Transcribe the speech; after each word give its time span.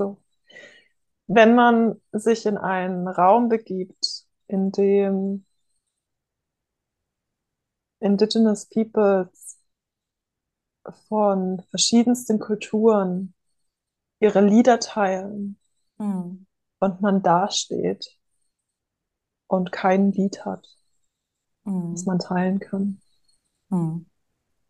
So. 0.00 0.16
Wenn 1.26 1.54
man 1.54 2.00
sich 2.10 2.46
in 2.46 2.56
einen 2.56 3.06
Raum 3.06 3.50
begibt, 3.50 4.24
in 4.46 4.72
dem 4.72 5.44
Indigenous 8.00 8.64
Peoples 8.64 9.58
von 11.08 11.62
verschiedensten 11.68 12.38
Kulturen 12.38 13.34
ihre 14.20 14.40
Lieder 14.40 14.80
teilen 14.80 15.58
Hm. 15.98 16.46
und 16.78 17.02
man 17.02 17.22
dasteht 17.22 18.18
und 19.48 19.70
kein 19.70 20.12
Lied 20.12 20.46
hat, 20.46 20.66
das 21.64 22.04
Hm. 22.04 22.06
man 22.06 22.18
teilen 22.18 22.58
kann, 22.58 23.02
Hm. 23.68 24.06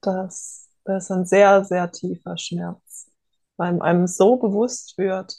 das, 0.00 0.68
das 0.84 1.04
ist 1.04 1.10
ein 1.12 1.24
sehr, 1.24 1.64
sehr 1.64 1.92
tiefer 1.92 2.36
Schmerz, 2.36 2.89
weil 3.60 3.80
einem 3.82 4.06
so 4.06 4.36
bewusst 4.36 4.96
wird, 4.96 5.36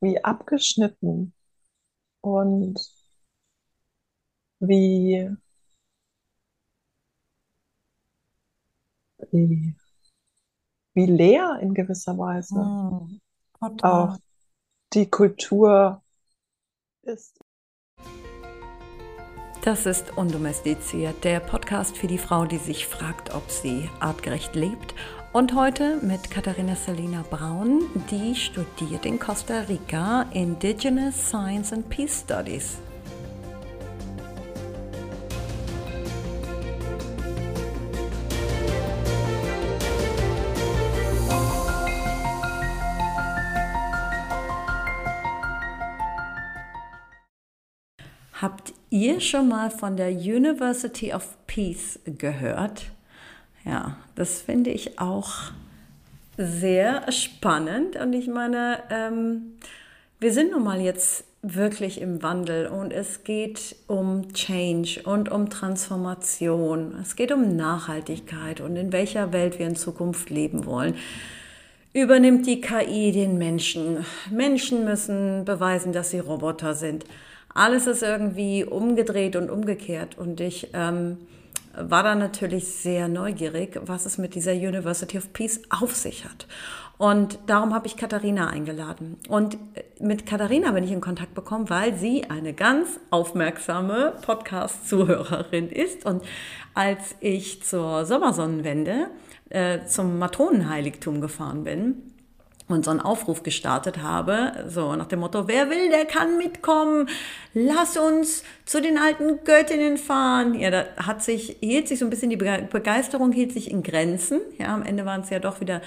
wie 0.00 0.24
abgeschnitten 0.24 1.32
und 2.20 2.80
wie, 4.58 5.30
wie, 9.30 9.76
wie 10.94 11.06
leer 11.06 11.60
in 11.62 11.72
gewisser 11.72 12.18
Weise 12.18 12.56
Hm. 12.56 13.20
auch 13.82 14.18
die 14.92 15.08
Kultur 15.08 16.02
ist. 17.02 17.38
Das 19.62 19.86
ist 19.86 20.16
Undomestiziert, 20.16 21.22
der 21.22 21.38
Podcast 21.38 21.96
für 21.96 22.08
die 22.08 22.18
Frau, 22.18 22.46
die 22.46 22.58
sich 22.58 22.88
fragt, 22.88 23.32
ob 23.32 23.48
sie 23.50 23.88
artgerecht 24.00 24.56
lebt. 24.56 24.94
Und 25.32 25.54
heute 25.54 25.98
mit 26.02 26.28
Katharina 26.28 26.74
Selina 26.74 27.24
Braun, 27.30 27.82
die 28.10 28.34
studiert 28.34 29.06
in 29.06 29.16
Costa 29.20 29.60
Rica 29.60 30.26
Indigenous 30.32 31.28
Science 31.28 31.72
and 31.72 31.88
Peace 31.88 32.22
Studies. 32.24 32.78
Habt 48.32 48.72
ihr 48.88 49.20
schon 49.20 49.46
mal 49.46 49.70
von 49.70 49.96
der 49.96 50.10
University 50.10 51.14
of 51.14 51.36
Peace 51.46 52.00
gehört? 52.04 52.90
Ja, 53.64 53.96
das 54.14 54.40
finde 54.40 54.70
ich 54.70 54.98
auch 54.98 55.52
sehr 56.36 57.10
spannend. 57.12 57.96
Und 57.96 58.12
ich 58.12 58.28
meine, 58.28 58.78
ähm, 58.90 59.56
wir 60.18 60.32
sind 60.32 60.52
nun 60.52 60.64
mal 60.64 60.80
jetzt 60.80 61.24
wirklich 61.42 62.00
im 62.00 62.22
Wandel 62.22 62.66
und 62.66 62.92
es 62.92 63.24
geht 63.24 63.76
um 63.86 64.32
Change 64.34 65.02
und 65.04 65.30
um 65.30 65.48
Transformation. 65.48 66.94
Es 67.00 67.16
geht 67.16 67.32
um 67.32 67.56
Nachhaltigkeit 67.56 68.60
und 68.60 68.76
in 68.76 68.92
welcher 68.92 69.32
Welt 69.32 69.58
wir 69.58 69.66
in 69.66 69.76
Zukunft 69.76 70.28
leben 70.28 70.66
wollen. 70.66 70.94
Übernimmt 71.92 72.46
die 72.46 72.60
KI 72.60 73.10
den 73.12 73.38
Menschen? 73.38 74.04
Menschen 74.30 74.84
müssen 74.84 75.44
beweisen, 75.44 75.92
dass 75.92 76.10
sie 76.10 76.20
Roboter 76.20 76.74
sind. 76.74 77.04
Alles 77.52 77.86
ist 77.86 78.02
irgendwie 78.02 78.64
umgedreht 78.64 79.34
und 79.34 79.50
umgekehrt. 79.50 80.16
Und 80.16 80.40
ich 80.40 80.68
ähm, 80.72 81.16
war 81.88 82.02
da 82.02 82.14
natürlich 82.14 82.68
sehr 82.68 83.08
neugierig, 83.08 83.80
was 83.84 84.06
es 84.06 84.18
mit 84.18 84.34
dieser 84.34 84.52
University 84.52 85.18
of 85.18 85.32
Peace 85.32 85.60
auf 85.70 85.94
sich 85.94 86.24
hat. 86.24 86.46
Und 86.98 87.38
darum 87.46 87.72
habe 87.72 87.86
ich 87.86 87.96
Katharina 87.96 88.48
eingeladen. 88.48 89.16
Und 89.28 89.56
mit 90.00 90.26
Katharina 90.26 90.72
bin 90.72 90.84
ich 90.84 90.92
in 90.92 91.00
Kontakt 91.00 91.32
bekommen, 91.32 91.70
weil 91.70 91.94
sie 91.94 92.28
eine 92.28 92.52
ganz 92.52 93.00
aufmerksame 93.08 94.12
Podcast-Zuhörerin 94.20 95.70
ist. 95.70 96.04
Und 96.04 96.22
als 96.74 97.14
ich 97.20 97.62
zur 97.62 98.04
Sommersonnenwende 98.04 99.06
äh, 99.48 99.86
zum 99.86 100.18
Matronenheiligtum 100.18 101.22
gefahren 101.22 101.64
bin, 101.64 102.09
und 102.72 102.84
so 102.84 102.90
einen 102.90 103.00
Aufruf 103.00 103.42
gestartet 103.42 104.02
habe, 104.02 104.64
so 104.68 104.94
nach 104.96 105.06
dem 105.06 105.20
Motto, 105.20 105.48
wer 105.48 105.70
will, 105.70 105.90
der 105.90 106.04
kann 106.04 106.38
mitkommen, 106.38 107.08
lass 107.54 107.96
uns 107.96 108.44
zu 108.64 108.80
den 108.80 108.98
alten 108.98 109.44
Göttinnen 109.44 109.96
fahren. 109.96 110.54
Ja, 110.54 110.70
da 110.70 110.84
hat 110.96 111.22
sich, 111.22 111.56
hielt 111.60 111.88
sich 111.88 111.98
so 111.98 112.06
ein 112.06 112.10
bisschen 112.10 112.30
die 112.30 112.36
Begeisterung, 112.36 113.32
hielt 113.32 113.52
sich 113.52 113.70
in 113.70 113.82
Grenzen. 113.82 114.40
Ja, 114.58 114.74
am 114.74 114.82
Ende 114.82 115.04
waren 115.04 115.22
es 115.22 115.30
ja 115.30 115.38
doch 115.38 115.60
wieder 115.60 115.80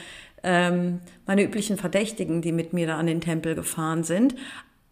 ähm, 0.43 0.99
meine 1.25 1.43
üblichen 1.43 1.77
Verdächtigen, 1.77 2.41
die 2.41 2.51
mit 2.51 2.73
mir 2.73 2.87
da 2.87 2.97
an 2.97 3.07
den 3.07 3.21
Tempel 3.21 3.55
gefahren 3.55 4.03
sind. 4.03 4.35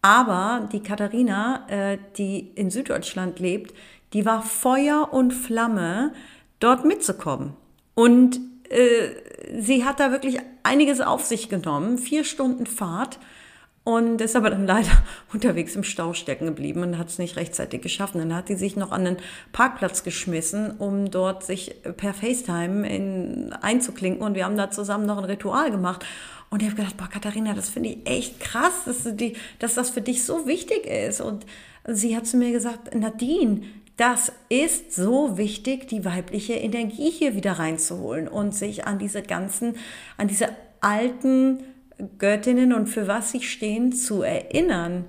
Aber 0.00 0.68
die 0.72 0.82
Katharina, 0.82 1.66
äh, 1.68 1.98
die 2.16 2.50
in 2.54 2.70
Süddeutschland 2.70 3.38
lebt, 3.38 3.74
die 4.12 4.26
war 4.26 4.42
Feuer 4.42 5.08
und 5.12 5.32
Flamme, 5.32 6.12
dort 6.58 6.84
mitzukommen. 6.84 7.54
Und 7.94 8.40
äh, 8.68 9.10
sie 9.58 9.84
hat 9.84 10.00
da 10.00 10.10
wirklich 10.10 10.38
einiges 10.62 11.00
auf 11.00 11.24
sich 11.24 11.48
genommen, 11.48 11.98
vier 11.98 12.24
Stunden 12.24 12.66
Fahrt 12.66 13.18
und 13.84 14.20
ist 14.20 14.36
aber 14.36 14.50
dann 14.50 14.66
leider 14.66 14.90
unterwegs 15.32 15.74
im 15.74 15.84
Stau 15.84 16.12
stecken 16.12 16.46
geblieben 16.46 16.82
und 16.82 16.98
hat 16.98 17.08
es 17.08 17.18
nicht 17.18 17.36
rechtzeitig 17.36 17.82
geschafft. 17.82 18.14
Und 18.14 18.20
dann 18.20 18.34
hat 18.34 18.48
sie 18.48 18.54
sich 18.54 18.76
noch 18.76 18.92
an 18.92 19.04
den 19.04 19.16
Parkplatz 19.52 20.04
geschmissen, 20.04 20.72
um 20.78 21.10
dort 21.10 21.44
sich 21.44 21.74
per 21.96 22.14
FaceTime 22.14 22.88
in, 22.88 23.52
einzuklinken 23.52 24.22
und 24.22 24.34
wir 24.34 24.44
haben 24.44 24.56
da 24.56 24.70
zusammen 24.70 25.06
noch 25.06 25.18
ein 25.18 25.24
Ritual 25.24 25.70
gemacht. 25.70 26.04
Und 26.50 26.62
ich 26.62 26.68
habe 26.68 26.76
gedacht, 26.76 26.98
boah, 26.98 27.08
Katharina, 27.08 27.54
das 27.54 27.70
finde 27.70 27.88
ich 27.88 27.98
echt 28.04 28.38
krass, 28.38 28.84
dass, 28.84 29.16
die, 29.16 29.36
dass 29.58 29.74
das 29.74 29.88
für 29.88 30.02
dich 30.02 30.24
so 30.24 30.46
wichtig 30.46 30.86
ist. 30.86 31.22
Und 31.22 31.46
sie 31.86 32.14
hat 32.14 32.26
zu 32.26 32.36
mir 32.36 32.52
gesagt, 32.52 32.94
Nadine, 32.94 33.62
das 33.96 34.32
ist 34.48 34.94
so 34.94 35.36
wichtig, 35.36 35.88
die 35.88 36.04
weibliche 36.04 36.54
Energie 36.54 37.10
hier 37.10 37.34
wieder 37.34 37.52
reinzuholen 37.52 38.28
und 38.28 38.54
sich 38.54 38.86
an 38.86 38.98
diese 38.98 39.22
ganzen, 39.22 39.76
an 40.16 40.28
diese 40.28 40.48
alten 40.80 41.62
Göttinnen 42.18 42.72
und 42.72 42.88
für 42.88 43.06
was 43.06 43.32
sie 43.32 43.42
stehen 43.42 43.92
zu 43.92 44.22
erinnern. 44.22 45.04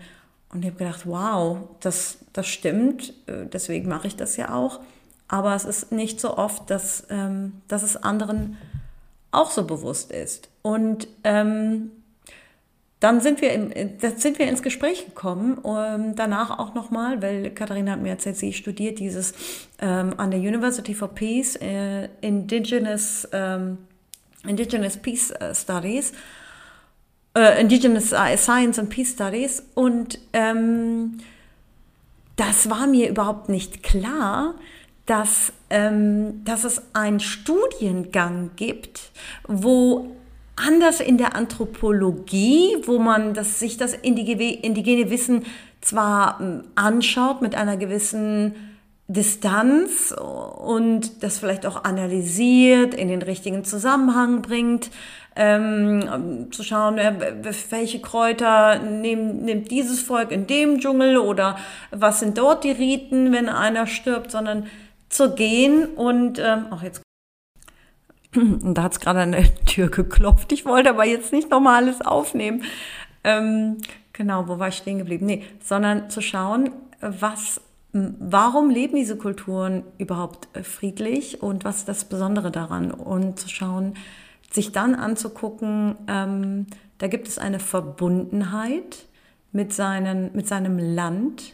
Und 0.51 0.63
ich 0.63 0.71
habe 0.71 0.77
gedacht, 0.77 1.07
wow, 1.07 1.57
das, 1.79 2.19
das 2.33 2.47
stimmt, 2.47 3.13
deswegen 3.27 3.87
mache 3.87 4.07
ich 4.07 4.15
das 4.15 4.37
ja 4.37 4.53
auch. 4.53 4.81
Aber 5.27 5.55
es 5.55 5.65
ist 5.65 5.91
nicht 5.91 6.19
so 6.19 6.37
oft, 6.37 6.69
dass, 6.69 7.07
ähm, 7.09 7.61
dass 7.67 7.81
es 7.81 7.97
anderen 7.97 8.57
auch 9.31 9.49
so 9.49 9.65
bewusst 9.65 10.11
ist. 10.11 10.49
Und 10.61 11.07
ähm, 11.23 11.91
dann 13.03 13.19
sind 13.19 13.41
wir, 13.41 13.51
im, 13.51 13.69
sind 14.15 14.39
wir 14.39 14.47
ins 14.47 14.63
Gespräch 14.63 15.03
gekommen, 15.03 15.57
um, 15.57 16.15
danach 16.15 16.57
auch 16.57 16.73
nochmal, 16.73 17.21
weil 17.21 17.49
Katharina 17.49 17.91
hat 17.91 18.01
mir 18.01 18.11
erzählt, 18.11 18.37
sie 18.37 18.53
studiert 18.53 18.97
dieses 18.97 19.33
ähm, 19.81 20.13
an 20.15 20.31
der 20.31 20.39
University 20.39 20.93
for 20.93 21.09
Peace, 21.09 21.57
äh, 21.57 22.07
Indigenous, 22.21 23.27
ähm, 23.33 23.79
Indigenous 24.47 24.95
Peace 24.95 25.31
äh, 25.31 25.53
Studies, 25.53 26.13
äh, 27.37 27.59
Indigenous 27.59 28.15
Science 28.37 28.79
and 28.79 28.89
Peace 28.89 29.11
Studies. 29.11 29.63
Und 29.73 30.17
ähm, 30.31 31.17
das 32.37 32.69
war 32.69 32.87
mir 32.87 33.09
überhaupt 33.09 33.49
nicht 33.49 33.83
klar, 33.83 34.55
dass, 35.07 35.51
ähm, 35.69 36.45
dass 36.45 36.63
es 36.63 36.81
einen 36.93 37.19
Studiengang 37.19 38.51
gibt, 38.55 39.11
wo 39.45 40.15
anders 40.55 40.99
in 40.99 41.17
der 41.17 41.35
Anthropologie, 41.35 42.77
wo 42.85 42.99
man 42.99 43.33
das, 43.33 43.59
sich 43.59 43.77
das 43.77 43.93
indigene 43.93 45.09
Wissen 45.09 45.45
zwar 45.81 46.39
hm, 46.39 46.63
anschaut 46.75 47.41
mit 47.41 47.55
einer 47.55 47.77
gewissen 47.77 48.55
Distanz 49.07 50.13
und 50.13 51.23
das 51.23 51.37
vielleicht 51.37 51.65
auch 51.65 51.83
analysiert, 51.83 52.93
in 52.93 53.09
den 53.09 53.21
richtigen 53.21 53.65
Zusammenhang 53.65 54.41
bringt, 54.41 54.89
ähm, 55.35 56.47
zu 56.51 56.63
schauen, 56.63 56.97
welche 57.69 57.99
Kräuter 57.99 58.79
nehm, 58.79 59.37
nimmt 59.43 59.71
dieses 59.71 60.01
Volk 60.01 60.31
in 60.31 60.47
dem 60.47 60.79
Dschungel 60.79 61.17
oder 61.17 61.57
was 61.91 62.19
sind 62.19 62.37
dort 62.37 62.63
die 62.63 62.71
Riten, 62.71 63.31
wenn 63.33 63.49
einer 63.49 63.87
stirbt, 63.87 64.31
sondern 64.31 64.67
zu 65.09 65.35
gehen 65.35 65.85
und, 65.85 66.39
ähm, 66.39 66.67
ach 66.71 66.83
jetzt 66.83 67.02
und 68.35 68.73
da 68.73 68.83
hat 68.83 68.93
es 68.93 68.99
gerade 68.99 69.21
an 69.21 69.31
der 69.31 69.53
Tür 69.65 69.89
geklopft. 69.89 70.51
Ich 70.51 70.65
wollte 70.65 70.89
aber 70.89 71.05
jetzt 71.05 71.31
nicht 71.31 71.49
nochmal 71.49 71.83
alles 71.83 72.01
aufnehmen. 72.01 72.63
Ähm, 73.23 73.77
genau, 74.11 74.47
wo 74.47 74.59
war 74.59 74.69
ich 74.69 74.75
stehen 74.75 74.97
geblieben? 74.97 75.25
Nee, 75.25 75.43
sondern 75.63 76.09
zu 76.09 76.21
schauen, 76.21 76.71
was, 76.99 77.61
warum 77.91 78.69
leben 78.69 78.95
diese 78.95 79.17
Kulturen 79.17 79.83
überhaupt 79.97 80.47
äh, 80.53 80.63
friedlich 80.63 81.41
und 81.41 81.65
was 81.65 81.77
ist 81.77 81.89
das 81.89 82.05
Besondere 82.05 82.51
daran? 82.51 82.91
Und 82.91 83.39
zu 83.39 83.49
schauen, 83.49 83.93
sich 84.51 84.71
dann 84.71 84.95
anzugucken, 84.95 85.95
ähm, 86.07 86.67
da 86.99 87.07
gibt 87.07 87.27
es 87.27 87.37
eine 87.37 87.59
Verbundenheit 87.59 89.05
mit, 89.51 89.73
seinen, 89.73 90.31
mit 90.33 90.47
seinem 90.47 90.77
Land, 90.77 91.53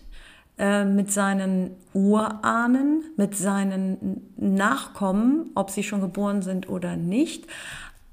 äh, 0.60 0.84
mit 0.84 1.12
seinen 1.12 1.72
Urahnen, 1.94 3.06
mit 3.16 3.36
seinen 3.36 4.34
Nachkommen, 4.36 5.52
ob 5.56 5.70
sie 5.72 5.84
schon 5.84 6.02
geboren 6.02 6.42
sind 6.42 6.68
oder 6.68 6.98
nicht, 6.98 7.48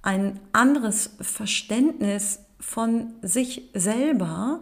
ein 0.03 0.39
anderes 0.53 1.11
Verständnis 1.21 2.39
von 2.61 3.15
sich 3.21 3.69
selber 3.75 4.61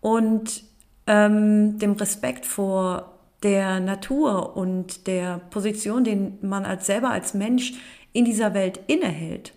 und 0.00 0.62
ähm, 1.08 1.78
dem 1.80 1.92
Respekt 1.92 2.46
vor 2.46 3.12
der 3.42 3.80
Natur 3.80 4.56
und 4.56 5.08
der 5.08 5.40
Position, 5.50 6.04
den 6.04 6.38
man 6.40 6.64
als 6.64 6.86
selber 6.86 7.10
als 7.10 7.34
Mensch 7.34 7.74
in 8.12 8.24
dieser 8.24 8.54
Welt 8.54 8.78
innehält. 8.86 9.52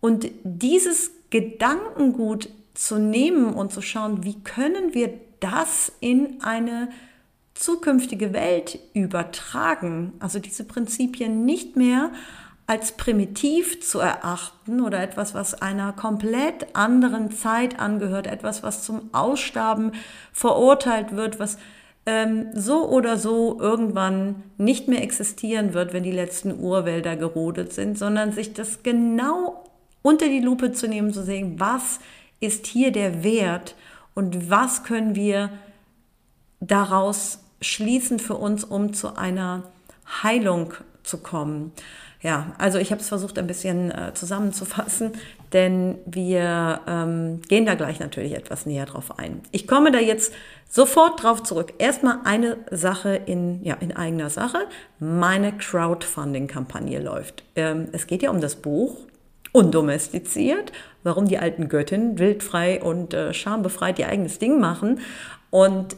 Und 0.00 0.28
dieses 0.44 1.10
Gedankengut 1.30 2.50
zu 2.74 2.98
nehmen 2.98 3.54
und 3.54 3.72
zu 3.72 3.82
schauen, 3.82 4.24
wie 4.24 4.38
können 4.40 4.94
wir 4.94 5.10
das 5.40 5.92
in 6.00 6.42
eine 6.42 6.88
zukünftige 7.54 8.32
Welt 8.32 8.78
übertragen, 8.94 10.12
also 10.20 10.38
diese 10.38 10.64
Prinzipien 10.64 11.44
nicht 11.44 11.76
mehr 11.76 12.10
als 12.68 12.92
primitiv 12.92 13.80
zu 13.80 13.98
erachten 13.98 14.82
oder 14.82 15.02
etwas, 15.02 15.34
was 15.34 15.60
einer 15.60 15.92
komplett 15.94 16.76
anderen 16.76 17.30
Zeit 17.30 17.80
angehört, 17.80 18.26
etwas, 18.26 18.62
was 18.62 18.82
zum 18.84 19.08
Aussterben 19.12 19.92
verurteilt 20.32 21.16
wird, 21.16 21.40
was 21.40 21.56
ähm, 22.04 22.48
so 22.54 22.88
oder 22.88 23.16
so 23.16 23.58
irgendwann 23.58 24.42
nicht 24.58 24.86
mehr 24.86 25.02
existieren 25.02 25.72
wird, 25.72 25.94
wenn 25.94 26.02
die 26.02 26.12
letzten 26.12 26.60
Urwälder 26.60 27.16
gerodet 27.16 27.72
sind, 27.72 27.96
sondern 27.96 28.32
sich 28.32 28.52
das 28.52 28.82
genau 28.82 29.64
unter 30.02 30.28
die 30.28 30.40
Lupe 30.40 30.72
zu 30.72 30.88
nehmen, 30.88 31.12
zu 31.12 31.22
sehen, 31.22 31.58
was 31.58 32.00
ist 32.38 32.66
hier 32.66 32.92
der 32.92 33.24
Wert 33.24 33.74
und 34.18 34.50
was 34.50 34.82
können 34.82 35.14
wir 35.14 35.48
daraus 36.58 37.38
schließen 37.60 38.18
für 38.18 38.34
uns, 38.34 38.64
um 38.64 38.92
zu 38.92 39.16
einer 39.16 39.62
Heilung 40.24 40.74
zu 41.04 41.18
kommen. 41.18 41.70
Ja, 42.20 42.52
also 42.58 42.78
ich 42.78 42.90
habe 42.90 43.00
es 43.00 43.06
versucht 43.06 43.38
ein 43.38 43.46
bisschen 43.46 43.92
äh, 43.92 44.12
zusammenzufassen, 44.14 45.12
denn 45.52 45.98
wir 46.04 46.80
ähm, 46.88 47.42
gehen 47.42 47.64
da 47.64 47.76
gleich 47.76 48.00
natürlich 48.00 48.32
etwas 48.34 48.66
näher 48.66 48.86
drauf 48.86 49.20
ein. 49.20 49.40
Ich 49.52 49.68
komme 49.68 49.92
da 49.92 50.00
jetzt 50.00 50.32
sofort 50.68 51.22
drauf 51.22 51.44
zurück. 51.44 51.74
Erstmal 51.78 52.18
eine 52.24 52.56
Sache 52.72 53.14
in, 53.14 53.62
ja, 53.62 53.74
in 53.74 53.94
eigener 53.94 54.30
Sache. 54.30 54.58
Meine 54.98 55.52
Crowdfunding-Kampagne 55.52 56.98
läuft. 56.98 57.44
Ähm, 57.54 57.86
es 57.92 58.08
geht 58.08 58.24
ja 58.24 58.30
um 58.30 58.40
das 58.40 58.56
Buch 58.56 58.96
Undomestiziert, 59.52 60.72
warum 61.02 61.26
die 61.26 61.38
alten 61.38 61.68
Göttinnen 61.68 62.18
wildfrei 62.18 62.82
und 62.82 63.14
äh, 63.14 63.32
schambefreit 63.32 63.98
ihr 63.98 64.08
eigenes 64.08 64.38
Ding 64.38 64.60
machen. 64.60 65.00
Und 65.50 65.96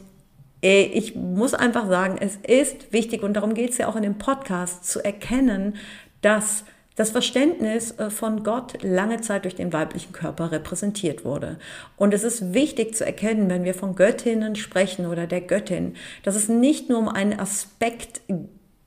äh, 0.63 0.83
ich 0.83 1.15
muss 1.15 1.55
einfach 1.55 1.89
sagen, 1.89 2.17
es 2.21 2.37
ist 2.37 2.93
wichtig, 2.93 3.23
und 3.23 3.35
darum 3.35 3.55
geht 3.55 3.71
es 3.71 3.79
ja 3.79 3.89
auch 3.89 3.97
in 3.97 4.03
dem 4.03 4.19
Podcast, 4.19 4.85
zu 4.85 5.05
erkennen, 5.05 5.77
dass 6.23 6.65
das 6.97 7.11
Verständnis 7.11 7.99
äh, 7.99 8.11
von 8.11 8.43
Gott 8.45 8.83
lange 8.83 9.21
Zeit 9.21 9.45
durch 9.45 9.55
den 9.55 9.73
weiblichen 9.73 10.13
Körper 10.13 10.53
repräsentiert 10.53 11.25
wurde. 11.25 11.59
Und 11.97 12.13
es 12.13 12.25
ist 12.25 12.53
wichtig 12.53 12.95
zu 12.95 13.07
erkennen, 13.07 13.49
wenn 13.49 13.65
wir 13.65 13.75
von 13.75 13.95
Göttinnen 13.95 14.55
sprechen 14.57 15.07
oder 15.07 15.27
der 15.27 15.41
Göttin, 15.41 15.95
dass 16.25 16.37
es 16.37 16.49
nicht 16.49 16.89
nur 16.89 16.99
um 16.99 17.09
einen 17.09 17.39
Aspekt 17.39 18.21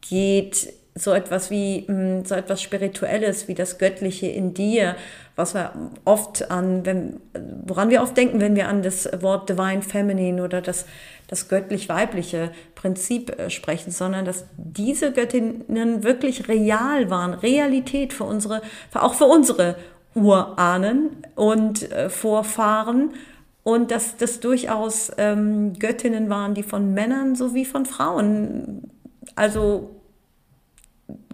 geht, 0.02 0.74
so 0.96 1.12
etwas 1.12 1.50
wie 1.50 1.90
mm, 1.90 2.26
so 2.26 2.36
etwas 2.36 2.62
Spirituelles 2.62 3.48
wie 3.48 3.56
das 3.56 3.78
Göttliche 3.78 4.28
in 4.28 4.54
dir, 4.54 4.96
was 5.36 5.56
wir 5.56 5.72
oft 6.06 6.52
an, 6.52 6.86
wenn, 6.86 7.20
woran 7.66 7.90
wir 7.90 8.04
oft 8.04 8.16
denken, 8.16 8.40
wenn 8.40 8.56
wir 8.56 8.68
an 8.68 8.84
das 8.84 9.10
Wort 9.22 9.50
Divine 9.50 9.82
Feminine 9.82 10.44
oder 10.44 10.62
das, 10.62 10.86
das 11.28 11.50
göttlich-weibliche 11.50 12.52
Prinzip 12.76 13.40
äh, 13.40 13.50
sprechen, 13.50 13.92
sondern 13.92 14.26
dass 14.26 14.46
diese 14.58 15.12
Göttinnen 15.12 16.04
wirklich 16.04 16.48
real 16.48 17.10
waren, 17.10 17.34
Realität 17.34 18.14
für 18.14 18.26
unsere, 18.26 18.62
auch 18.94 19.16
für 19.16 19.26
unsere 19.26 19.76
Urahnen 20.14 21.18
und 21.36 21.92
äh, 21.92 22.10
Vorfahren 22.10 23.14
und 23.64 23.90
dass 23.90 24.18
das 24.18 24.42
durchaus 24.42 25.12
ähm, 25.18 25.74
Göttinnen 25.80 26.30
waren, 26.30 26.54
die 26.54 26.64
von 26.64 26.94
Männern 26.94 27.36
sowie 27.36 27.66
von 27.66 27.86
Frauen, 27.86 28.92
also 29.36 30.03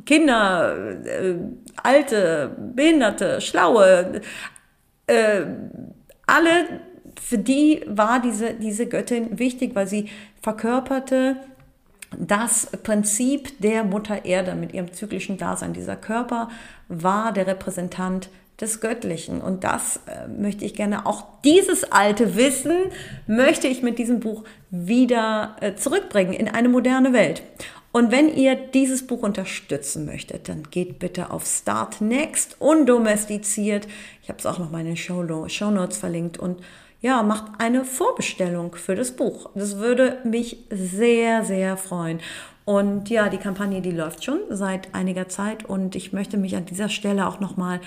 Kinder, 0.06 1.04
äh, 1.06 1.36
Alte, 1.81 2.56
Behinderte, 2.75 3.42
Schlaue, 3.42 4.22
äh, 5.07 5.42
alle, 6.28 6.81
für 7.22 7.38
die 7.38 7.84
war 7.88 8.22
diese, 8.22 8.54
diese 8.54 8.88
Göttin 8.88 9.40
wichtig, 9.40 9.75
weil 9.75 9.88
sie 9.88 10.10
verkörperte 10.42 11.38
das 12.18 12.68
Prinzip 12.84 13.60
der 13.62 13.84
Mutter 13.84 14.25
Erde 14.25 14.56
mit 14.56 14.74
ihrem 14.74 14.94
zyklischen 14.94 15.38
Dasein. 15.38 15.74
Dieser 15.74 15.96
Körper 15.96 16.50
war 16.88 17.31
der 17.34 17.48
Repräsentant 17.48 18.30
des 18.60 18.81
Göttlichen. 18.81 19.42
Und 19.42 19.63
das 19.63 20.02
äh, 20.07 20.28
möchte 20.28 20.66
ich 20.66 20.74
gerne, 20.74 21.06
auch 21.06 21.24
dieses 21.44 21.92
alte 21.92 22.36
Wissen 22.36 22.75
möchte 23.28 23.68
ich 23.68 23.84
mit 23.84 24.00
diesem 24.00 24.19
Buch 24.19 24.44
wieder 24.69 25.56
äh, 25.62 25.75
zurückbringen 25.75 26.34
in 26.34 26.48
eine 26.48 26.69
moderne 26.69 27.13
Welt. 27.13 27.44
Und 27.91 28.12
wenn 28.12 28.36
ihr 28.36 28.56
dieses 28.56 29.07
Buch 29.07 29.24
unterstützen 29.24 30.06
möchtet, 30.06 30.47
dann 30.47 30.63
geht 30.69 31.00
bitte 31.00 31.31
auf 31.31 31.45
Start 31.45 32.01
Next 32.01 32.57
undomestiziert. 32.59 33.88
Ich 34.21 34.30
habe 34.30 34.38
es 34.38 34.45
auch 34.45 34.59
noch 34.59 34.69
mal 34.69 34.81
in 34.81 34.88
den 34.88 34.97
Show, 34.97 35.24
Notes 35.24 35.97
verlinkt 35.97 36.38
und 36.38 36.62
ja, 37.01 37.24
macht 37.24 37.45
eine 37.59 37.86
Vorbestellung 37.86 38.75
für 38.75 38.95
das 38.95 39.12
Buch. 39.12 39.50
Das 39.56 39.77
würde 39.77 40.18
mich 40.24 40.65
sehr, 40.69 41.45
sehr 41.45 41.77
freuen. 41.77 42.19
Und 42.65 43.09
ja, 43.09 43.30
die 43.30 43.38
Kampagne, 43.38 43.81
die 43.81 43.92
läuft 43.92 44.24
schon 44.24 44.39
seit 44.50 44.94
einiger 44.94 45.27
Zeit 45.27 45.65
und 45.65 45.95
ich 45.95 46.13
möchte 46.13 46.38
mich 46.38 46.56
an 46.56 46.65
dieser 46.65 46.89
Stelle 46.89 47.27
auch 47.27 47.39
noch 47.39 47.57
mal 47.57 47.80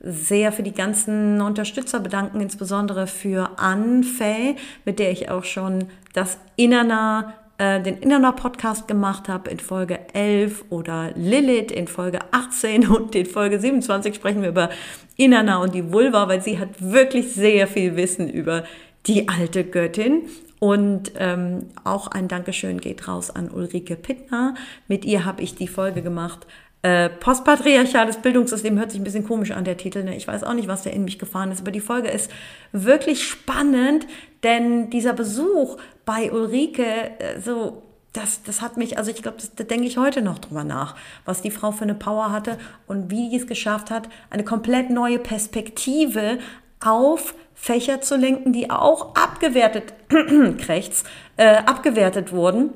sehr 0.00 0.50
für 0.50 0.64
die 0.64 0.74
ganzen 0.74 1.40
Unterstützer 1.40 2.00
bedanken, 2.00 2.40
insbesondere 2.40 3.06
für 3.06 3.58
Anfä, 3.58 4.56
mit 4.84 4.98
der 4.98 5.12
ich 5.12 5.30
auch 5.30 5.44
schon 5.44 5.84
das 6.12 6.38
Innerna 6.56 7.32
äh, 7.58 7.80
den 7.80 7.98
Innerner 7.98 8.32
Podcast 8.32 8.88
gemacht 8.88 9.28
habe 9.28 9.50
in 9.50 9.58
Folge 9.58 9.98
11 10.12 10.64
oder 10.70 11.12
Lilith 11.14 11.70
in 11.70 11.86
Folge 11.86 12.18
18 12.32 12.88
und 12.88 13.14
in 13.14 13.26
Folge 13.26 13.60
27 13.60 14.14
sprechen 14.14 14.42
wir 14.42 14.48
über 14.48 14.70
Inanna 15.16 15.58
und 15.58 15.74
die 15.74 15.92
Vulva, 15.92 16.28
weil 16.28 16.42
sie 16.42 16.58
hat 16.58 16.70
wirklich 16.80 17.32
sehr 17.32 17.66
viel 17.66 17.96
Wissen 17.96 18.28
über 18.28 18.64
die 19.06 19.28
alte 19.28 19.64
Göttin. 19.64 20.22
Und 20.58 21.12
ähm, 21.18 21.66
auch 21.84 22.06
ein 22.08 22.26
Dankeschön 22.26 22.80
geht 22.80 23.06
raus 23.06 23.30
an 23.30 23.50
Ulrike 23.50 23.96
Pittner. 23.96 24.54
Mit 24.88 25.04
ihr 25.04 25.24
habe 25.24 25.42
ich 25.42 25.54
die 25.54 25.68
Folge 25.68 26.00
gemacht. 26.00 26.46
Äh, 26.84 27.08
Postpatriarchales 27.08 28.18
Bildungssystem 28.18 28.78
hört 28.78 28.90
sich 28.90 29.00
ein 29.00 29.04
bisschen 29.04 29.26
komisch 29.26 29.50
an, 29.52 29.64
der 29.64 29.76
Titel. 29.76 30.04
Ne? 30.04 30.16
Ich 30.16 30.26
weiß 30.26 30.42
auch 30.44 30.54
nicht, 30.54 30.68
was 30.68 30.82
da 30.82 30.90
in 30.90 31.04
mich 31.04 31.18
gefahren 31.18 31.50
ist, 31.50 31.60
aber 31.60 31.70
die 31.70 31.80
Folge 31.80 32.08
ist 32.08 32.30
wirklich 32.72 33.24
spannend, 33.24 34.06
denn 34.42 34.90
dieser 34.90 35.14
Besuch 35.14 35.78
bei 36.04 36.32
Ulrike, 36.32 36.84
äh, 37.18 37.40
so, 37.40 37.82
das, 38.12 38.42
das 38.44 38.62
hat 38.62 38.76
mich, 38.76 38.96
also 38.96 39.10
ich 39.10 39.22
glaube, 39.22 39.38
da 39.56 39.64
denke 39.64 39.86
ich 39.86 39.98
heute 39.98 40.22
noch 40.22 40.38
drüber 40.38 40.64
nach, 40.64 40.94
was 41.24 41.42
die 41.42 41.50
Frau 41.50 41.72
für 41.72 41.82
eine 41.82 41.94
Power 41.94 42.30
hatte 42.30 42.58
und 42.86 43.10
wie 43.10 43.28
die 43.28 43.36
es 43.36 43.46
geschafft 43.46 43.90
hat, 43.90 44.08
eine 44.30 44.44
komplett 44.44 44.90
neue 44.90 45.18
Perspektive 45.18 46.38
auf 46.80 47.34
Fächer 47.54 48.00
zu 48.00 48.16
lenken, 48.16 48.52
die 48.52 48.70
auch 48.70 49.14
abgewertet, 49.14 49.94
Krechts, 50.58 51.04
äh, 51.36 51.56
abgewertet 51.56 52.32
wurden 52.32 52.70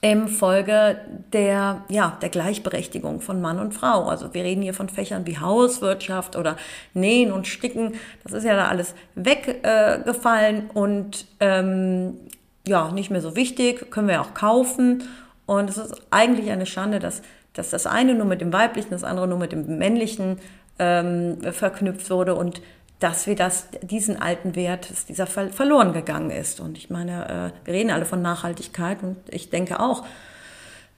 im 0.00 0.28
Folge 0.28 1.00
der, 1.32 1.84
ja, 1.88 2.16
der 2.20 2.28
Gleichberechtigung 2.28 3.20
von 3.20 3.40
Mann 3.40 3.58
und 3.58 3.72
Frau. 3.72 4.04
Also 4.04 4.34
wir 4.34 4.44
reden 4.44 4.62
hier 4.62 4.74
von 4.74 4.88
Fächern 4.88 5.26
wie 5.26 5.38
Hauswirtschaft 5.38 6.36
oder 6.36 6.56
Nähen 6.94 7.32
und 7.32 7.46
Sticken. 7.46 7.94
Das 8.22 8.32
ist 8.32 8.44
ja 8.44 8.54
da 8.54 8.68
alles 8.68 8.94
weggefallen 9.14 10.70
äh, 10.70 10.78
und 10.78 11.26
ähm, 11.40 12.18
ja, 12.66 12.90
nicht 12.90 13.10
mehr 13.10 13.20
so 13.20 13.36
wichtig, 13.36 13.90
können 13.90 14.08
wir 14.08 14.20
auch 14.20 14.34
kaufen. 14.34 15.04
Und 15.46 15.70
es 15.70 15.78
ist 15.78 15.94
eigentlich 16.10 16.50
eine 16.50 16.66
Schande, 16.66 16.98
dass, 16.98 17.22
dass 17.52 17.70
das 17.70 17.86
eine 17.86 18.14
nur 18.14 18.26
mit 18.26 18.40
dem 18.40 18.52
Weiblichen, 18.52 18.90
das 18.90 19.04
andere 19.04 19.28
nur 19.28 19.38
mit 19.38 19.52
dem 19.52 19.78
Männlichen 19.78 20.38
ähm, 20.78 21.38
verknüpft 21.52 22.10
wurde 22.10 22.34
und 22.34 22.60
dass 22.98 23.26
wir 23.26 23.36
das, 23.36 23.68
diesen 23.82 24.20
alten 24.20 24.56
Wert, 24.56 24.90
dass 24.90 25.04
dieser 25.04 25.26
verloren 25.26 25.92
gegangen 25.92 26.30
ist. 26.30 26.60
Und 26.60 26.78
ich 26.78 26.88
meine, 26.88 27.52
äh, 27.64 27.66
wir 27.66 27.74
reden 27.74 27.90
alle 27.90 28.06
von 28.06 28.22
Nachhaltigkeit 28.22 29.02
und 29.02 29.16
ich 29.28 29.50
denke 29.50 29.80
auch, 29.80 30.04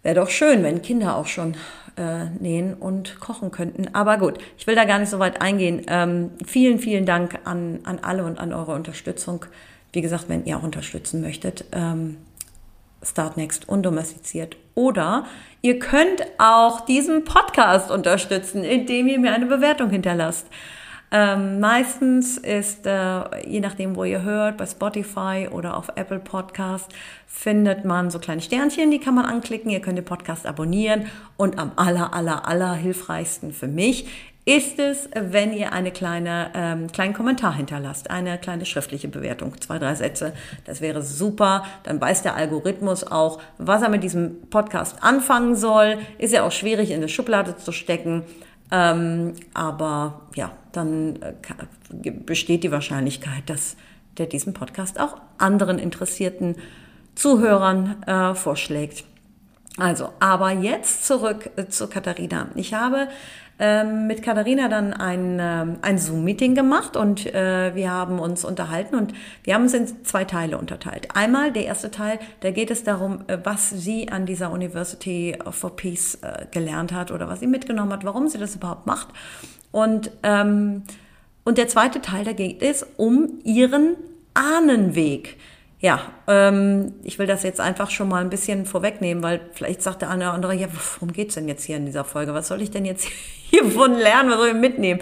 wäre 0.02 0.14
doch 0.14 0.30
schön, 0.30 0.62
wenn 0.62 0.80
Kinder 0.80 1.16
auch 1.16 1.26
schon 1.26 1.56
äh, 1.96 2.26
nähen 2.38 2.74
und 2.74 3.18
kochen 3.18 3.50
könnten. 3.50 3.94
Aber 3.94 4.16
gut, 4.16 4.38
ich 4.56 4.66
will 4.68 4.76
da 4.76 4.84
gar 4.84 5.00
nicht 5.00 5.10
so 5.10 5.18
weit 5.18 5.42
eingehen. 5.42 5.84
Ähm, 5.88 6.30
vielen, 6.46 6.78
vielen 6.78 7.04
Dank 7.04 7.40
an, 7.44 7.80
an 7.82 7.98
alle 8.02 8.24
und 8.24 8.38
an 8.38 8.52
eure 8.52 8.74
Unterstützung. 8.74 9.44
Wie 9.92 10.00
gesagt, 10.00 10.28
wenn 10.28 10.44
ihr 10.44 10.58
auch 10.58 10.62
unterstützen 10.62 11.20
möchtet, 11.20 11.64
ähm, 11.72 12.18
Startnext 13.02 13.68
undomestiziert. 13.68 14.56
Oder 14.74 15.24
ihr 15.62 15.78
könnt 15.78 16.24
auch 16.38 16.80
diesen 16.80 17.24
Podcast 17.24 17.90
unterstützen, 17.90 18.64
indem 18.64 19.06
ihr 19.06 19.18
mir 19.18 19.32
eine 19.32 19.46
Bewertung 19.46 19.90
hinterlasst. 19.90 20.46
Ähm, 21.10 21.58
meistens 21.58 22.36
ist, 22.36 22.84
äh, 22.86 23.48
je 23.48 23.60
nachdem, 23.60 23.96
wo 23.96 24.04
ihr 24.04 24.22
hört, 24.22 24.58
bei 24.58 24.66
Spotify 24.66 25.48
oder 25.50 25.76
auf 25.76 25.88
Apple 25.94 26.18
Podcast, 26.18 26.92
findet 27.26 27.86
man 27.86 28.10
so 28.10 28.18
kleine 28.18 28.42
Sternchen, 28.42 28.90
die 28.90 28.98
kann 28.98 29.14
man 29.14 29.24
anklicken. 29.24 29.70
Ihr 29.70 29.80
könnt 29.80 29.96
den 29.96 30.04
Podcast 30.04 30.44
abonnieren 30.44 31.06
und 31.38 31.58
am 31.58 31.72
aller, 31.76 32.12
aller, 32.12 32.46
aller 32.46 32.74
hilfreichsten 32.74 33.52
für 33.52 33.68
mich 33.68 34.06
ist 34.48 34.78
es, 34.78 35.10
wenn 35.14 35.52
ihr 35.52 35.74
eine 35.74 35.90
kleine, 35.90 36.50
ähm, 36.54 36.90
kleinen 36.90 37.12
Kommentar 37.12 37.54
hinterlasst, 37.54 38.10
eine 38.10 38.38
kleine 38.38 38.64
schriftliche 38.64 39.06
Bewertung, 39.06 39.60
zwei, 39.60 39.78
drei 39.78 39.94
Sätze. 39.94 40.32
Das 40.64 40.80
wäre 40.80 41.02
super. 41.02 41.64
Dann 41.82 42.00
weiß 42.00 42.22
der 42.22 42.34
Algorithmus 42.34 43.04
auch, 43.04 43.42
was 43.58 43.82
er 43.82 43.90
mit 43.90 44.02
diesem 44.02 44.48
Podcast 44.48 45.02
anfangen 45.02 45.54
soll. 45.54 45.98
Ist 46.16 46.32
ja 46.32 46.44
auch 46.44 46.52
schwierig 46.52 46.90
in 46.92 46.96
eine 46.96 47.10
Schublade 47.10 47.58
zu 47.58 47.72
stecken. 47.72 48.24
Ähm, 48.70 49.34
aber 49.52 50.22
ja, 50.34 50.52
dann 50.72 51.18
äh, 51.20 52.10
besteht 52.10 52.64
die 52.64 52.72
Wahrscheinlichkeit, 52.72 53.50
dass 53.50 53.76
der 54.16 54.24
diesen 54.24 54.54
Podcast 54.54 54.98
auch 54.98 55.16
anderen 55.36 55.78
interessierten 55.78 56.56
Zuhörern 57.14 58.02
äh, 58.06 58.34
vorschlägt. 58.34 59.04
Also, 59.76 60.08
aber 60.20 60.52
jetzt 60.52 61.06
zurück 61.06 61.50
äh, 61.56 61.66
zu 61.68 61.86
Katharina. 61.86 62.48
Ich 62.54 62.72
habe 62.72 63.08
ähm, 63.58 64.06
mit 64.06 64.22
Katharina 64.22 64.68
dann 64.68 64.92
ein, 64.92 65.38
äh, 65.38 65.66
ein 65.82 65.98
Zoom-Meeting 65.98 66.54
gemacht 66.54 66.96
und 66.96 67.26
äh, 67.26 67.74
wir 67.74 67.90
haben 67.90 68.18
uns 68.20 68.44
unterhalten 68.44 68.94
und 68.94 69.12
wir 69.42 69.54
haben 69.54 69.62
uns 69.62 69.74
in 69.74 70.04
zwei 70.04 70.24
Teile 70.24 70.58
unterteilt. 70.58 71.08
Einmal 71.14 71.52
der 71.52 71.64
erste 71.64 71.90
Teil, 71.90 72.18
da 72.40 72.50
geht 72.50 72.70
es 72.70 72.84
darum, 72.84 73.24
äh, 73.26 73.38
was 73.42 73.70
sie 73.70 74.08
an 74.10 74.26
dieser 74.26 74.52
University 74.52 75.36
for 75.50 75.74
Peace 75.74 76.18
äh, 76.22 76.46
gelernt 76.50 76.92
hat 76.92 77.10
oder 77.10 77.28
was 77.28 77.40
sie 77.40 77.46
mitgenommen 77.46 77.92
hat, 77.92 78.04
warum 78.04 78.28
sie 78.28 78.38
das 78.38 78.54
überhaupt 78.54 78.86
macht. 78.86 79.08
Und, 79.72 80.10
ähm, 80.22 80.84
und 81.44 81.58
der 81.58 81.68
zweite 81.68 82.00
Teil, 82.00 82.24
da 82.24 82.32
geht 82.32 82.62
es 82.62 82.86
um 82.96 83.40
ihren 83.44 83.96
Ahnenweg. 84.34 85.36
Ja, 85.80 86.00
ähm, 86.26 86.94
ich 87.04 87.18
will 87.20 87.26
das 87.26 87.44
jetzt 87.44 87.60
einfach 87.60 87.90
schon 87.90 88.08
mal 88.08 88.20
ein 88.20 88.30
bisschen 88.30 88.66
vorwegnehmen, 88.66 89.22
weil 89.22 89.40
vielleicht 89.52 89.82
sagt 89.82 90.02
der 90.02 90.10
eine 90.10 90.24
oder 90.24 90.32
andere, 90.32 90.54
ja, 90.54 90.66
worum 90.94 91.12
geht's 91.12 91.34
denn 91.34 91.46
jetzt 91.46 91.64
hier 91.64 91.76
in 91.76 91.86
dieser 91.86 92.04
Folge? 92.04 92.34
Was 92.34 92.48
soll 92.48 92.62
ich 92.62 92.70
denn 92.70 92.84
jetzt 92.84 93.06
hiervon 93.50 93.94
lernen? 93.94 94.30
Was 94.30 94.38
soll 94.38 94.48
ich 94.48 94.54
mitnehmen? 94.54 95.00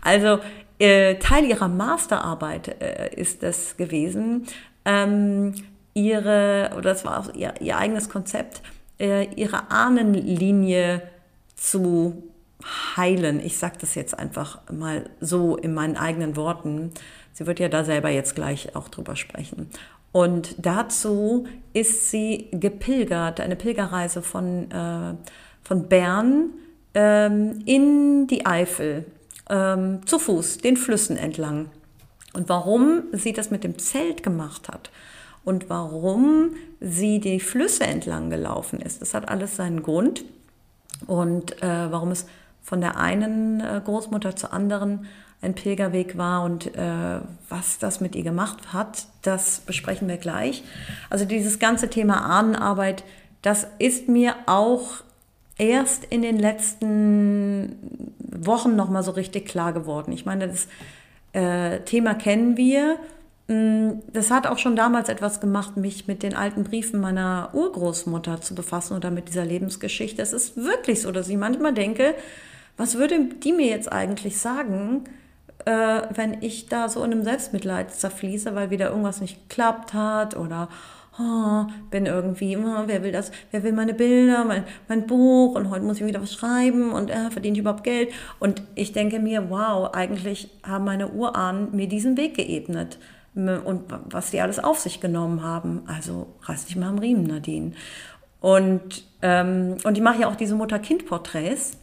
Also 0.00 0.40
äh, 0.80 1.16
Teil 1.16 1.44
ihrer 1.44 1.68
Masterarbeit 1.68 2.80
äh, 2.82 3.14
ist 3.14 3.42
das 3.42 3.76
gewesen, 3.76 4.46
ähm, 4.84 5.54
ihre, 5.94 6.70
oder 6.72 6.90
das 6.90 7.04
war 7.04 7.20
auch 7.20 7.34
ihr, 7.34 7.54
ihr 7.60 7.76
eigenes 7.76 8.08
Konzept, 8.08 8.62
äh, 8.98 9.26
ihre 9.34 9.70
Ahnenlinie 9.70 11.02
zu 11.54 12.24
heilen. 12.96 13.40
Ich 13.44 13.58
sage 13.58 13.76
das 13.80 13.94
jetzt 13.94 14.18
einfach 14.18 14.60
mal 14.70 15.08
so 15.20 15.56
in 15.56 15.74
meinen 15.74 15.96
eigenen 15.96 16.36
Worten. 16.36 16.92
Sie 17.32 17.46
wird 17.46 17.60
ja 17.60 17.68
da 17.68 17.84
selber 17.84 18.10
jetzt 18.10 18.34
gleich 18.34 18.74
auch 18.74 18.88
drüber 18.88 19.14
sprechen. 19.14 19.70
Und 20.18 20.56
dazu 20.58 21.46
ist 21.74 22.10
sie 22.10 22.48
gepilgert, 22.50 23.38
eine 23.38 23.54
Pilgerreise 23.54 24.20
von, 24.20 24.68
äh, 24.68 25.14
von 25.62 25.88
Bern 25.88 26.50
ähm, 26.92 27.60
in 27.66 28.26
die 28.26 28.44
Eifel, 28.44 29.04
ähm, 29.48 30.04
zu 30.06 30.18
Fuß, 30.18 30.58
den 30.58 30.76
Flüssen 30.76 31.16
entlang. 31.16 31.70
Und 32.32 32.48
warum 32.48 33.04
sie 33.12 33.32
das 33.32 33.52
mit 33.52 33.62
dem 33.62 33.78
Zelt 33.78 34.24
gemacht 34.24 34.68
hat 34.68 34.90
und 35.44 35.70
warum 35.70 36.50
sie 36.80 37.20
die 37.20 37.38
Flüsse 37.38 37.84
entlang 37.84 38.28
gelaufen 38.28 38.80
ist, 38.80 39.00
das 39.00 39.14
hat 39.14 39.28
alles 39.28 39.54
seinen 39.54 39.84
Grund. 39.84 40.24
Und 41.06 41.62
äh, 41.62 41.92
warum 41.92 42.10
es 42.10 42.26
von 42.60 42.80
der 42.80 42.96
einen 42.96 43.60
äh, 43.60 43.80
Großmutter 43.84 44.34
zur 44.34 44.52
anderen 44.52 45.06
ein 45.40 45.54
Pilgerweg 45.54 46.18
war 46.18 46.42
und 46.42 46.74
äh, 46.74 47.20
was 47.48 47.78
das 47.78 48.00
mit 48.00 48.16
ihr 48.16 48.24
gemacht 48.24 48.72
hat, 48.72 49.06
das 49.22 49.60
besprechen 49.60 50.08
wir 50.08 50.16
gleich. 50.16 50.64
Also 51.10 51.24
dieses 51.24 51.58
ganze 51.58 51.88
Thema 51.88 52.24
Ahnenarbeit, 52.24 53.04
das 53.42 53.66
ist 53.78 54.08
mir 54.08 54.34
auch 54.46 55.02
erst 55.56 56.04
in 56.04 56.22
den 56.22 56.38
letzten 56.38 57.76
Wochen 58.18 58.74
nochmal 58.74 59.02
so 59.02 59.12
richtig 59.12 59.46
klar 59.46 59.72
geworden. 59.72 60.12
Ich 60.12 60.26
meine, 60.26 60.48
das 60.48 60.66
äh, 61.32 61.80
Thema 61.80 62.14
kennen 62.14 62.56
wir. 62.56 62.96
Mm, 63.46 64.00
das 64.12 64.30
hat 64.30 64.46
auch 64.46 64.58
schon 64.58 64.74
damals 64.74 65.08
etwas 65.08 65.40
gemacht, 65.40 65.76
mich 65.76 66.08
mit 66.08 66.22
den 66.24 66.34
alten 66.34 66.64
Briefen 66.64 67.00
meiner 67.00 67.50
Urgroßmutter 67.52 68.40
zu 68.40 68.54
befassen 68.54 68.96
oder 68.96 69.10
mit 69.10 69.28
dieser 69.28 69.44
Lebensgeschichte. 69.44 70.20
Es 70.20 70.32
ist 70.32 70.56
wirklich 70.56 71.02
so, 71.02 71.12
dass 71.12 71.28
ich 71.28 71.36
manchmal 71.36 71.74
denke, 71.74 72.14
was 72.76 72.96
würde 72.96 73.24
die 73.42 73.52
mir 73.52 73.66
jetzt 73.66 73.90
eigentlich 73.92 74.38
sagen, 74.38 75.04
äh, 75.68 76.02
wenn 76.14 76.42
ich 76.42 76.66
da 76.66 76.88
so 76.88 77.04
in 77.04 77.12
einem 77.12 77.24
Selbstmitleid 77.24 77.92
zerfließe, 77.92 78.54
weil 78.54 78.70
wieder 78.70 78.88
irgendwas 78.88 79.20
nicht 79.20 79.50
geklappt 79.50 79.92
hat 79.92 80.34
oder 80.34 80.68
oh, 81.20 81.66
bin 81.90 82.06
irgendwie, 82.06 82.56
oh, 82.56 82.84
wer 82.86 83.02
will 83.02 83.12
das, 83.12 83.32
wer 83.50 83.62
will 83.62 83.74
meine 83.74 83.92
Bilder, 83.92 84.46
mein, 84.46 84.64
mein 84.88 85.06
Buch 85.06 85.56
und 85.56 85.68
heute 85.68 85.84
muss 85.84 86.00
ich 86.00 86.06
wieder 86.06 86.22
was 86.22 86.32
schreiben 86.32 86.92
und 86.92 87.10
äh, 87.10 87.30
verdiene 87.30 87.52
ich 87.52 87.60
überhaupt 87.60 87.84
Geld. 87.84 88.12
Und 88.38 88.62
ich 88.76 88.92
denke 88.92 89.18
mir, 89.18 89.50
wow, 89.50 89.92
eigentlich 89.92 90.48
haben 90.62 90.86
meine 90.86 91.10
Urahnen 91.10 91.76
mir 91.76 91.86
diesen 91.86 92.16
Weg 92.16 92.34
geebnet 92.34 92.98
und 93.34 93.82
was 94.06 94.30
die 94.30 94.40
alles 94.40 94.58
auf 94.58 94.78
sich 94.78 95.00
genommen 95.00 95.42
haben. 95.42 95.82
Also 95.86 96.28
reiß 96.44 96.64
dich 96.64 96.76
mal 96.76 96.88
am 96.88 96.98
Riemen, 96.98 97.24
Nadine. 97.24 97.72
Und, 98.40 99.04
ähm, 99.22 99.76
und 99.84 99.98
ich 99.98 100.02
mache 100.02 100.22
ja 100.22 100.28
auch 100.28 100.36
diese 100.36 100.54
Mutter-Kind-Porträts 100.54 101.77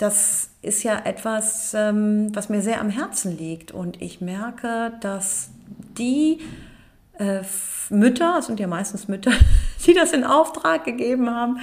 das 0.00 0.48
ist 0.62 0.82
ja 0.82 0.98
etwas, 1.04 1.74
ähm, 1.74 2.34
was 2.34 2.48
mir 2.48 2.62
sehr 2.62 2.80
am 2.80 2.88
Herzen 2.88 3.36
liegt. 3.36 3.70
Und 3.70 4.00
ich 4.00 4.22
merke, 4.22 4.94
dass 5.00 5.50
die 5.98 6.38
äh, 7.18 7.42
Mütter, 7.90 8.36
es 8.38 8.46
sind 8.46 8.58
ja 8.60 8.66
meistens 8.66 9.08
Mütter, 9.08 9.32
die 9.86 9.92
das 9.92 10.12
in 10.12 10.24
Auftrag 10.24 10.84
gegeben 10.84 11.28
haben, 11.28 11.58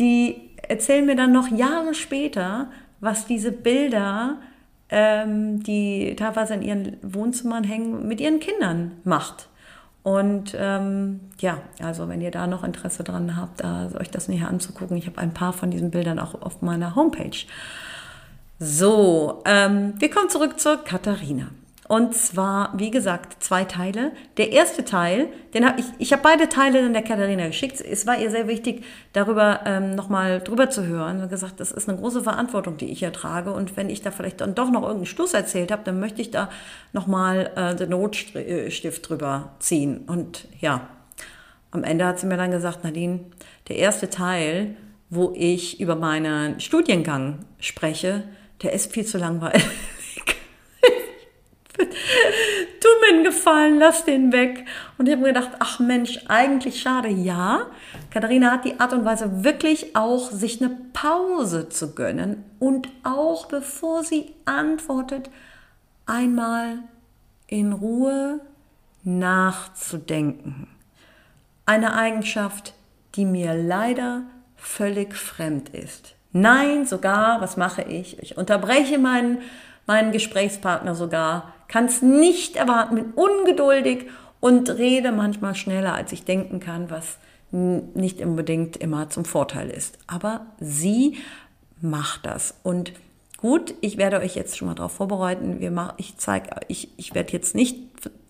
die 0.00 0.50
erzählen 0.66 1.06
mir 1.06 1.14
dann 1.14 1.30
noch 1.30 1.48
Jahre 1.48 1.94
später, 1.94 2.72
was 2.98 3.26
diese 3.26 3.52
Bilder, 3.52 4.38
ähm, 4.88 5.62
die 5.62 6.16
teilweise 6.16 6.54
in 6.54 6.62
ihren 6.62 6.96
Wohnzimmern 7.02 7.62
hängen, 7.62 8.08
mit 8.08 8.20
ihren 8.20 8.40
Kindern 8.40 8.96
macht. 9.04 9.48
Und 10.02 10.56
ähm, 10.58 11.20
ja, 11.40 11.58
also 11.80 12.08
wenn 12.08 12.20
ihr 12.20 12.30
da 12.30 12.46
noch 12.46 12.64
Interesse 12.64 13.04
dran 13.04 13.36
habt, 13.36 13.60
da 13.60 13.90
euch 13.98 14.10
das 14.10 14.28
näher 14.28 14.48
anzugucken, 14.48 14.96
ich 14.96 15.06
habe 15.06 15.18
ein 15.18 15.34
paar 15.34 15.52
von 15.52 15.70
diesen 15.70 15.90
Bildern 15.90 16.18
auch 16.18 16.40
auf 16.40 16.62
meiner 16.62 16.94
Homepage. 16.94 17.46
So, 18.58 19.42
ähm, 19.44 19.94
wir 19.98 20.10
kommen 20.10 20.30
zurück 20.30 20.58
zur 20.58 20.82
Katharina. 20.82 21.48
Und 21.88 22.14
zwar, 22.14 22.74
wie 22.76 22.90
gesagt, 22.90 23.42
zwei 23.42 23.64
Teile. 23.64 24.12
Der 24.36 24.52
erste 24.52 24.84
Teil, 24.84 25.28
den 25.54 25.66
hab 25.66 25.78
ich, 25.78 25.86
ich 25.98 26.12
habe 26.12 26.22
beide 26.22 26.50
Teile 26.50 26.80
in 26.80 26.92
der 26.92 27.02
Katharina 27.02 27.46
geschickt. 27.46 27.80
Es 27.80 28.06
war 28.06 28.18
ihr 28.18 28.30
sehr 28.30 28.46
wichtig, 28.46 28.84
darüber 29.14 29.60
ähm, 29.64 29.94
nochmal 29.94 30.40
drüber 30.40 30.68
zu 30.68 30.86
hören. 30.86 31.22
Und 31.22 31.30
gesagt, 31.30 31.60
das 31.60 31.72
ist 31.72 31.88
eine 31.88 31.98
große 31.98 32.22
Verantwortung, 32.22 32.76
die 32.76 32.92
ich 32.92 32.98
hier 32.98 33.12
trage. 33.12 33.52
Und 33.52 33.78
wenn 33.78 33.88
ich 33.88 34.02
da 34.02 34.10
vielleicht 34.10 34.42
dann 34.42 34.54
doch 34.54 34.70
noch 34.70 34.82
irgendeinen 34.82 35.06
Schluss 35.06 35.32
erzählt 35.32 35.72
habe, 35.72 35.82
dann 35.82 35.98
möchte 35.98 36.20
ich 36.20 36.30
da 36.30 36.50
nochmal 36.92 37.50
äh, 37.56 37.74
den 37.74 37.88
Notstift 37.88 39.08
drüber 39.08 39.52
ziehen. 39.58 40.04
Und 40.06 40.46
ja, 40.60 40.88
am 41.70 41.84
Ende 41.84 42.04
hat 42.04 42.18
sie 42.18 42.26
mir 42.26 42.36
dann 42.36 42.50
gesagt, 42.50 42.84
Nadine, 42.84 43.20
der 43.68 43.76
erste 43.76 44.10
Teil, 44.10 44.76
wo 45.08 45.32
ich 45.34 45.80
über 45.80 45.96
meinen 45.96 46.60
Studiengang 46.60 47.38
spreche, 47.60 48.24
der 48.62 48.74
ist 48.74 48.92
viel 48.92 49.06
zu 49.06 49.16
langweilig. 49.16 49.64
tu 51.78 52.88
mir 53.00 53.14
einen 53.14 53.24
Gefallen, 53.24 53.78
lass 53.78 54.04
den 54.04 54.32
weg. 54.32 54.64
Und 54.96 55.06
ich 55.06 55.12
habe 55.12 55.22
mir 55.22 55.32
gedacht, 55.32 55.50
ach 55.58 55.78
Mensch, 55.78 56.20
eigentlich 56.28 56.80
schade. 56.80 57.08
Ja, 57.08 57.66
Katharina 58.10 58.52
hat 58.52 58.64
die 58.64 58.80
Art 58.80 58.92
und 58.92 59.04
Weise 59.04 59.44
wirklich 59.44 59.94
auch, 59.96 60.30
sich 60.30 60.60
eine 60.60 60.76
Pause 60.92 61.68
zu 61.68 61.94
gönnen 61.94 62.44
und 62.58 62.88
auch 63.04 63.46
bevor 63.46 64.02
sie 64.04 64.34
antwortet, 64.44 65.30
einmal 66.06 66.78
in 67.46 67.72
Ruhe 67.72 68.40
nachzudenken. 69.04 70.68
Eine 71.66 71.94
Eigenschaft, 71.94 72.74
die 73.14 73.24
mir 73.24 73.54
leider 73.54 74.22
völlig 74.56 75.14
fremd 75.14 75.70
ist. 75.70 76.14
Nein, 76.32 76.86
sogar, 76.86 77.40
was 77.40 77.56
mache 77.56 77.82
ich? 77.82 78.18
Ich 78.22 78.36
unterbreche 78.36 78.98
meinen, 78.98 79.38
meinen 79.88 80.12
Gesprächspartner 80.12 80.94
sogar 80.94 81.52
kann 81.66 81.86
es 81.86 82.00
nicht 82.02 82.56
erwarten, 82.56 82.94
bin 82.94 83.12
ungeduldig 83.12 84.06
und 84.40 84.70
rede 84.70 85.10
manchmal 85.10 85.54
schneller, 85.54 85.94
als 85.94 86.12
ich 86.12 86.24
denken 86.24 86.60
kann, 86.60 86.90
was 86.90 87.18
nicht 87.50 88.20
unbedingt 88.20 88.76
immer 88.76 89.10
zum 89.10 89.24
Vorteil 89.24 89.70
ist. 89.70 89.98
Aber 90.06 90.46
sie 90.60 91.16
macht 91.80 92.26
das. 92.26 92.54
Und 92.62 92.92
gut, 93.38 93.74
ich 93.80 93.96
werde 93.96 94.20
euch 94.20 94.34
jetzt 94.34 94.56
schon 94.56 94.68
mal 94.68 94.74
darauf 94.74 94.92
vorbereiten. 94.92 95.60
Wir 95.60 95.70
mach, 95.70 95.94
ich 95.96 96.18
zeige, 96.18 96.50
ich, 96.68 96.90
ich 96.98 97.14
werde 97.14 97.32
jetzt 97.32 97.54
nicht 97.54 97.78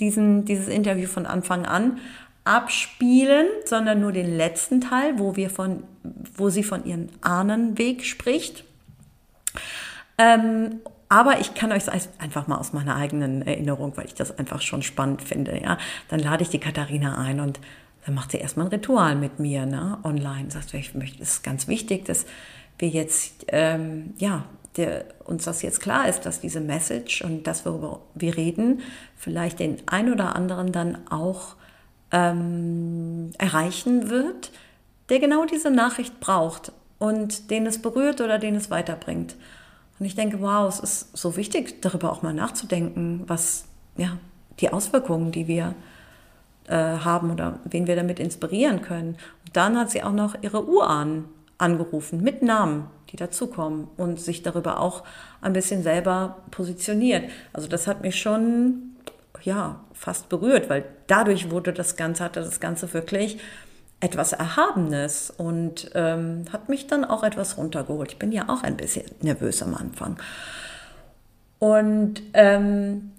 diesen, 0.01 0.45
dieses 0.45 0.69
Interview 0.69 1.09
von 1.09 1.27
Anfang 1.27 1.67
an 1.67 1.99
abspielen, 2.45 3.47
sondern 3.67 4.01
nur 4.01 4.13
den 4.13 4.35
letzten 4.37 4.81
Teil, 4.81 5.19
wo 5.19 5.37
wir 5.37 5.51
von, 5.51 5.83
wo 6.35 6.49
sie 6.49 6.63
von 6.63 6.87
ihrem 6.87 7.09
Ahnenweg 7.21 8.05
spricht. 8.05 8.65
Ähm, 10.17 10.81
aber 11.09 11.41
ich 11.41 11.55
kann 11.55 11.73
euch 11.73 11.85
einfach 12.19 12.47
mal 12.47 12.59
aus 12.59 12.73
meiner 12.73 12.97
eigenen 12.97 13.43
Erinnerung, 13.43 13.97
weil 13.97 14.07
ich 14.07 14.15
das 14.15 14.39
einfach 14.39 14.61
schon 14.61 14.83
spannend 14.83 15.23
finde, 15.23 15.61
ja. 15.61 15.79
Dann 16.09 16.21
lade 16.21 16.43
ich 16.43 16.51
die 16.51 16.59
Katharina 16.59 17.17
ein 17.19 17.41
und 17.41 17.61
dann 18.05 18.15
macht 18.15 18.33
sie 18.33 18.39
erstmal 18.39 18.67
ein 18.67 18.73
Ritual 18.73 19.17
mit 19.17 19.39
mir, 19.39 19.67
ne, 19.67 19.99
online. 20.03 20.51
Sagt, 20.51 20.75
ich 20.75 20.95
möchte, 20.95 21.23
es 21.23 21.35
ist 21.35 21.43
ganz 21.43 21.69
wichtig, 21.69 22.05
dass 22.05 22.27
wir 22.79 22.89
jetzt, 22.89 23.47
ähm, 23.49 24.15
ja, 24.19 24.45
der, 24.77 25.05
uns 25.25 25.45
das 25.45 25.63
jetzt 25.63 25.81
klar 25.81 26.09
ist, 26.09 26.25
dass 26.25 26.41
diese 26.41 26.61
Message 26.61 27.23
und 27.23 27.47
das, 27.47 27.67
worüber 27.67 28.01
wir 28.15 28.37
reden, 28.37 28.81
vielleicht 29.17 29.59
den 29.59 29.79
ein 29.87 30.13
oder 30.13 30.37
anderen 30.37 30.73
dann 30.73 31.09
auch 31.11 31.57
ähm, 32.13 33.31
erreichen 33.39 34.09
wird, 34.09 34.53
der 35.09 35.19
genau 35.19 35.45
diese 35.45 35.71
Nachricht 35.71 36.21
braucht 36.21 36.73
und 36.99 37.51
den 37.51 37.67
es 37.67 37.81
berührt 37.83 38.21
oder 38.21 38.39
den 38.39 38.55
es 38.55 38.71
weiterbringt. 38.71 39.37
Und 39.99 40.07
ich 40.07 40.15
denke, 40.15 40.41
wow, 40.41 40.69
es 40.69 40.81
ist 40.81 41.17
so 41.17 41.37
wichtig, 41.37 41.81
darüber 41.83 42.13
auch 42.13 42.23
mal 42.23 42.35
nachzudenken, 42.35 43.25
was 43.27 43.65
ja 43.97 44.19
die 44.61 44.73
Auswirkungen, 44.73 45.33
die 45.33 45.49
wir 45.49 45.75
äh, 46.67 46.75
haben 46.75 47.31
oder 47.31 47.59
wen 47.65 47.87
wir 47.87 47.97
damit 47.97 48.21
inspirieren 48.21 48.83
können. 48.83 49.17
Und 49.45 49.57
dann 49.57 49.77
hat 49.77 49.91
sie 49.91 50.03
auch 50.03 50.13
noch 50.13 50.35
ihre 50.43 50.69
Urahnen 50.69 51.25
angerufen 51.59 52.23
mit 52.23 52.43
Namen, 52.43 52.87
die 53.11 53.17
dazukommen 53.17 53.89
und 53.97 54.21
sich 54.21 54.43
darüber 54.43 54.81
auch 54.81 55.03
ein 55.41 55.53
bisschen 55.53 55.83
selber 55.83 56.37
positioniert. 56.51 57.31
Also 57.53 57.69
das 57.69 57.87
hat 57.87 58.03
mich 58.03 58.21
schon 58.21 58.97
ja 59.43 59.81
fast 59.93 60.29
berührt, 60.29 60.71
weil 60.71 60.85
dadurch 61.07 61.51
wurde 61.51 61.73
das 61.73 61.97
Ganze 61.97 62.25
hatte 62.25 62.41
das 62.41 62.61
Ganze 62.61 62.93
wirklich 62.93 63.39
etwas 64.01 64.33
Erhabenes 64.33 65.33
und 65.37 65.91
ähm, 65.95 66.45
hat 66.53 66.69
mich 66.69 66.87
dann 66.87 67.05
auch 67.05 67.25
etwas 67.25 67.57
runtergeholt. 67.57 68.13
Ich 68.13 68.19
bin 68.19 68.33
ja 68.33 68.49
auch 68.49 68.63
ein 68.63 68.77
bisschen 68.77 69.05
nervös 69.23 69.63
am 69.63 69.75
Anfang. 69.75 70.19
Und 71.59 72.23
ähm, 72.35 73.11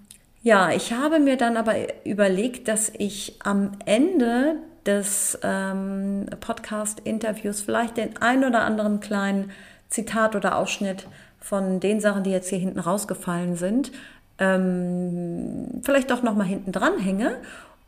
ja, 0.41 0.71
ich 0.71 0.93
habe 0.93 1.19
mir 1.19 1.35
dann 1.35 1.57
aber 1.57 1.75
überlegt, 2.05 2.69
dass 2.69 2.91
ich 2.97 3.35
am 3.43 3.71
Ende 3.85 4.55
des 4.85 5.37
ähm, 5.43 6.27
Podcast-Interviews 6.39 7.61
vielleicht 7.61 7.97
den 7.97 8.17
ein 8.21 8.45
oder 8.45 8.61
anderen 8.61 9.01
kleinen 9.01 9.51
Zitat 9.89 10.35
oder 10.35 10.57
Ausschnitt 10.57 11.07
von 11.41 11.79
den 11.81 11.99
Sachen, 11.99 12.23
die 12.23 12.31
jetzt 12.31 12.49
hier 12.49 12.59
hinten 12.59 12.79
rausgefallen 12.79 13.57
sind, 13.57 13.91
ähm, 14.37 15.81
vielleicht 15.83 16.09
doch 16.11 16.23
nochmal 16.23 16.47
hinten 16.47 16.71
dran 16.71 16.97
hänge. 16.97 17.37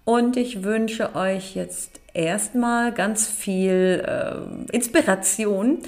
Und 0.04 0.38
ich 0.38 0.64
wünsche 0.64 1.16
euch 1.16 1.56
jetzt 1.56 2.00
erstmal 2.14 2.92
ganz 2.92 3.28
viel 3.28 4.04
äh, 4.06 4.76
Inspiration 4.76 5.80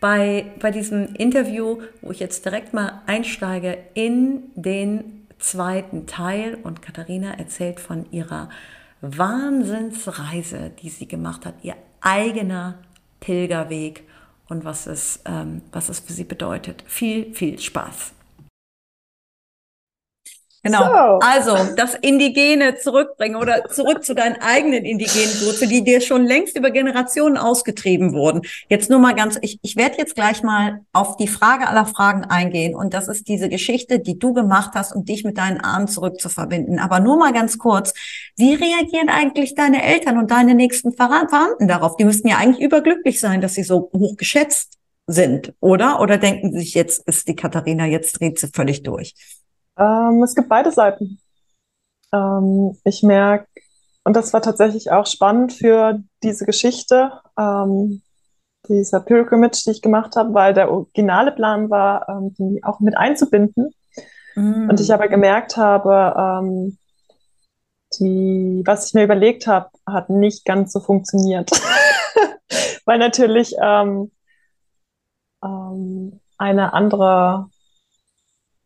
bei, 0.00 0.46
bei 0.60 0.70
diesem 0.70 1.14
Interview, 1.14 1.82
wo 2.00 2.10
ich 2.10 2.20
jetzt 2.20 2.44
direkt 2.44 2.72
mal 2.72 3.02
einsteige 3.06 3.78
in 3.94 4.44
den 4.54 5.26
zweiten 5.38 6.06
Teil. 6.06 6.56
Und 6.62 6.82
Katharina 6.82 7.34
erzählt 7.34 7.80
von 7.80 8.06
ihrer 8.10 8.48
Wahnsinnsreise, 9.00 10.70
die 10.82 10.88
sie 10.88 11.06
gemacht 11.06 11.46
hat, 11.46 11.54
ihr 11.62 11.76
eigener 12.00 12.78
Pilgerweg 13.20 14.04
und 14.48 14.64
was 14.64 14.86
es, 14.86 15.20
ähm, 15.26 15.62
was 15.72 15.88
es 15.88 16.00
für 16.00 16.12
sie 16.12 16.24
bedeutet. 16.24 16.82
Viel, 16.86 17.34
viel 17.34 17.58
Spaß. 17.58 18.12
Genau. 20.62 20.80
So. 20.80 21.18
Also 21.20 21.74
das 21.76 21.94
Indigene 21.94 22.76
zurückbringen 22.76 23.36
oder 23.36 23.68
zurück 23.68 24.04
zu 24.04 24.14
deinen 24.14 24.36
eigenen 24.40 24.84
indigenen 24.84 25.30
Wurzeln, 25.42 25.70
die 25.70 25.84
dir 25.84 26.00
schon 26.00 26.26
längst 26.26 26.56
über 26.56 26.70
Generationen 26.70 27.36
ausgetrieben 27.36 28.12
wurden. 28.12 28.42
Jetzt 28.68 28.90
nur 28.90 28.98
mal 28.98 29.14
ganz, 29.14 29.38
ich, 29.40 29.58
ich 29.62 29.76
werde 29.76 29.96
jetzt 29.98 30.16
gleich 30.16 30.42
mal 30.42 30.80
auf 30.92 31.16
die 31.16 31.28
Frage 31.28 31.68
aller 31.68 31.86
Fragen 31.86 32.24
eingehen. 32.24 32.74
Und 32.74 32.92
das 32.92 33.08
ist 33.08 33.28
diese 33.28 33.48
Geschichte, 33.48 34.00
die 34.00 34.18
du 34.18 34.32
gemacht 34.32 34.72
hast, 34.74 34.94
um 34.94 35.04
dich 35.04 35.24
mit 35.24 35.38
deinen 35.38 35.60
Ahnen 35.60 35.86
zurückzuverbinden. 35.86 36.78
Aber 36.80 36.98
nur 37.00 37.18
mal 37.18 37.32
ganz 37.32 37.58
kurz, 37.58 37.94
wie 38.36 38.54
reagieren 38.54 39.08
eigentlich 39.08 39.54
deine 39.54 39.84
Eltern 39.84 40.18
und 40.18 40.30
deine 40.30 40.54
nächsten 40.54 40.92
Verwandten 40.92 41.68
darauf? 41.68 41.96
Die 41.96 42.04
müssten 42.04 42.28
ja 42.28 42.36
eigentlich 42.38 42.64
überglücklich 42.64 43.20
sein, 43.20 43.40
dass 43.40 43.54
sie 43.54 43.62
so 43.62 43.90
hoch 43.92 44.16
geschätzt 44.16 44.78
sind, 45.06 45.54
oder? 45.60 46.00
Oder 46.00 46.18
denken 46.18 46.52
sie 46.52 46.60
sich, 46.60 46.74
jetzt 46.74 47.06
ist 47.08 47.28
die 47.28 47.36
Katharina, 47.36 47.86
jetzt 47.86 48.20
dreht 48.20 48.38
sie 48.38 48.48
völlig 48.48 48.82
durch? 48.82 49.14
Ähm, 49.78 50.22
es 50.22 50.34
gibt 50.34 50.48
beide 50.48 50.72
Seiten. 50.72 51.20
Ähm, 52.12 52.76
ich 52.84 53.02
merke, 53.02 53.46
und 54.04 54.14
das 54.14 54.32
war 54.32 54.42
tatsächlich 54.42 54.90
auch 54.90 55.06
spannend 55.06 55.52
für 55.52 56.02
diese 56.22 56.46
Geschichte, 56.46 57.12
ähm, 57.38 58.02
dieser 58.68 59.00
Pilgrimage, 59.00 59.62
die 59.66 59.70
ich 59.70 59.82
gemacht 59.82 60.16
habe, 60.16 60.34
weil 60.34 60.54
der 60.54 60.70
originale 60.70 61.32
Plan 61.32 61.70
war, 61.70 62.08
ähm, 62.08 62.34
die 62.38 62.62
auch 62.64 62.80
mit 62.80 62.96
einzubinden. 62.96 63.70
Mm. 64.34 64.68
Und 64.68 64.80
ich 64.80 64.92
aber 64.92 65.08
gemerkt 65.08 65.56
habe, 65.56 66.14
ähm, 66.18 66.78
die, 67.98 68.62
was 68.66 68.88
ich 68.88 68.94
mir 68.94 69.04
überlegt 69.04 69.46
habe, 69.46 69.70
hat 69.86 70.10
nicht 70.10 70.44
ganz 70.44 70.72
so 70.72 70.80
funktioniert. 70.80 71.50
weil 72.84 72.98
natürlich 72.98 73.54
ähm, 73.62 74.10
eine 76.38 76.72
andere, 76.72 77.48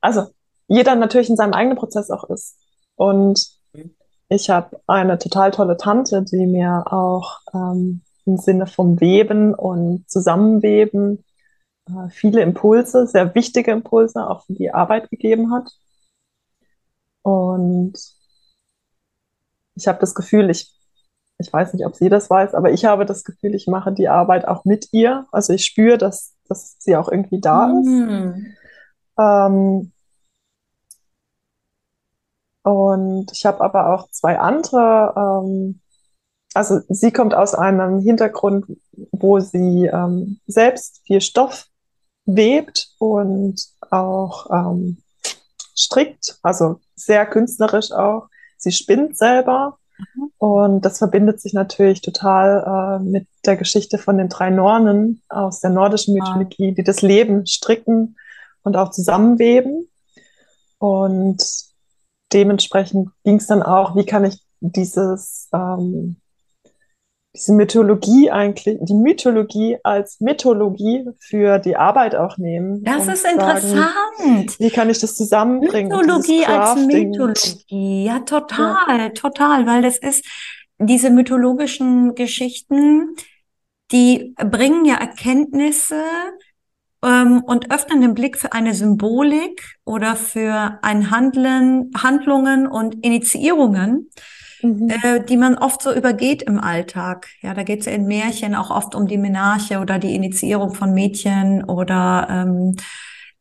also 0.00 0.28
jeder 0.72 0.94
natürlich 0.94 1.28
in 1.28 1.36
seinem 1.36 1.52
eigenen 1.52 1.76
Prozess 1.76 2.10
auch 2.10 2.24
ist. 2.30 2.56
Und 2.96 3.46
ich 4.28 4.48
habe 4.48 4.80
eine 4.86 5.18
total 5.18 5.50
tolle 5.50 5.76
Tante, 5.76 6.22
die 6.22 6.46
mir 6.46 6.84
auch 6.86 7.40
ähm, 7.52 8.00
im 8.24 8.38
Sinne 8.38 8.66
vom 8.66 8.98
Weben 9.00 9.54
und 9.54 10.08
Zusammenweben 10.08 11.24
äh, 11.88 12.08
viele 12.08 12.40
Impulse, 12.40 13.06
sehr 13.06 13.34
wichtige 13.34 13.70
Impulse 13.70 14.26
auch 14.26 14.46
für 14.46 14.54
die 14.54 14.72
Arbeit 14.72 15.10
gegeben 15.10 15.52
hat. 15.52 15.70
Und 17.20 17.92
ich 19.74 19.86
habe 19.86 19.98
das 19.98 20.14
Gefühl, 20.14 20.48
ich, 20.48 20.72
ich 21.38 21.52
weiß 21.52 21.74
nicht, 21.74 21.84
ob 21.84 21.96
sie 21.96 22.08
das 22.08 22.30
weiß, 22.30 22.54
aber 22.54 22.72
ich 22.72 22.86
habe 22.86 23.04
das 23.04 23.24
Gefühl, 23.24 23.54
ich 23.54 23.66
mache 23.66 23.92
die 23.92 24.08
Arbeit 24.08 24.48
auch 24.48 24.64
mit 24.64 24.88
ihr. 24.92 25.26
Also 25.32 25.52
ich 25.52 25.66
spüre, 25.66 25.98
dass, 25.98 26.34
dass 26.48 26.76
sie 26.78 26.96
auch 26.96 27.10
irgendwie 27.10 27.40
da 27.40 27.66
ist. 27.78 27.86
Mhm. 27.86 28.54
Ähm, 29.18 29.91
und 32.62 33.32
ich 33.32 33.44
habe 33.44 33.60
aber 33.60 33.92
auch 33.92 34.08
zwei 34.10 34.38
andere, 34.38 35.14
ähm, 35.16 35.80
also 36.54 36.80
sie 36.88 37.10
kommt 37.10 37.34
aus 37.34 37.54
einem 37.54 38.00
Hintergrund, 38.00 38.66
wo 39.10 39.40
sie 39.40 39.86
ähm, 39.86 40.40
selbst 40.46 41.00
viel 41.04 41.20
Stoff 41.20 41.66
webt 42.24 42.90
und 42.98 43.60
auch 43.90 44.48
ähm, 44.50 44.98
strickt, 45.74 46.38
also 46.42 46.80
sehr 46.94 47.26
künstlerisch 47.26 47.90
auch. 47.90 48.28
Sie 48.58 48.70
spinnt 48.70 49.18
selber 49.18 49.78
mhm. 49.98 50.30
und 50.38 50.84
das 50.84 50.98
verbindet 50.98 51.40
sich 51.40 51.54
natürlich 51.54 52.00
total 52.00 53.00
äh, 53.00 53.02
mit 53.02 53.26
der 53.44 53.56
Geschichte 53.56 53.98
von 53.98 54.18
den 54.18 54.28
drei 54.28 54.50
Nornen 54.50 55.22
aus 55.28 55.58
der 55.60 55.70
nordischen 55.70 56.14
ah. 56.20 56.36
Mythologie, 56.36 56.74
die 56.74 56.84
das 56.84 57.02
Leben 57.02 57.44
stricken 57.46 58.16
und 58.62 58.76
auch 58.76 58.90
zusammenweben. 58.90 59.88
Und 60.78 61.71
dementsprechend 62.32 63.10
ging 63.24 63.36
es 63.36 63.46
dann 63.46 63.62
auch, 63.62 63.96
wie 63.96 64.06
kann 64.06 64.24
ich 64.24 64.38
dieses, 64.60 65.48
ähm, 65.52 66.16
diese 67.34 67.54
Mythologie 67.54 68.30
eigentlich, 68.30 68.78
die 68.82 68.94
Mythologie 68.94 69.78
als 69.82 70.20
Mythologie 70.20 71.08
für 71.18 71.58
die 71.58 71.76
Arbeit 71.76 72.14
auch 72.14 72.36
nehmen. 72.36 72.84
Das 72.84 73.08
ist 73.08 73.24
interessant. 73.24 73.62
Sagen, 73.62 74.54
wie 74.58 74.70
kann 74.70 74.90
ich 74.90 74.98
das 74.98 75.16
zusammenbringen? 75.16 75.90
Mythologie 75.90 76.44
als 76.44 76.78
Mythologie, 76.84 78.04
ja, 78.04 78.20
total, 78.20 78.98
ja. 78.98 79.08
total, 79.10 79.66
weil 79.66 79.82
das 79.82 79.96
ist 79.96 80.24
diese 80.78 81.10
mythologischen 81.10 82.14
Geschichten, 82.14 83.14
die 83.92 84.34
bringen 84.36 84.84
ja 84.84 84.96
Erkenntnisse, 84.96 86.02
ähm, 87.04 87.42
und 87.44 87.72
öffnen 87.72 88.00
den 88.00 88.14
Blick 88.14 88.38
für 88.38 88.52
eine 88.52 88.74
Symbolik 88.74 89.76
oder 89.84 90.16
für 90.16 90.78
ein 90.82 91.10
Handeln, 91.10 91.90
Handlungen 91.96 92.66
und 92.66 93.04
Initiierungen, 93.04 94.10
mhm. 94.62 94.90
äh, 94.90 95.24
die 95.24 95.36
man 95.36 95.58
oft 95.58 95.82
so 95.82 95.92
übergeht 95.92 96.42
im 96.42 96.58
Alltag. 96.58 97.28
Ja, 97.40 97.54
da 97.54 97.62
geht 97.62 97.80
es 97.80 97.86
ja 97.86 97.92
in 97.92 98.06
Märchen 98.06 98.54
auch 98.54 98.70
oft 98.70 98.94
um 98.94 99.06
die 99.06 99.18
Menarche 99.18 99.80
oder 99.80 99.98
die 99.98 100.14
Initiierung 100.14 100.74
von 100.74 100.94
Mädchen 100.94 101.64
oder 101.64 102.28
ähm, 102.30 102.76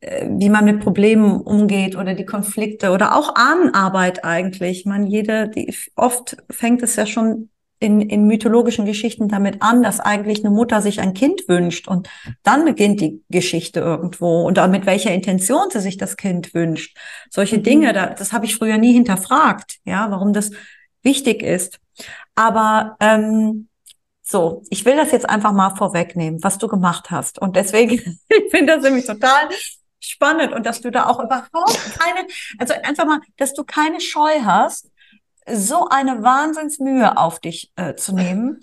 äh, 0.01 0.27
wie 0.29 0.49
man 0.49 0.65
mit 0.65 0.79
Problemen 0.79 1.41
umgeht 1.41 1.95
oder 1.95 2.15
die 2.15 2.25
Konflikte 2.25 2.91
oder 2.91 3.15
auch 3.15 3.35
Ahnenarbeit 3.35 4.25
eigentlich. 4.25 4.79
Ich 4.79 4.85
meine, 4.85 5.07
jede, 5.07 5.49
die 5.49 5.73
oft 5.95 6.37
fängt 6.49 6.81
es 6.81 6.95
ja 6.95 7.05
schon 7.05 7.49
in, 7.81 7.99
in 7.99 8.27
mythologischen 8.27 8.85
Geschichten 8.85 9.27
damit 9.27 9.63
an, 9.63 9.81
dass 9.81 9.99
eigentlich 9.99 10.45
eine 10.45 10.51
Mutter 10.51 10.83
sich 10.83 11.01
ein 11.01 11.15
Kind 11.15 11.47
wünscht 11.47 11.87
und 11.87 12.07
dann 12.43 12.63
beginnt 12.63 13.01
die 13.01 13.23
Geschichte 13.29 13.79
irgendwo 13.79 14.43
und 14.43 14.57
dann 14.57 14.69
mit 14.69 14.85
welcher 14.85 15.11
Intention 15.11 15.71
sie 15.71 15.79
sich 15.79 15.97
das 15.97 16.15
Kind 16.15 16.53
wünscht. 16.53 16.95
Solche 17.31 17.57
mhm. 17.57 17.63
Dinge, 17.63 17.93
da, 17.93 18.05
das 18.05 18.33
habe 18.33 18.45
ich 18.45 18.55
früher 18.55 18.77
nie 18.77 18.93
hinterfragt, 18.93 19.79
ja, 19.83 20.11
warum 20.11 20.31
das 20.31 20.51
wichtig 21.01 21.41
ist. 21.41 21.79
Aber 22.35 22.97
ähm, 22.99 23.67
so, 24.21 24.61
ich 24.69 24.85
will 24.85 24.95
das 24.95 25.11
jetzt 25.11 25.27
einfach 25.27 25.51
mal 25.51 25.75
vorwegnehmen, 25.75 26.43
was 26.43 26.59
du 26.59 26.67
gemacht 26.67 27.09
hast. 27.09 27.41
Und 27.41 27.55
deswegen, 27.55 27.93
ich 28.29 28.51
finde 28.51 28.75
das 28.75 28.83
nämlich 28.83 29.07
total 29.07 29.49
spannend 29.99 30.53
und 30.53 30.67
dass 30.67 30.81
du 30.81 30.91
da 30.91 31.07
auch 31.07 31.19
überhaupt 31.19 31.97
keine, 31.97 32.27
also 32.59 32.75
einfach 32.83 33.05
mal, 33.05 33.21
dass 33.37 33.55
du 33.55 33.63
keine 33.63 33.99
Scheu 34.01 34.41
hast, 34.43 34.91
so 35.49 35.87
eine 35.89 36.23
Wahnsinnsmühe 36.23 37.17
auf 37.17 37.39
dich 37.39 37.71
äh, 37.75 37.95
zu 37.95 38.13
nehmen 38.13 38.59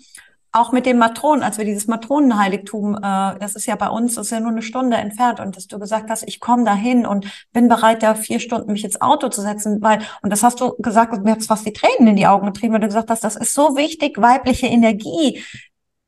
auch 0.51 0.71
mit 0.71 0.85
dem 0.85 0.97
Matronen, 0.97 1.43
als 1.43 1.57
wir 1.57 1.65
dieses 1.65 1.87
Matronenheiligtum, 1.87 2.95
äh, 2.95 3.37
das 3.39 3.55
ist 3.55 3.67
ja 3.67 3.75
bei 3.75 3.89
uns, 3.89 4.15
das 4.15 4.27
ist 4.27 4.31
ja 4.31 4.39
nur 4.39 4.51
eine 4.51 4.63
Stunde 4.63 4.97
entfernt 4.97 5.39
und 5.39 5.55
dass 5.55 5.67
du 5.67 5.77
gesagt 5.77 6.09
hast, 6.09 6.23
ich 6.27 6.39
komme 6.39 6.63
dahin 6.63 7.05
und 7.05 7.27
bin 7.53 7.67
bereit, 7.67 8.01
da 8.01 8.15
vier 8.15 8.39
Stunden 8.39 8.71
mich 8.71 8.83
ins 8.83 8.99
Auto 8.99 9.29
zu 9.29 9.41
setzen, 9.41 9.81
weil, 9.81 9.99
und 10.21 10.31
das 10.31 10.41
hast 10.41 10.59
du 10.59 10.75
gesagt, 10.77 11.13
und 11.13 11.23
mir 11.23 11.33
hat 11.33 11.43
fast 11.43 11.65
die 11.65 11.73
Tränen 11.73 12.07
in 12.07 12.15
die 12.15 12.27
Augen 12.27 12.47
getrieben, 12.47 12.73
weil 12.73 12.81
du 12.81 12.87
gesagt 12.87 13.11
hast, 13.11 13.23
das 13.23 13.35
ist 13.35 13.53
so 13.53 13.77
wichtig, 13.77 14.19
weibliche 14.19 14.67
Energie 14.67 15.43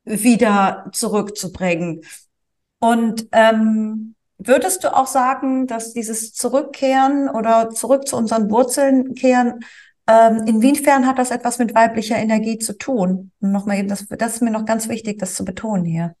wieder 0.04 0.86
zurückzubringen. 0.92 2.00
Und 2.80 3.28
ähm, 3.30 4.16
würdest 4.38 4.82
du 4.82 4.96
auch 4.96 5.06
sagen, 5.06 5.68
dass 5.68 5.92
dieses 5.92 6.34
Zurückkehren 6.34 7.28
oder 7.28 7.70
zurück 7.70 8.08
zu 8.08 8.16
unseren 8.16 8.50
Wurzeln 8.50 9.14
kehren 9.14 9.60
ähm, 10.08 10.44
inwiefern 10.46 11.06
hat 11.06 11.18
das 11.18 11.30
etwas 11.30 11.58
mit 11.58 11.74
weiblicher 11.74 12.16
Energie 12.16 12.58
zu 12.58 12.76
tun? 12.76 13.32
Nochmal 13.40 13.78
eben, 13.78 13.88
das, 13.88 14.06
das 14.08 14.34
ist 14.34 14.42
mir 14.42 14.50
noch 14.50 14.64
ganz 14.64 14.88
wichtig, 14.88 15.18
das 15.18 15.34
zu 15.34 15.44
betonen 15.44 15.84
hier. 15.84 16.14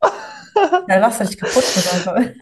Ja, 0.86 0.98
lass 0.98 1.18
dich 1.18 1.36
kaputt 1.36 1.64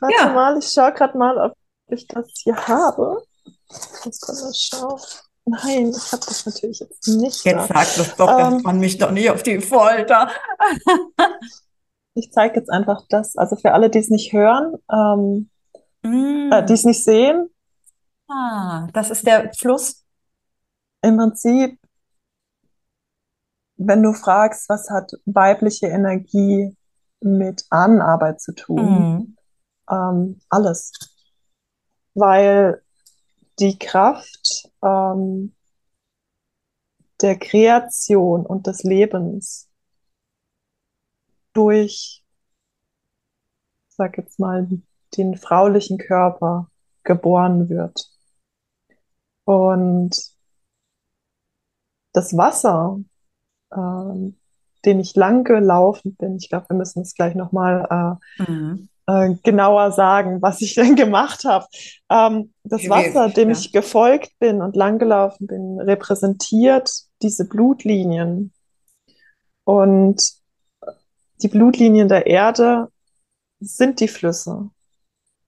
Warte 0.00 0.14
ja. 0.16 0.32
mal, 0.32 0.58
ich 0.58 0.68
schaue 0.68 0.92
gerade 0.94 1.18
mal, 1.18 1.36
ob 1.36 1.52
ich 1.88 2.06
das 2.06 2.28
hier 2.42 2.56
habe. 2.56 3.22
Wir 3.68 4.54
schauen. 4.54 5.00
Nein, 5.44 5.90
ich 5.90 6.12
habe 6.12 6.24
das 6.26 6.46
natürlich 6.46 6.80
jetzt 6.80 7.06
nicht. 7.06 7.44
Jetzt 7.44 7.70
da. 7.70 7.84
sag 7.84 7.94
das 7.96 8.16
doch, 8.16 8.38
ähm, 8.38 8.64
kann 8.64 8.78
mich 8.78 8.98
doch 8.98 9.12
nicht 9.12 9.30
auf 9.30 9.42
die 9.42 9.60
Folter. 9.60 10.30
ich 12.14 12.32
zeige 12.32 12.56
jetzt 12.56 12.70
einfach 12.70 13.02
das, 13.08 13.36
also 13.36 13.54
für 13.54 13.72
alle, 13.72 13.88
die 13.88 13.98
es 13.98 14.08
nicht 14.08 14.32
hören, 14.32 14.74
ähm, 14.90 15.50
mm. 16.02 16.52
äh, 16.52 16.64
die 16.64 16.72
es 16.72 16.84
nicht 16.84 17.04
sehen, 17.04 17.48
Ah, 18.28 18.88
das 18.92 19.10
ist 19.10 19.26
der 19.26 19.52
Fluss. 19.54 20.04
Im 21.02 21.16
Prinzip, 21.16 21.78
wenn 23.76 24.02
du 24.02 24.12
fragst, 24.12 24.68
was 24.68 24.90
hat 24.90 25.12
weibliche 25.26 25.86
Energie 25.86 26.76
mit 27.20 27.64
Ahnenarbeit 27.70 28.40
zu 28.40 28.54
tun, 28.54 28.76
mhm. 29.18 29.36
ähm, 29.90 30.40
alles. 30.48 30.92
Weil 32.14 32.82
die 33.58 33.78
Kraft 33.78 34.70
ähm, 34.82 35.54
der 37.20 37.38
Kreation 37.38 38.44
und 38.44 38.66
des 38.66 38.82
Lebens 38.82 39.68
durch, 41.52 42.24
sag 43.88 44.18
jetzt 44.18 44.38
mal, 44.38 44.68
den 45.16 45.36
fraulichen 45.36 45.98
Körper 45.98 46.70
geboren 47.04 47.68
wird. 47.68 48.15
Und 49.46 50.10
das 52.12 52.36
Wasser, 52.36 52.98
ähm, 53.72 54.36
den 54.84 55.00
ich 55.00 55.14
lang 55.14 55.44
gelaufen 55.44 56.16
bin, 56.16 56.36
ich 56.36 56.48
glaube, 56.48 56.70
wir 56.70 56.76
müssen 56.76 57.02
es 57.02 57.14
gleich 57.14 57.34
nochmal 57.34 58.18
äh, 58.38 58.42
mhm. 58.42 58.88
äh, 59.06 59.34
genauer 59.44 59.92
sagen, 59.92 60.42
was 60.42 60.60
ich 60.62 60.74
denn 60.76 60.96
gemacht 60.96 61.44
habe. 61.44 61.66
Ähm, 62.10 62.52
das 62.64 62.88
Wasser, 62.88 63.28
dem 63.28 63.50
ja. 63.50 63.56
ich 63.56 63.72
gefolgt 63.72 64.32
bin 64.40 64.62
und 64.62 64.74
lang 64.74 64.98
gelaufen 64.98 65.46
bin, 65.46 65.80
repräsentiert 65.80 66.90
diese 67.22 67.46
Blutlinien. 67.46 68.52
Und 69.64 70.32
die 71.42 71.48
Blutlinien 71.48 72.08
der 72.08 72.26
Erde 72.26 72.88
sind 73.60 74.00
die 74.00 74.08
Flüsse. 74.08 74.70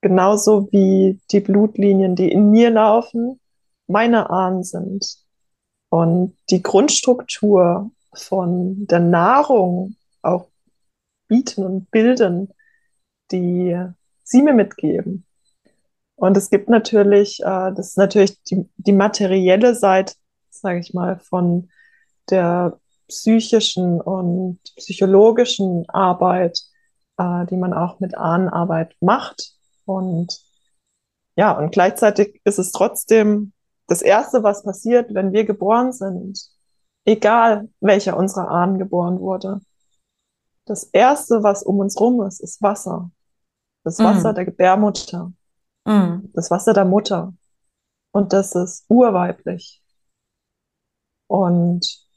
Genauso 0.01 0.71
wie 0.71 1.19
die 1.31 1.41
Blutlinien, 1.41 2.15
die 2.15 2.31
in 2.31 2.51
mir 2.51 2.69
laufen, 2.69 3.38
meine 3.89 4.29
Ahnen 4.29 4.63
sind. 4.63 5.17
Und 5.89 6.37
die 6.49 6.61
Grundstruktur 6.61 7.91
von 8.13 8.85
der 8.87 8.99
Nahrung 8.99 9.95
auch 10.21 10.47
bieten 11.27 11.63
und 11.63 11.89
bilden, 11.91 12.53
die 13.31 13.75
sie 14.23 14.41
mir 14.41 14.53
mitgeben. 14.53 15.25
Und 16.15 16.35
es 16.37 16.49
gibt 16.49 16.69
natürlich, 16.69 17.39
äh, 17.41 17.71
das 17.73 17.89
ist 17.89 17.97
natürlich 17.97 18.41
die, 18.43 18.69
die 18.77 18.91
materielle 18.91 19.73
Seite, 19.73 20.13
sage 20.49 20.79
ich 20.79 20.93
mal, 20.93 21.19
von 21.19 21.69
der 22.29 22.79
psychischen 23.07 24.01
und 24.01 24.59
psychologischen 24.75 25.89
Arbeit, 25.89 26.59
äh, 27.17 27.45
die 27.47 27.57
man 27.57 27.73
auch 27.73 27.99
mit 27.99 28.15
Ahnenarbeit 28.15 28.95
macht. 28.99 29.53
Und 29.85 30.39
ja, 31.35 31.57
und 31.57 31.71
gleichzeitig 31.71 32.41
ist 32.43 32.59
es 32.59 32.71
trotzdem 32.71 33.53
das 33.89 34.01
Erste, 34.01 34.43
was 34.43 34.63
passiert, 34.63 35.13
wenn 35.13 35.33
wir 35.33 35.45
geboren 35.45 35.91
sind, 35.91 36.39
egal 37.05 37.69
welcher 37.79 38.17
unserer 38.17 38.49
Ahnen 38.49 38.79
geboren 38.79 39.19
wurde. 39.19 39.61
Das 40.65 40.83
Erste, 40.83 41.41
was 41.41 41.63
um 41.63 41.79
uns 41.79 41.99
rum 41.99 42.21
ist, 42.23 42.39
ist 42.39 42.61
Wasser. 42.61 43.09
Das 43.83 43.97
mm. 43.97 44.03
Wasser 44.03 44.31
mm. 44.31 44.35
der 44.35 44.45
Gebärmutter. 44.45 45.33
Mm. 45.85 46.29
Das 46.33 46.51
Wasser 46.51 46.73
der 46.73 46.85
Mutter. 46.85 47.33
Und 48.11 48.33
das 48.33 48.53
ist 48.53 48.85
urweiblich. 48.87 49.81
Und 51.27 52.07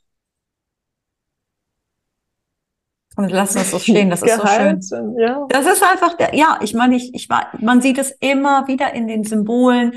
Und 3.16 3.30
lassen 3.30 3.58
es 3.58 3.70
so 3.70 3.78
stehen, 3.78 4.10
das 4.10 4.22
ist 4.22 4.36
so 4.36 4.46
schön. 4.46 4.80
Ja. 5.18 5.46
Das 5.48 5.66
ist 5.66 5.82
einfach 5.82 6.16
der, 6.16 6.34
ja, 6.34 6.58
ich 6.62 6.74
meine, 6.74 6.96
ich, 6.96 7.14
ich 7.14 7.28
man 7.60 7.80
sieht 7.80 7.98
es 7.98 8.10
immer 8.20 8.66
wieder 8.68 8.94
in 8.94 9.06
den 9.06 9.24
Symbolen, 9.24 9.94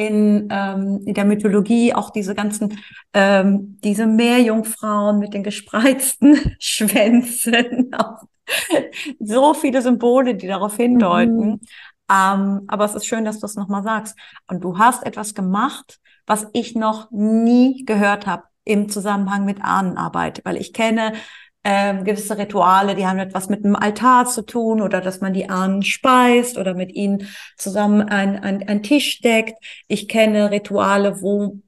in, 0.00 0.48
ähm, 0.50 1.02
in 1.04 1.12
der 1.12 1.26
Mythologie 1.26 1.92
auch 1.92 2.08
diese 2.08 2.34
ganzen, 2.34 2.78
ähm, 3.12 3.78
diese 3.84 4.06
Meerjungfrauen 4.06 5.18
mit 5.18 5.34
den 5.34 5.42
gespreizten 5.42 6.56
Schwänzen, 6.58 7.90
so 9.20 9.52
viele 9.52 9.82
Symbole, 9.82 10.36
die 10.36 10.46
darauf 10.46 10.76
hindeuten. 10.76 11.50
Mhm. 11.50 11.60
Ähm, 12.10 12.62
aber 12.66 12.86
es 12.86 12.94
ist 12.94 13.04
schön, 13.04 13.26
dass 13.26 13.40
du 13.40 13.46
es 13.46 13.56
nochmal 13.56 13.82
sagst. 13.82 14.16
Und 14.48 14.64
du 14.64 14.78
hast 14.78 15.04
etwas 15.04 15.34
gemacht, 15.34 16.00
was 16.26 16.46
ich 16.54 16.74
noch 16.74 17.10
nie 17.10 17.84
gehört 17.84 18.26
habe 18.26 18.44
im 18.64 18.88
Zusammenhang 18.88 19.44
mit 19.44 19.62
Ahnenarbeit, 19.62 20.40
weil 20.44 20.56
ich 20.56 20.72
kenne 20.72 21.12
ähm, 21.62 22.04
gewisse 22.04 22.38
Rituale, 22.38 22.94
die 22.94 23.06
haben 23.06 23.18
etwas 23.18 23.48
mit 23.48 23.64
einem 23.64 23.76
Altar 23.76 24.26
zu 24.26 24.42
tun 24.42 24.80
oder 24.80 25.00
dass 25.00 25.20
man 25.20 25.34
die 25.34 25.50
Ahnen 25.50 25.82
speist 25.82 26.56
oder 26.56 26.74
mit 26.74 26.92
ihnen 26.92 27.28
zusammen 27.58 28.08
ein, 28.08 28.38
ein, 28.38 28.66
ein 28.66 28.82
Tisch 28.82 29.20
deckt. 29.20 29.62
Ich 29.86 30.08
kenne 30.08 30.50
Rituale, 30.50 31.20
wo 31.20 31.58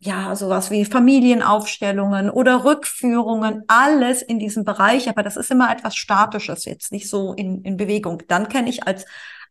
ja, 0.00 0.34
sowas 0.36 0.70
wie 0.70 0.84
Familienaufstellungen 0.84 2.30
oder 2.30 2.64
Rückführungen, 2.64 3.64
alles 3.66 4.22
in 4.22 4.38
diesem 4.38 4.64
Bereich, 4.64 5.08
aber 5.08 5.24
das 5.24 5.36
ist 5.36 5.50
immer 5.50 5.72
etwas 5.72 5.96
Statisches, 5.96 6.64
jetzt 6.66 6.92
nicht 6.92 7.08
so 7.08 7.32
in, 7.32 7.62
in 7.62 7.76
Bewegung. 7.76 8.22
Dann 8.28 8.48
kenne 8.48 8.70
ich 8.70 8.86
als 8.86 9.06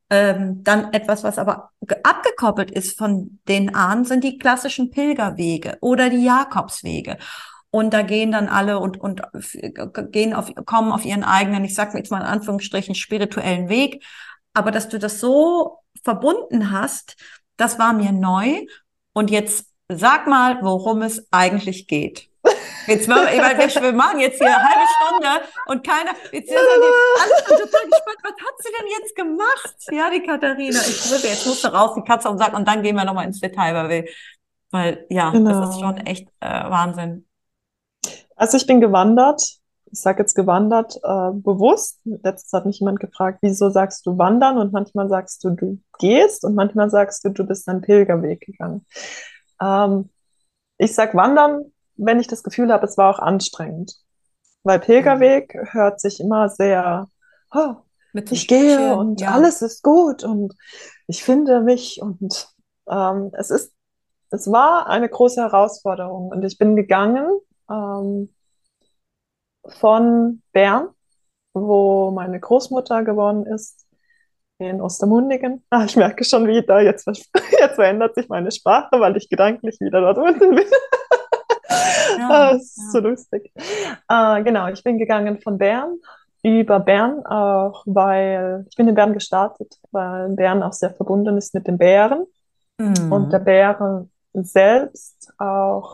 ähm, 0.09 0.63
dann 0.63 0.93
etwas, 0.93 1.23
was 1.25 1.37
aber 1.37 1.71
abgekoppelt 2.03 2.71
ist 2.71 2.97
von 2.97 3.39
den 3.49 3.75
Ahnen, 3.75 4.05
sind 4.05 4.23
die 4.23 4.37
klassischen 4.37 4.89
Pilgerwege 4.89 5.77
oder 5.81 6.09
die 6.09 6.23
Jakobswege. 6.23 7.17
Und 7.69 7.93
da 7.93 8.01
gehen 8.01 8.31
dann 8.31 8.47
alle 8.47 8.79
und, 8.79 8.99
und 8.99 9.21
gehen 10.11 10.33
auf, 10.33 10.53
kommen 10.65 10.91
auf 10.91 11.05
ihren 11.05 11.23
eigenen, 11.23 11.65
ich 11.65 11.75
sage 11.75 11.97
jetzt 11.97 12.11
mal 12.11 12.21
in 12.21 12.27
Anführungsstrichen, 12.27 12.95
spirituellen 12.95 13.69
Weg. 13.69 14.03
Aber 14.53 14.71
dass 14.71 14.89
du 14.89 14.99
das 14.99 15.19
so 15.19 15.79
verbunden 16.03 16.71
hast, 16.71 17.17
das 17.57 17.77
war 17.77 17.93
mir 17.93 18.11
neu. 18.11 18.65
Und 19.13 19.31
jetzt 19.31 19.67
sag 19.89 20.27
mal, 20.27 20.59
worum 20.61 21.01
es 21.01 21.27
eigentlich 21.31 21.87
geht. 21.87 22.29
Jetzt 22.87 23.07
machen 23.09 23.27
wir, 23.27 23.43
weil 23.43 23.57
wir, 23.57 23.93
machen 23.93 24.19
jetzt 24.19 24.37
hier 24.37 24.47
eine 24.47 24.63
halbe 24.63 24.87
Stunde 24.95 25.27
und 25.67 25.85
keiner, 25.85 26.11
jetzt 26.31 26.47
sind 26.47 26.57
alle 26.57 27.43
total 27.43 27.85
gespannt, 27.85 28.17
was 28.23 28.31
hat 28.31 28.55
sie 28.59 28.69
denn 28.79 28.87
jetzt 28.97 29.15
gemacht? 29.15 29.75
Ja, 29.91 30.09
die 30.09 30.23
Katharina, 30.25 30.79
ich 30.79 31.11
würde, 31.11 31.27
jetzt 31.27 31.45
musst 31.45 31.65
du 31.65 31.67
raus, 31.67 31.95
die 31.97 32.03
Katze 32.03 32.29
und 32.29 32.37
sagen, 32.37 32.55
und 32.55 32.65
dann 32.65 32.81
gehen 32.81 32.95
wir 32.95 33.03
nochmal 33.03 33.25
ins 33.25 33.41
Detail, 33.41 33.75
weil 33.75 33.89
wir, 33.89 34.05
weil, 34.71 35.05
ja, 35.09 35.31
genau. 35.31 35.61
das 35.61 35.75
ist 35.75 35.81
schon 35.81 35.97
echt 35.97 36.29
äh, 36.39 36.47
Wahnsinn. 36.47 37.26
Also 38.37 38.55
ich 38.55 38.67
bin 38.67 38.79
gewandert. 38.79 39.41
Ich 39.91 40.01
sage 40.01 40.19
jetzt 40.19 40.35
gewandert 40.35 40.97
äh, 41.03 41.31
bewusst. 41.33 41.99
Letztes 42.05 42.53
hat 42.53 42.65
mich 42.65 42.79
jemand 42.79 42.99
gefragt, 42.99 43.39
wieso 43.41 43.69
sagst 43.69 44.05
du 44.05 44.17
wandern? 44.17 44.57
Und 44.57 44.73
manchmal 44.73 45.09
sagst 45.09 45.43
du, 45.43 45.49
du 45.49 45.79
gehst 45.99 46.45
und 46.45 46.55
manchmal 46.55 46.89
sagst 46.89 47.25
du, 47.25 47.29
du 47.29 47.43
bist 47.45 47.67
einen 47.67 47.81
Pilgerweg 47.81 48.41
gegangen. 48.41 48.85
Ähm, 49.61 50.09
ich 50.77 50.93
sag 50.93 51.15
wandern, 51.15 51.71
wenn 51.95 52.19
ich 52.19 52.27
das 52.27 52.43
Gefühl 52.43 52.71
habe, 52.71 52.85
es 52.85 52.97
war 52.97 53.09
auch 53.09 53.19
anstrengend. 53.19 53.95
Weil 54.63 54.79
Pilgerweg 54.79 55.57
hört 55.71 55.99
sich 55.99 56.19
immer 56.19 56.49
sehr, 56.49 57.07
oh, 57.53 57.75
ich 58.29 58.47
gehe 58.47 58.95
und 58.95 59.21
ja. 59.21 59.31
alles 59.31 59.61
ist 59.61 59.83
gut 59.83 60.23
und 60.23 60.53
ich 61.07 61.23
finde 61.23 61.61
mich 61.61 62.01
und 62.01 62.47
ähm, 62.89 63.31
es 63.33 63.49
ist, 63.51 63.73
es 64.29 64.51
war 64.51 64.87
eine 64.87 65.07
große 65.07 65.41
Herausforderung 65.41 66.29
und 66.29 66.43
ich 66.43 66.57
bin 66.57 66.75
gegangen 66.75 67.29
ähm, 67.69 68.29
von 69.67 70.41
Bern, 70.51 70.89
wo 71.53 72.11
meine 72.11 72.39
Großmutter 72.39 73.03
geboren 73.03 73.45
ist, 73.45 73.87
in 74.59 74.81
Ostermundigen. 74.81 75.63
Ah, 75.69 75.85
ich 75.85 75.95
merke 75.95 76.23
schon 76.23 76.47
wieder, 76.47 76.81
jetzt, 76.81 77.07
jetzt 77.59 77.75
verändert 77.75 78.15
sich 78.15 78.27
meine 78.29 78.51
Sprache, 78.51 78.99
weil 78.99 79.17
ich 79.17 79.29
gedanklich 79.29 79.79
wieder 79.79 80.01
dort 80.01 80.17
unten 80.17 80.55
bin. 80.55 80.65
Ja, 82.17 82.51
das 82.53 82.63
ist 82.63 82.77
ja. 82.77 82.91
so 82.91 82.99
lustig. 82.99 83.51
Äh, 84.09 84.43
genau, 84.43 84.67
ich 84.67 84.83
bin 84.83 84.97
gegangen 84.97 85.39
von 85.39 85.57
Bern 85.57 85.97
über 86.43 86.79
Bern, 86.79 87.25
auch 87.25 87.83
weil 87.85 88.65
ich 88.69 88.75
bin 88.75 88.87
in 88.87 88.95
Bern 88.95 89.13
gestartet, 89.13 89.75
weil 89.91 90.29
Bern 90.29 90.63
auch 90.63 90.73
sehr 90.73 90.91
verbunden 90.91 91.37
ist 91.37 91.53
mit 91.53 91.67
den 91.67 91.77
Bären 91.77 92.25
mhm. 92.79 93.11
und 93.11 93.33
der 93.33 93.39
Bären 93.39 94.11
selbst 94.33 95.33
auch 95.37 95.93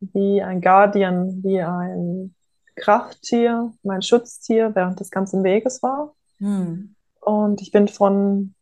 wie 0.00 0.42
ein 0.42 0.60
Guardian, 0.60 1.42
wie 1.42 1.60
ein 1.60 2.34
Krafttier, 2.76 3.72
mein 3.82 4.02
Schutztier 4.02 4.74
während 4.74 5.00
des 5.00 5.10
ganzen 5.10 5.42
Weges 5.42 5.82
war. 5.82 6.14
Mhm. 6.38 6.94
Und 7.20 7.60
ich 7.60 7.72
bin 7.72 7.88
von 7.88 8.54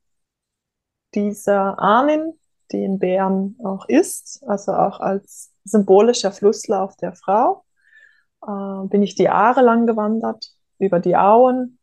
dieser 1.14 1.78
Ahnen, 1.78 2.38
die 2.72 2.82
in 2.82 2.98
Bern 2.98 3.56
auch 3.62 3.88
ist, 3.88 4.42
also 4.46 4.72
auch 4.72 5.00
als 5.00 5.52
symbolischer 5.64 6.32
Flusslauf 6.32 6.96
der 6.96 7.12
Frau, 7.12 7.64
äh, 8.46 8.86
bin 8.88 9.02
ich 9.02 9.14
die 9.14 9.28
Aare 9.28 9.62
lang 9.62 9.86
gewandert, 9.86 10.52
über 10.78 11.00
die 11.00 11.16
Auen, 11.16 11.78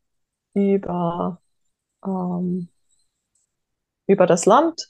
über, 0.54 1.42
ähm, 2.06 2.70
über 4.08 4.28
das 4.28 4.46
Land 4.46 4.90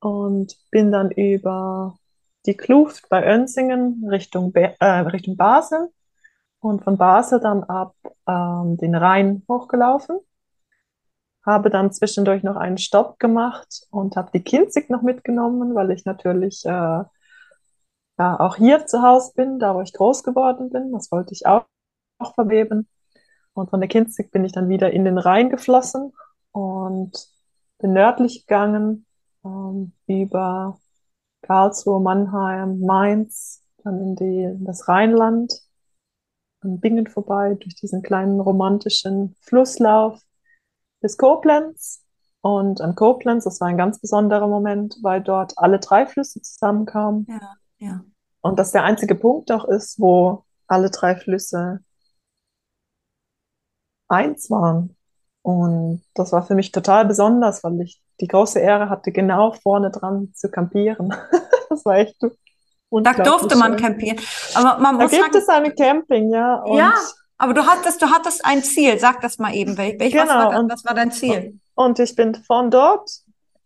und 0.00 0.56
bin 0.70 0.92
dann 0.92 1.10
über 1.10 1.96
die 2.46 2.56
Kluft 2.56 3.08
bei 3.08 3.24
Önsingen 3.26 4.06
Richtung, 4.08 4.52
Be 4.52 4.74
äh, 4.80 5.00
Richtung 5.00 5.36
Basel 5.36 5.90
und 6.60 6.84
von 6.84 6.96
Basel 6.96 7.40
dann 7.40 7.64
ab 7.64 7.94
ähm, 8.26 8.76
den 8.76 8.94
Rhein 8.94 9.42
hochgelaufen. 9.48 10.18
Habe 11.44 11.70
dann 11.70 11.92
zwischendurch 11.92 12.42
noch 12.42 12.56
einen 12.56 12.78
Stopp 12.78 13.18
gemacht 13.18 13.86
und 13.90 14.16
habe 14.16 14.30
die 14.32 14.42
Kinzig 14.42 14.90
noch 14.90 15.02
mitgenommen, 15.02 15.74
weil 15.74 15.90
ich 15.92 16.04
natürlich 16.04 16.64
äh, 16.64 17.04
ja, 18.18 18.40
auch 18.40 18.56
hier 18.56 18.86
zu 18.86 19.02
Hause 19.02 19.32
bin, 19.36 19.58
da 19.58 19.74
wo 19.74 19.80
ich 19.82 19.92
groß 19.92 20.22
geworden 20.24 20.70
bin. 20.70 20.92
Das 20.92 21.12
wollte 21.12 21.32
ich 21.32 21.46
auch, 21.46 21.66
auch 22.18 22.34
verweben. 22.34 22.88
Und 23.52 23.70
von 23.70 23.80
der 23.80 23.88
Kinzig 23.88 24.30
bin 24.32 24.44
ich 24.44 24.52
dann 24.52 24.68
wieder 24.68 24.90
in 24.90 25.04
den 25.04 25.18
Rhein 25.18 25.50
geflossen 25.50 26.12
und 26.52 27.12
bin 27.78 27.92
nördlich 27.92 28.46
gegangen 28.46 29.06
ähm, 29.44 29.92
über 30.06 30.78
Karlsruhe, 31.46 32.00
Mannheim, 32.00 32.80
Mainz, 32.80 33.62
dann 33.84 34.00
in, 34.00 34.16
die, 34.16 34.64
das 34.64 34.88
Rheinland, 34.88 35.52
an 36.60 36.80
Bingen 36.80 37.06
vorbei, 37.06 37.54
durch 37.54 37.76
diesen 37.76 38.02
kleinen 38.02 38.40
romantischen 38.40 39.36
Flusslauf 39.40 40.20
bis 41.00 41.16
Koblenz. 41.16 42.02
Und 42.40 42.80
an 42.80 42.94
Koblenz, 42.94 43.44
das 43.44 43.60
war 43.60 43.68
ein 43.68 43.76
ganz 43.76 44.00
besonderer 44.00 44.48
Moment, 44.48 44.96
weil 45.02 45.22
dort 45.22 45.54
alle 45.56 45.78
drei 45.78 46.06
Flüsse 46.06 46.40
zusammenkamen. 46.42 47.26
Ja, 47.28 47.54
ja. 47.78 48.04
Und 48.40 48.58
das 48.58 48.72
der 48.72 48.84
einzige 48.84 49.14
Punkt 49.14 49.50
auch 49.52 49.64
ist, 49.64 50.00
wo 50.00 50.44
alle 50.66 50.90
drei 50.90 51.16
Flüsse 51.16 51.80
eins 54.08 54.50
waren. 54.50 54.95
Und 55.46 56.02
das 56.14 56.32
war 56.32 56.44
für 56.44 56.56
mich 56.56 56.72
total 56.72 57.04
besonders, 57.04 57.62
weil 57.62 57.80
ich 57.80 58.02
die 58.20 58.26
große 58.26 58.58
Ehre 58.58 58.90
hatte, 58.90 59.12
genau 59.12 59.52
vorne 59.52 59.92
dran 59.92 60.32
zu 60.34 60.50
campieren. 60.50 61.14
das 61.70 61.84
war 61.84 61.98
echt 61.98 62.16
Da 62.90 63.12
durfte 63.12 63.54
man 63.54 63.76
campieren. 63.76 64.18
Aber 64.56 64.80
man 64.80 64.96
muss 64.96 65.12
da 65.12 65.18
gibt 65.18 65.34
sagen, 65.34 65.36
es 65.36 65.48
eine 65.48 65.72
Camping, 65.72 66.32
ja. 66.32 66.64
ja, 66.74 66.94
aber 67.38 67.54
du 67.54 67.64
hattest, 67.64 68.02
du 68.02 68.06
hattest 68.06 68.44
ein 68.44 68.64
Ziel. 68.64 68.98
Sag 68.98 69.20
das 69.20 69.38
mal 69.38 69.54
eben. 69.54 69.78
Welch, 69.78 69.98
genau. 69.98 70.24
was, 70.24 70.28
war, 70.28 70.58
und, 70.58 70.72
was 70.72 70.84
war 70.84 70.94
dein 70.94 71.12
Ziel? 71.12 71.60
Und 71.76 72.00
ich 72.00 72.16
bin 72.16 72.34
von 72.34 72.72
dort 72.72 73.08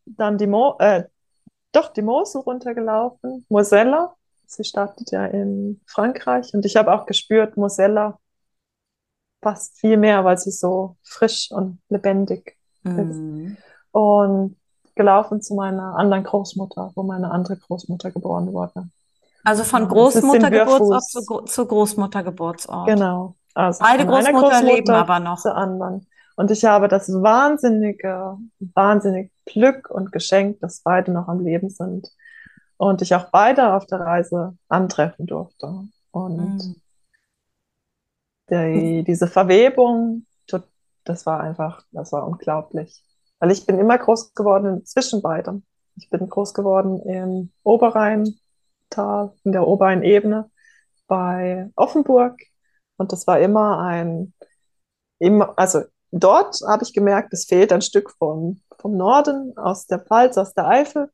dann 0.05 0.37
die 0.37 0.49
Mo 0.49 0.77
äh, 0.81 1.05
doch 1.73 1.95
die 1.95 2.03
Mosel 2.03 2.43
runtergelaufen, 2.43 3.47
Mosella. 3.49 4.15
Sie 4.45 4.65
startet 4.65 5.13
ja 5.13 5.25
in 5.25 5.81
Frankreich 5.87 6.53
und 6.53 6.67
ich 6.67 6.77
habe 6.77 6.93
auch 6.93 7.07
gespürt, 7.07 7.57
Mosella 7.57 8.19
passt 9.41 9.79
viel 9.79 9.97
mehr, 9.97 10.25
weil 10.25 10.39
sie 10.39 10.51
so 10.51 10.97
frisch 11.03 11.51
und 11.51 11.81
lebendig 11.89 12.57
mhm. 12.83 12.99
ist. 12.99 13.59
Und 13.93 14.57
gelaufen 14.95 15.41
zu 15.41 15.55
meiner 15.55 15.97
anderen 15.97 16.25
Großmutter, 16.25 16.93
wo 16.95 17.03
meine 17.03 17.31
andere 17.31 17.57
Großmutter 17.57 18.11
geboren 18.11 18.53
wurde. 18.53 18.89
Also 19.45 19.65
von 19.65 19.89
Großmuttergeburtsort 19.89 21.03
zu, 21.03 21.41
zu 21.47 21.67
Großmuttergeburtsort. 21.67 22.87
Genau. 22.87 23.35
Also 23.55 23.83
Beide 23.83 24.07
Großmutter 24.07 24.33
Großmutter 24.33 24.63
leben 24.63 24.91
aber 24.91 25.21
noch. 25.21 25.41
Zur 25.41 25.57
anderen. 25.57 26.07
Und 26.37 26.51
ich 26.51 26.65
habe 26.65 26.89
das 26.89 27.09
wahnsinnige, 27.11 28.37
wahnsinnig 28.75 29.31
Glück 29.47 29.91
und 29.91 30.13
Geschenk, 30.13 30.61
dass 30.61 30.81
beide 30.83 31.13
noch 31.13 31.29
am 31.29 31.41
Leben 31.41 31.71
sind. 31.71 32.09
Und 32.77 33.03
ich 33.03 33.15
auch 33.15 33.27
beide 33.31 33.75
auf 33.75 33.87
der 33.87 34.01
Reise 34.01 34.57
antreffen 34.69 35.27
durfte. 35.27 35.85
Und 36.13 36.37
mhm. 36.37 36.80
Die, 38.51 39.05
diese 39.05 39.27
Verwebung, 39.29 40.27
das 41.05 41.27
war 41.27 41.41
einfach, 41.41 41.85
das 41.93 42.13
war 42.13 42.27
unglaublich. 42.27 43.03
Weil 43.39 43.51
ich 43.51 43.67
bin 43.67 43.79
immer 43.79 43.99
groß 43.99 44.35
geworden 44.35 44.85
zwischen 44.85 45.23
beidem. 45.23 45.65
Ich 45.97 46.11
bin 46.11 46.29
groß 46.29 46.55
geworden 46.55 47.01
im 47.03 47.51
Oberrheintal, 47.63 49.33
in 49.45 49.53
der 49.53 49.67
Oberrheinebene 49.67 50.51
bei 51.07 51.71
Offenburg. 51.77 52.39
Und 52.97 53.13
das 53.13 53.27
war 53.27 53.41
immer 53.41 53.81
ein, 53.81 54.35
immer, 55.19 55.59
also 55.59 55.83
dort 56.11 56.61
habe 56.67 56.85
ich 56.85 56.93
gemerkt, 56.93 57.33
es 57.33 57.47
fehlt 57.47 57.73
ein 57.73 57.83
Stück 57.83 58.11
von, 58.13 58.63
vom 58.79 58.97
Norden, 58.97 59.57
aus 59.57 59.87
der 59.87 60.01
Pfalz, 60.01 60.37
aus 60.39 60.55
der 60.55 60.69
Eifel 60.69 61.11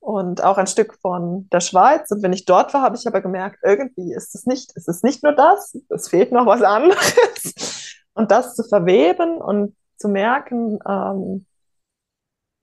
und 0.00 0.42
auch 0.42 0.56
ein 0.56 0.66
Stück 0.66 0.94
von 0.94 1.48
der 1.50 1.60
Schweiz. 1.60 2.10
Und 2.10 2.22
wenn 2.22 2.32
ich 2.32 2.46
dort 2.46 2.74
war, 2.74 2.82
habe 2.82 2.96
ich 2.96 3.06
aber 3.06 3.20
gemerkt, 3.20 3.58
irgendwie 3.62 4.12
ist 4.12 4.34
es 4.34 4.46
nicht, 4.46 4.72
ist 4.74 4.88
es 4.88 5.02
nicht 5.02 5.22
nur 5.22 5.32
das, 5.32 5.76
es 5.90 6.08
fehlt 6.08 6.32
noch 6.32 6.46
was 6.46 6.62
anderes. 6.62 7.96
Und 8.14 8.30
das 8.30 8.56
zu 8.56 8.64
verweben 8.64 9.40
und 9.40 9.76
zu 9.96 10.08
merken, 10.08 10.80
ähm, 10.86 11.46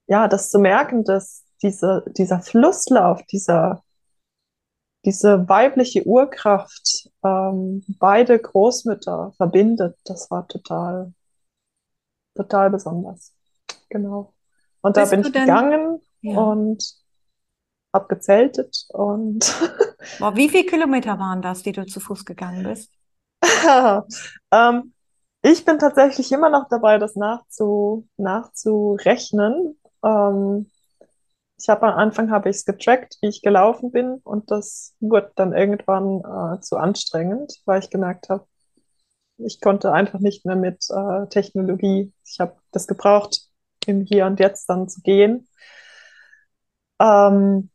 ja, 0.08 0.28
das 0.28 0.50
zu 0.50 0.60
merken, 0.60 1.04
dass 1.04 1.46
diese, 1.64 2.04
dieser 2.18 2.42
Flusslauf, 2.42 3.24
dieser, 3.32 3.82
diese 5.06 5.48
weibliche 5.48 6.06
Urkraft 6.06 7.10
ähm, 7.24 7.84
beide 7.98 8.38
Großmütter 8.38 9.34
verbindet, 9.38 9.98
das 10.04 10.30
war 10.30 10.48
total, 10.48 11.14
total 12.36 12.70
besonders. 12.70 13.34
Genau. 13.90 14.34
Und 14.82 14.94
Bist 14.94 15.12
da 15.12 15.16
bin 15.16 15.26
ich 15.26 15.34
gegangen 15.34 16.02
ja. 16.22 16.38
und 16.38 17.07
hab 17.94 18.10
gezeltet 18.10 18.86
und. 18.90 19.56
Boah, 20.20 20.36
wie 20.36 20.50
viele 20.50 20.66
Kilometer 20.66 21.20
waren 21.20 21.42
das, 21.42 21.64
die 21.64 21.72
du 21.72 21.86
zu 21.86 22.00
Fuß 22.00 22.26
gegangen 22.26 22.64
bist? 22.64 22.92
ähm, 24.52 24.94
ich 25.42 25.66
bin 25.66 25.80
tatsächlich 25.80 26.32
immer 26.32 26.50
noch 26.50 26.68
dabei, 26.70 26.98
das 26.98 27.16
nachzu, 27.16 28.08
nachzurechnen. 28.18 29.78
Ähm, 30.04 30.70
ich 31.60 31.70
habe 31.70 31.88
am 31.88 31.98
Anfang 31.98 32.30
habe 32.30 32.50
ich 32.50 32.58
es 32.58 32.66
getrackt, 32.66 33.18
wie 33.22 33.30
ich 33.30 33.42
gelaufen 33.42 33.92
bin 33.92 34.20
und 34.24 34.52
das 34.52 34.96
wurde 35.00 35.32
dann 35.36 35.54
irgendwann 35.54 36.20
äh, 36.20 36.60
zu 36.62 36.78
anstrengend, 36.78 37.62
weil 37.66 37.80
ich 37.80 37.90
gemerkt 37.90 38.30
habe, 38.30 38.46
ich 39.38 39.62
konnte 39.62 39.92
einfach 39.92 40.20
nicht 40.20 40.46
mehr 40.46 40.56
mit 40.56 40.86
äh, 40.90 41.28
Technologie. 41.30 42.12
Ich 42.26 42.40
habe 42.40 42.58
das 42.72 42.88
gebraucht, 42.88 43.50
im 43.86 44.02
Hier 44.02 44.26
und 44.26 44.40
Jetzt 44.40 44.68
dann 44.68 44.90
zu 44.90 45.02
gehen 45.02 45.48
ähm, 47.00 47.70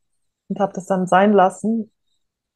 und 0.49 0.61
habe 0.61 0.73
das 0.73 0.87
dann 0.87 1.07
sein 1.07 1.33
lassen. 1.33 1.91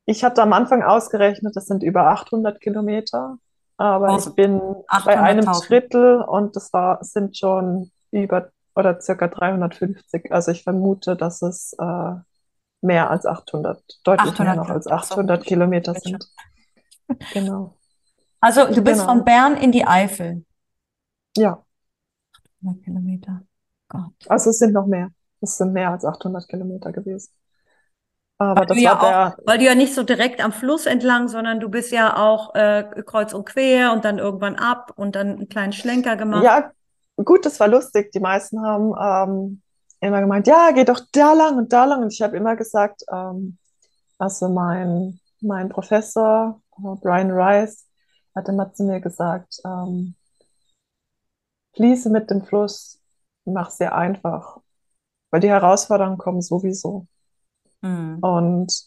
Ich 0.05 0.25
hatte 0.25 0.43
am 0.43 0.53
Anfang 0.53 0.83
ausgerechnet, 0.83 1.57
das 1.57 1.67
sind 1.67 1.83
über 1.83 2.09
800 2.09 2.61
Kilometer, 2.61 3.39
aber 3.77 4.09
also 4.11 4.31
ich 4.31 4.37
bin 4.37 4.61
bei 5.05 5.19
einem 5.19 5.45
Drittel 5.45 6.23
und 6.23 6.57
das 6.57 6.73
war 6.73 7.03
sind 7.05 7.37
schon 7.37 7.91
über 8.11 8.51
oder 8.75 9.01
circa 9.01 9.29
350. 9.29 10.31
Also 10.33 10.53
ich 10.53 10.63
vermute, 10.63 11.17
dass 11.17 11.43
es 11.43 11.75
äh, 11.79 12.15
mehr 12.83 13.11
als 13.11 13.27
800, 13.27 13.83
deutlich 14.05 14.33
800 14.33 14.39
mehr 14.41 14.65
noch 14.65 14.71
als 14.71 14.87
800 14.87 15.43
so. 15.43 15.49
Kilometer 15.49 15.95
sind. 15.95 16.29
Genau. 17.33 17.77
Also 18.41 18.67
du 18.67 18.83
bist 18.83 19.01
genau. 19.01 19.13
von 19.13 19.25
Bern 19.25 19.57
in 19.57 19.73
die 19.73 19.87
Eifel. 19.87 20.45
Ja. 21.37 21.65
800 22.61 22.85
Kilometer. 22.85 23.43
Gott. 23.89 24.13
Also 24.29 24.51
es 24.51 24.59
sind 24.59 24.73
noch 24.73 24.87
mehr. 24.87 25.11
Es 25.41 25.57
sind 25.57 25.73
mehr 25.73 25.91
als 25.91 26.05
800 26.05 26.47
Kilometer 26.49 26.93
gewesen. 26.93 27.33
Aber 28.39 28.61
weil 28.61 28.69
war 28.69 28.77
ja 28.77 29.29
auch, 29.31 29.39
weil 29.47 29.59
du 29.59 29.65
ja 29.65 29.75
nicht 29.75 29.95
so 29.95 30.03
direkt 30.03 30.45
am 30.45 30.53
Fluss 30.53 30.87
entlang, 30.87 31.29
sondern 31.29 31.59
du 31.59 31.71
bist 31.71 31.91
ja 31.91 32.17
auch 32.17 32.55
äh, 32.55 32.85
kreuz 33.07 33.33
und 33.33 33.47
quer 33.47 33.93
und 33.93 34.05
dann 34.05 34.19
irgendwann 34.19 34.57
ab 34.57 34.93
und 34.97 35.17
dann 35.17 35.29
einen 35.29 35.49
kleinen 35.49 35.73
Schlenker 35.73 36.17
gemacht. 36.17 36.45
Ja, 36.45 36.71
gut, 37.17 37.47
das 37.47 37.59
war 37.61 37.69
lustig. 37.69 38.13
Die 38.13 38.21
meisten 38.21 38.61
haben 38.61 38.93
ähm, 39.01 39.63
immer 40.01 40.21
gemeint, 40.21 40.47
ja, 40.47 40.71
geh 40.73 40.85
doch 40.85 41.01
da 41.13 41.33
lang 41.33 41.57
und 41.57 41.73
da 41.73 41.87
lang. 41.87 42.03
Und 42.03 42.13
ich 42.13 42.21
habe 42.21 42.37
immer 42.37 42.57
gesagt, 42.57 43.05
ähm, 43.11 43.57
also 44.19 44.49
mein, 44.49 45.19
mein 45.41 45.71
Professor, 45.71 46.61
äh, 46.79 46.97
Brian 47.01 47.31
Rice, 47.31 47.87
hat 48.35 48.49
immer 48.49 48.73
zu 48.75 48.85
mir 48.85 49.01
gesagt, 49.01 49.61
ähm, 49.65 50.15
fließe 51.75 52.11
mit 52.11 52.31
dem 52.31 52.45
Fluss, 52.45 53.01
mach 53.47 53.71
sehr 53.71 53.95
einfach, 53.95 54.59
weil 55.31 55.41
die 55.41 55.49
Herausforderungen 55.49 56.19
kommen 56.19 56.43
sowieso. 56.43 57.07
Mhm. 57.87 58.19
Und 58.21 58.83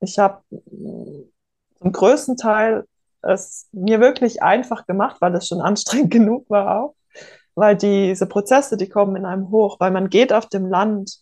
ich 0.00 0.18
habe 0.18 0.42
zum 0.50 1.92
größten 1.92 2.36
Teil 2.36 2.84
es 3.22 3.68
mir 3.72 4.00
wirklich 4.00 4.42
einfach 4.42 4.86
gemacht, 4.86 5.20
weil 5.20 5.34
es 5.34 5.48
schon 5.48 5.60
anstrengend 5.60 6.10
genug 6.10 6.48
war 6.48 6.82
auch. 6.82 6.94
Weil 7.54 7.76
diese 7.76 8.26
Prozesse, 8.26 8.76
die 8.76 8.88
kommen 8.88 9.16
in 9.16 9.26
einem 9.26 9.50
hoch, 9.50 9.80
weil 9.80 9.90
man 9.90 10.08
geht 10.08 10.32
auf 10.32 10.46
dem 10.46 10.66
Land 10.66 11.18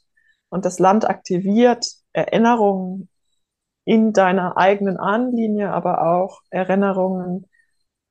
und 0.51 0.64
das 0.64 0.79
Land 0.79 1.09
aktiviert 1.09 1.87
Erinnerungen 2.12 3.09
in 3.85 4.12
deiner 4.12 4.57
eigenen 4.57 4.99
Ahnenlinie, 4.99 5.71
aber 5.73 6.07
auch 6.07 6.42
Erinnerungen 6.51 7.47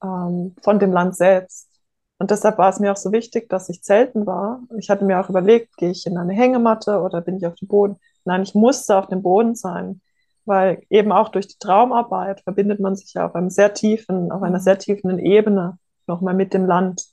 ähm, 0.04 0.56
von 0.62 0.80
dem 0.80 0.92
Land 0.92 1.16
selbst. 1.16 1.70
Und 2.18 2.32
deshalb 2.32 2.58
war 2.58 2.70
es 2.70 2.80
mir 2.80 2.92
auch 2.92 2.98
so 2.98 3.12
wichtig, 3.12 3.48
dass 3.50 3.70
ich 3.70 3.84
zelten 3.84 4.26
war. 4.26 4.62
Ich 4.80 4.90
hatte 4.90 5.06
mir 5.06 5.20
auch 5.20 5.30
überlegt, 5.30 5.78
gehe 5.78 5.92
ich 5.92 6.08
in 6.08 6.18
eine 6.18 6.34
Hängematte 6.34 7.00
oder 7.02 7.22
bin 7.22 7.38
ich 7.38 7.46
auf 7.46 7.56
dem 7.56 7.68
Boden? 7.68 8.00
Nein, 8.28 8.44
ich 8.44 8.54
musste 8.54 8.98
auf 8.98 9.08
dem 9.08 9.22
Boden 9.22 9.56
sein, 9.56 10.02
weil 10.44 10.84
eben 10.90 11.13
auch 11.13 11.30
durch 11.30 11.48
die 11.48 11.60
Traumarbeit 11.60 12.42
verbindet 12.42 12.82
man 12.82 12.94
sich 12.94 13.13
ja 13.13 13.26
auf 13.26 13.36
einem 13.36 13.50
sehr 13.50 13.74
tiefen, 13.74 14.34
auf 14.34 14.44
einer 14.44 14.58
mhm. 14.60 14.63
sehr 14.63 14.78
tiefen 14.78 15.18
Ebene 15.18 15.80
nochmal 16.08 16.34
mit 16.34 16.54
dem 16.54 16.66
Land. 16.66 17.06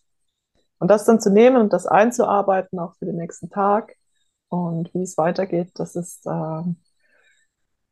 Und 0.79 0.89
das 0.91 1.05
dann 1.05 1.21
zu 1.21 1.31
nehmen 1.31 1.57
und 1.57 1.73
das 1.73 1.87
einzuarbeiten, 1.87 2.81
auch 2.81 2.97
für 2.97 3.07
den 3.07 3.17
nächsten 3.17 3.49
Tag 3.49 3.95
und 4.49 4.93
wie 4.93 5.03
es 5.03 5.17
weitergeht, 5.17 5.71
das 5.77 5.95
ist, 5.95 6.27
äh, 6.27 6.63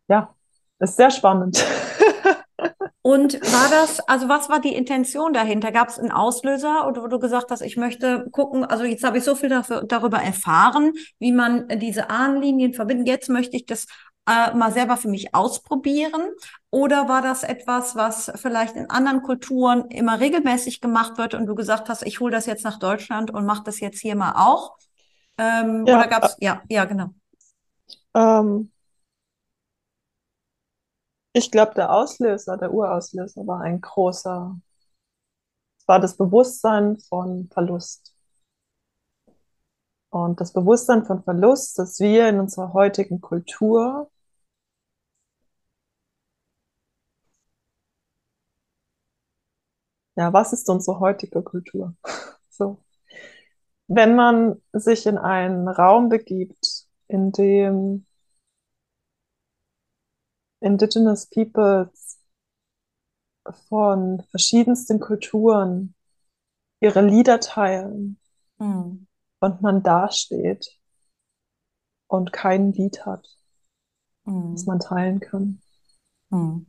ja, 0.08 0.34
ist 0.80 0.96
sehr 0.96 1.12
spannend. 1.12 1.64
Und 3.12 3.34
war 3.42 3.68
das, 3.68 4.00
also 4.08 4.30
was 4.30 4.48
war 4.48 4.58
die 4.58 4.74
Intention 4.74 5.34
dahinter? 5.34 5.70
Gab 5.70 5.90
es 5.90 5.98
einen 5.98 6.10
Auslöser 6.10 6.88
oder 6.88 7.02
wo 7.02 7.08
du 7.08 7.18
gesagt 7.18 7.50
hast, 7.50 7.60
ich 7.60 7.76
möchte 7.76 8.26
gucken, 8.32 8.64
also 8.64 8.84
jetzt 8.84 9.04
habe 9.04 9.18
ich 9.18 9.24
so 9.24 9.34
viel 9.34 9.50
dafür, 9.50 9.84
darüber 9.84 10.16
erfahren, 10.16 10.94
wie 11.18 11.30
man 11.30 11.68
diese 11.78 12.08
Ahnenlinien 12.08 12.72
verbindet. 12.72 13.08
Jetzt 13.08 13.28
möchte 13.28 13.54
ich 13.54 13.66
das 13.66 13.86
äh, 14.26 14.54
mal 14.54 14.72
selber 14.72 14.96
für 14.96 15.08
mich 15.08 15.34
ausprobieren? 15.34 16.22
Oder 16.70 17.06
war 17.06 17.20
das 17.20 17.42
etwas, 17.42 17.96
was 17.96 18.32
vielleicht 18.36 18.76
in 18.76 18.88
anderen 18.88 19.20
Kulturen 19.20 19.90
immer 19.90 20.18
regelmäßig 20.18 20.80
gemacht 20.80 21.18
wird 21.18 21.34
und 21.34 21.44
du 21.44 21.54
gesagt 21.54 21.90
hast, 21.90 22.06
ich 22.06 22.18
hole 22.18 22.32
das 22.32 22.46
jetzt 22.46 22.64
nach 22.64 22.78
Deutschland 22.78 23.30
und 23.30 23.44
mache 23.44 23.64
das 23.64 23.78
jetzt 23.80 24.00
hier 24.00 24.16
mal 24.16 24.36
auch? 24.36 24.78
Ähm, 25.36 25.84
ja, 25.86 25.98
oder 25.98 26.08
gab 26.08 26.24
es, 26.24 26.38
äh, 26.38 26.46
ja, 26.46 26.62
ja, 26.70 26.86
genau. 26.86 27.10
Ähm, 28.14 28.71
ich 31.32 31.50
glaube, 31.50 31.74
der 31.74 31.92
Auslöser, 31.92 32.56
der 32.56 32.72
Urauslöser 32.72 33.46
war 33.46 33.60
ein 33.62 33.80
großer, 33.80 34.58
es 35.78 35.86
war 35.88 36.00
das 36.00 36.16
Bewusstsein 36.16 36.98
von 36.98 37.48
Verlust. 37.52 38.14
Und 40.10 40.40
das 40.40 40.52
Bewusstsein 40.52 41.04
von 41.04 41.22
Verlust, 41.24 41.78
das 41.78 41.98
wir 42.00 42.28
in 42.28 42.38
unserer 42.38 42.72
heutigen 42.72 43.20
Kultur 43.20 44.10
ja, 50.16 50.32
was 50.32 50.52
ist 50.52 50.68
unsere 50.68 51.00
heutige 51.00 51.42
Kultur? 51.42 51.94
So. 52.54 52.84
Wenn 53.88 54.14
man 54.14 54.60
sich 54.72 55.06
in 55.06 55.16
einen 55.16 55.68
Raum 55.68 56.10
begibt, 56.10 56.86
in 57.08 57.32
dem 57.32 58.06
Indigenous 60.62 61.26
Peoples 61.26 62.18
von 63.68 64.22
verschiedensten 64.30 65.00
Kulturen 65.00 65.94
ihre 66.80 67.02
Lieder 67.02 67.40
teilen 67.40 68.18
mhm. 68.58 69.06
und 69.40 69.62
man 69.62 69.82
dasteht 69.82 70.78
und 72.06 72.32
kein 72.32 72.72
Lied 72.72 73.04
hat, 73.06 73.28
mhm. 74.24 74.52
das 74.54 74.66
man 74.66 74.80
teilen 74.80 75.20
kann. 75.20 75.62
Mhm. 76.30 76.66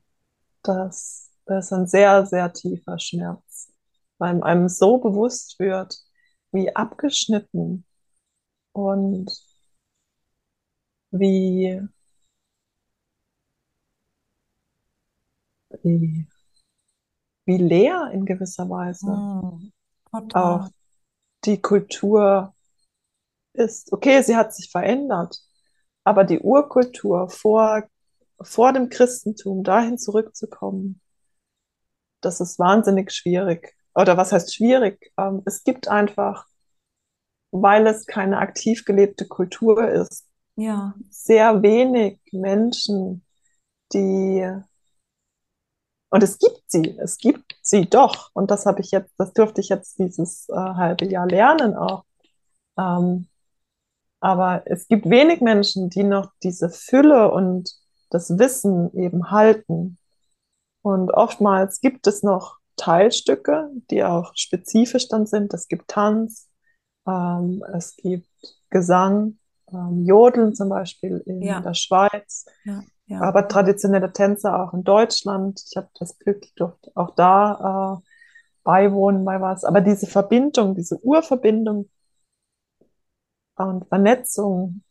Das, 0.64 1.32
das 1.46 1.66
ist 1.66 1.74
ein 1.74 1.88
sehr, 1.88 2.26
sehr 2.26 2.54
tiefer 2.54 3.00
Schmerz, 3.00 3.72
weil 4.18 4.42
einem 4.44 4.70
so 4.70 4.98
bewusst 4.98 5.60
wird, 5.60 5.98
wie 6.52 6.76
abgeschnitten 6.76 7.86
und 8.72 9.32
wie 11.12 11.88
wie, 15.84 16.28
wie 17.46 17.58
leer 17.58 18.12
in 18.14 18.26
gewisser 18.26 18.70
Weise 18.70 19.12
mm, 19.12 19.72
auch 20.34 20.70
die 21.46 21.62
Kultur 21.62 22.54
ist. 23.54 23.92
Okay, 23.94 24.22
sie 24.22 24.36
hat 24.36 24.54
sich 24.54 24.72
verändert, 24.72 25.40
aber 26.04 26.24
die 26.24 26.40
Urkultur 26.40 27.30
vor, 27.30 27.84
vor 28.42 28.74
dem 28.74 28.90
Christentum 28.90 29.64
dahin 29.64 29.98
zurückzukommen, 29.98 31.02
das 32.22 32.40
ist 32.40 32.60
wahnsinnig 32.60 33.12
schwierig. 33.12 33.76
Oder 33.96 34.18
was 34.18 34.32
heißt 34.32 34.56
schwierig? 34.56 35.12
Ähm, 35.18 35.44
es 35.46 35.64
gibt 35.64 35.88
einfach, 35.88 36.48
weil 37.52 37.86
es 37.86 38.06
keine 38.06 38.40
aktiv 38.40 38.86
gelebte 38.86 39.28
Kultur 39.28 39.88
ist, 39.88 40.28
ja. 40.56 40.96
sehr 41.10 41.62
wenig 41.62 42.20
Menschen, 42.32 43.24
die 43.94 44.48
und 46.14 46.22
es 46.22 46.38
gibt 46.38 46.62
sie, 46.68 46.96
es 47.00 47.18
gibt 47.18 47.56
sie 47.64 47.90
doch. 47.90 48.30
Und 48.34 48.52
das 48.52 48.68
habe 48.68 48.82
ich 48.82 48.92
jetzt, 48.92 49.12
das 49.18 49.34
durfte 49.34 49.62
ich 49.62 49.70
jetzt 49.70 49.98
dieses 49.98 50.48
äh, 50.50 50.54
halbe 50.54 51.06
Jahr 51.06 51.26
lernen 51.26 51.76
auch. 51.76 52.04
Ähm, 52.78 53.26
aber 54.20 54.62
es 54.66 54.88
gibt 54.88 55.10
wenig 55.10 55.42
Menschen, 55.42 55.90
die 55.90 56.04
noch 56.04 56.30
diese 56.44 56.70
Fülle 56.70 57.32
und 57.32 57.74
das 58.12 58.38
Wissen 58.38 58.94
eben 58.94 59.32
halten. 59.32 59.98
Und 60.84 61.10
oftmals 61.10 61.82
gibt 61.82 62.06
es 62.06 62.22
noch 62.22 62.60
Teilstücke, 62.76 63.72
die 63.90 64.04
auch 64.04 64.34
spezifisch 64.36 65.08
dann 65.08 65.26
sind. 65.26 65.52
Es 65.56 65.68
gibt 65.68 65.88
Tanz, 65.88 66.48
ähm, 67.08 67.66
es 67.74 67.96
gibt 67.96 68.30
Gesang, 68.70 69.40
ähm, 69.72 70.06
Jodeln 70.06 70.54
zum 70.54 70.70
Beispiel 70.70 71.24
in 71.26 71.42
ja. 71.42 71.60
der 71.60 71.74
Schweiz. 71.74 72.46
Ja. 72.66 72.84
Ja. 73.08 73.22
Aber 73.22 73.48
traditionelle 73.48 74.12
Tänze 74.14 74.54
auch 74.54 74.74
in 74.74 74.84
Deutschland. 74.84 75.62
Ich 75.70 75.76
habe 75.76 75.90
das 76.00 76.18
Glück, 76.20 76.44
ich 76.44 76.54
durfte 76.56 76.92
auch 76.96 77.16
da 77.16 78.02
äh, 78.02 78.08
beiwohnen 78.64 79.26
bei 79.26 79.42
was. 79.42 79.66
Aber 79.66 79.82
diese 79.82 80.08
Verbindung, 80.08 80.76
diese 80.76 80.98
Urverbindung 81.04 81.90
und 83.56 83.88
Vernetzung 83.88 84.82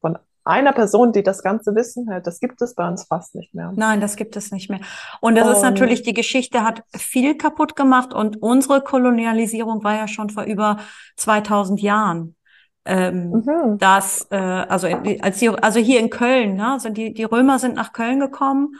von 0.00 0.18
einer 0.44 0.72
Person, 0.72 1.12
die 1.12 1.22
das 1.22 1.42
ganze 1.42 1.74
Wissen 1.74 2.10
hält, 2.10 2.26
das 2.26 2.40
gibt 2.40 2.60
es 2.62 2.74
bei 2.74 2.88
uns 2.88 3.04
fast 3.04 3.34
nicht 3.34 3.54
mehr. 3.54 3.72
Nein, 3.74 4.00
das 4.00 4.16
gibt 4.16 4.36
es 4.36 4.50
nicht 4.50 4.70
mehr. 4.70 4.80
Und 5.20 5.36
das 5.36 5.46
und, 5.46 5.54
ist 5.54 5.62
natürlich, 5.62 6.02
die 6.02 6.14
Geschichte 6.14 6.62
hat 6.62 6.82
viel 6.96 7.36
kaputt 7.36 7.76
gemacht 7.76 8.14
und 8.14 8.40
unsere 8.40 8.80
Kolonialisierung 8.80 9.84
war 9.84 9.96
ja 9.96 10.08
schon 10.08 10.30
vor 10.30 10.44
über 10.44 10.78
2000 11.16 11.80
Jahren 11.80 12.36
ähm, 12.84 13.30
mhm. 13.30 13.78
dass 13.78 14.26
äh, 14.30 14.36
also 14.36 14.88
als 15.20 15.38
die, 15.38 15.48
also 15.48 15.78
hier 15.78 16.00
in 16.00 16.10
Köln, 16.10 16.56
ne, 16.56 16.72
also 16.72 16.88
die 16.88 17.12
die 17.12 17.24
Römer 17.24 17.58
sind 17.58 17.74
nach 17.74 17.92
Köln 17.92 18.20
gekommen 18.20 18.76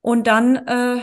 und 0.00 0.26
dann 0.26 0.56
äh, 0.56 1.02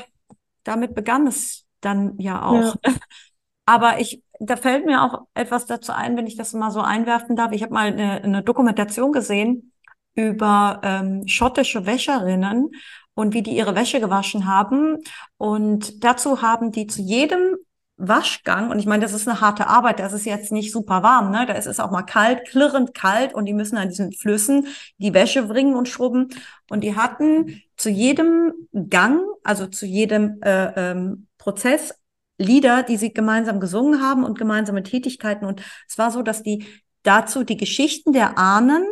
damit 0.63 0.95
begann 0.95 1.27
es 1.27 1.65
dann 1.81 2.17
ja 2.17 2.43
auch. 2.43 2.75
Ja. 2.83 2.93
Aber 3.65 3.99
ich 3.99 4.23
da 4.39 4.57
fällt 4.57 4.85
mir 4.85 5.03
auch 5.03 5.27
etwas 5.33 5.65
dazu 5.65 5.91
ein, 5.93 6.17
wenn 6.17 6.27
ich 6.27 6.35
das 6.35 6.53
mal 6.53 6.71
so 6.71 6.81
einwerfen 6.81 7.35
darf. 7.35 7.51
Ich 7.51 7.63
habe 7.63 7.73
mal 7.73 7.87
eine, 7.87 8.23
eine 8.23 8.43
Dokumentation 8.43 9.11
gesehen 9.11 9.71
über 10.15 10.81
ähm, 10.83 11.27
schottische 11.27 11.85
Wäscherinnen 11.85 12.71
und 13.15 13.33
wie 13.33 13.41
die 13.41 13.55
ihre 13.55 13.75
Wäsche 13.75 13.99
gewaschen 13.99 14.47
haben. 14.47 14.97
Und 15.37 16.03
dazu 16.03 16.41
haben 16.41 16.71
die 16.71 16.87
zu 16.87 17.01
jedem 17.01 17.55
Waschgang, 17.97 18.71
und 18.71 18.79
ich 18.79 18.85
meine, 18.85 19.03
das 19.03 19.13
ist 19.13 19.27
eine 19.27 19.39
harte 19.39 19.67
Arbeit, 19.67 19.99
das 19.99 20.13
ist 20.13 20.25
jetzt 20.25 20.51
nicht 20.51 20.71
super 20.71 21.03
warm, 21.03 21.31
ne? 21.31 21.45
Da 21.45 21.53
ist 21.53 21.67
es 21.67 21.79
auch 21.79 21.91
mal 21.91 22.01
kalt, 22.01 22.45
klirrend 22.47 22.93
kalt 22.93 23.33
und 23.33 23.45
die 23.45 23.53
müssen 23.53 23.77
an 23.77 23.89
diesen 23.89 24.11
Flüssen 24.11 24.67
die 24.97 25.13
Wäsche 25.13 25.43
bringen 25.43 25.75
und 25.75 25.87
schrubben. 25.87 26.29
Und 26.69 26.81
die 26.81 26.95
hatten 26.95 27.61
zu 27.77 27.89
jedem 27.89 28.53
Gang, 28.89 29.21
also 29.43 29.67
zu 29.67 29.85
jedem 29.85 30.41
äh, 30.41 30.91
ähm, 30.91 31.27
Prozess 31.37 31.93
Lieder, 32.39 32.81
die 32.81 32.97
sie 32.97 33.13
gemeinsam 33.13 33.59
gesungen 33.59 34.01
haben 34.01 34.23
und 34.23 34.39
gemeinsame 34.39 34.81
Tätigkeiten. 34.81 35.45
Und 35.45 35.61
es 35.87 35.97
war 35.99 36.09
so, 36.09 36.23
dass 36.23 36.41
die 36.41 36.65
dazu 37.03 37.43
die 37.43 37.57
Geschichten 37.57 38.11
der 38.11 38.37
Ahnen 38.37 38.85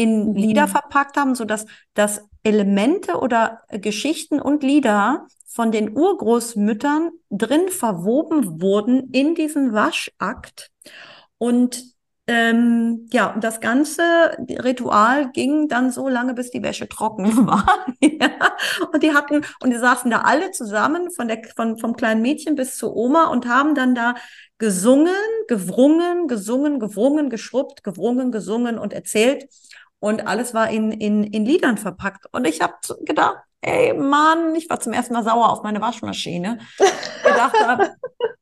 in 0.00 0.30
mhm. 0.30 0.34
Lieder 0.34 0.66
verpackt 0.66 1.18
haben, 1.18 1.34
so 1.34 1.44
dass 1.44 1.66
dass 1.92 2.22
Elemente 2.42 3.18
oder 3.18 3.62
Geschichten 3.70 4.40
und 4.40 4.62
Lieder 4.62 5.26
von 5.46 5.70
den 5.72 5.94
Urgroßmüttern 5.94 7.10
drin 7.28 7.68
verwoben 7.68 8.62
wurden 8.62 9.10
in 9.10 9.34
diesen 9.34 9.74
Waschakt. 9.74 10.70
Und 11.36 11.84
ähm, 12.26 13.08
ja, 13.12 13.34
und 13.34 13.42
das 13.42 13.60
ganze 13.60 14.02
Ritual 14.48 15.32
ging 15.32 15.66
dann 15.66 15.90
so 15.90 16.08
lange, 16.08 16.32
bis 16.32 16.50
die 16.50 16.62
Wäsche 16.62 16.88
trocken 16.88 17.24
war. 17.46 17.66
ja. 18.00 18.30
Und 18.92 19.02
die 19.02 19.12
hatten, 19.12 19.44
und 19.60 19.70
die 19.70 19.78
saßen 19.78 20.10
da 20.10 20.20
alle 20.20 20.52
zusammen, 20.52 21.10
von 21.10 21.28
der, 21.28 21.42
von, 21.56 21.76
vom 21.76 21.96
kleinen 21.96 22.22
Mädchen 22.22 22.54
bis 22.54 22.76
zur 22.76 22.94
Oma 22.94 23.26
und 23.26 23.46
haben 23.46 23.74
dann 23.74 23.94
da 23.96 24.14
gesungen, 24.58 25.16
gewrungen, 25.48 26.28
gesungen, 26.28 26.78
gewrungen, 26.78 27.30
geschrubbt, 27.30 27.82
gewrungen, 27.82 28.30
gesungen 28.30 28.78
und 28.78 28.92
erzählt. 28.92 29.48
Und 30.00 30.26
alles 30.26 30.54
war 30.54 30.70
in, 30.70 30.90
in, 30.92 31.24
in 31.24 31.44
Liedern 31.44 31.78
verpackt. 31.78 32.26
Und 32.32 32.46
ich 32.46 32.60
habe 32.60 32.74
gedacht, 33.04 33.36
ey 33.60 33.92
Mann, 33.94 34.54
ich 34.54 34.68
war 34.68 34.80
zum 34.80 34.92
ersten 34.92 35.14
Mal 35.14 35.22
sauer 35.24 35.50
auf 35.50 35.62
meine 35.62 35.80
Waschmaschine. 35.80 36.58
gedacht 37.22 37.54
habe, 37.64 37.94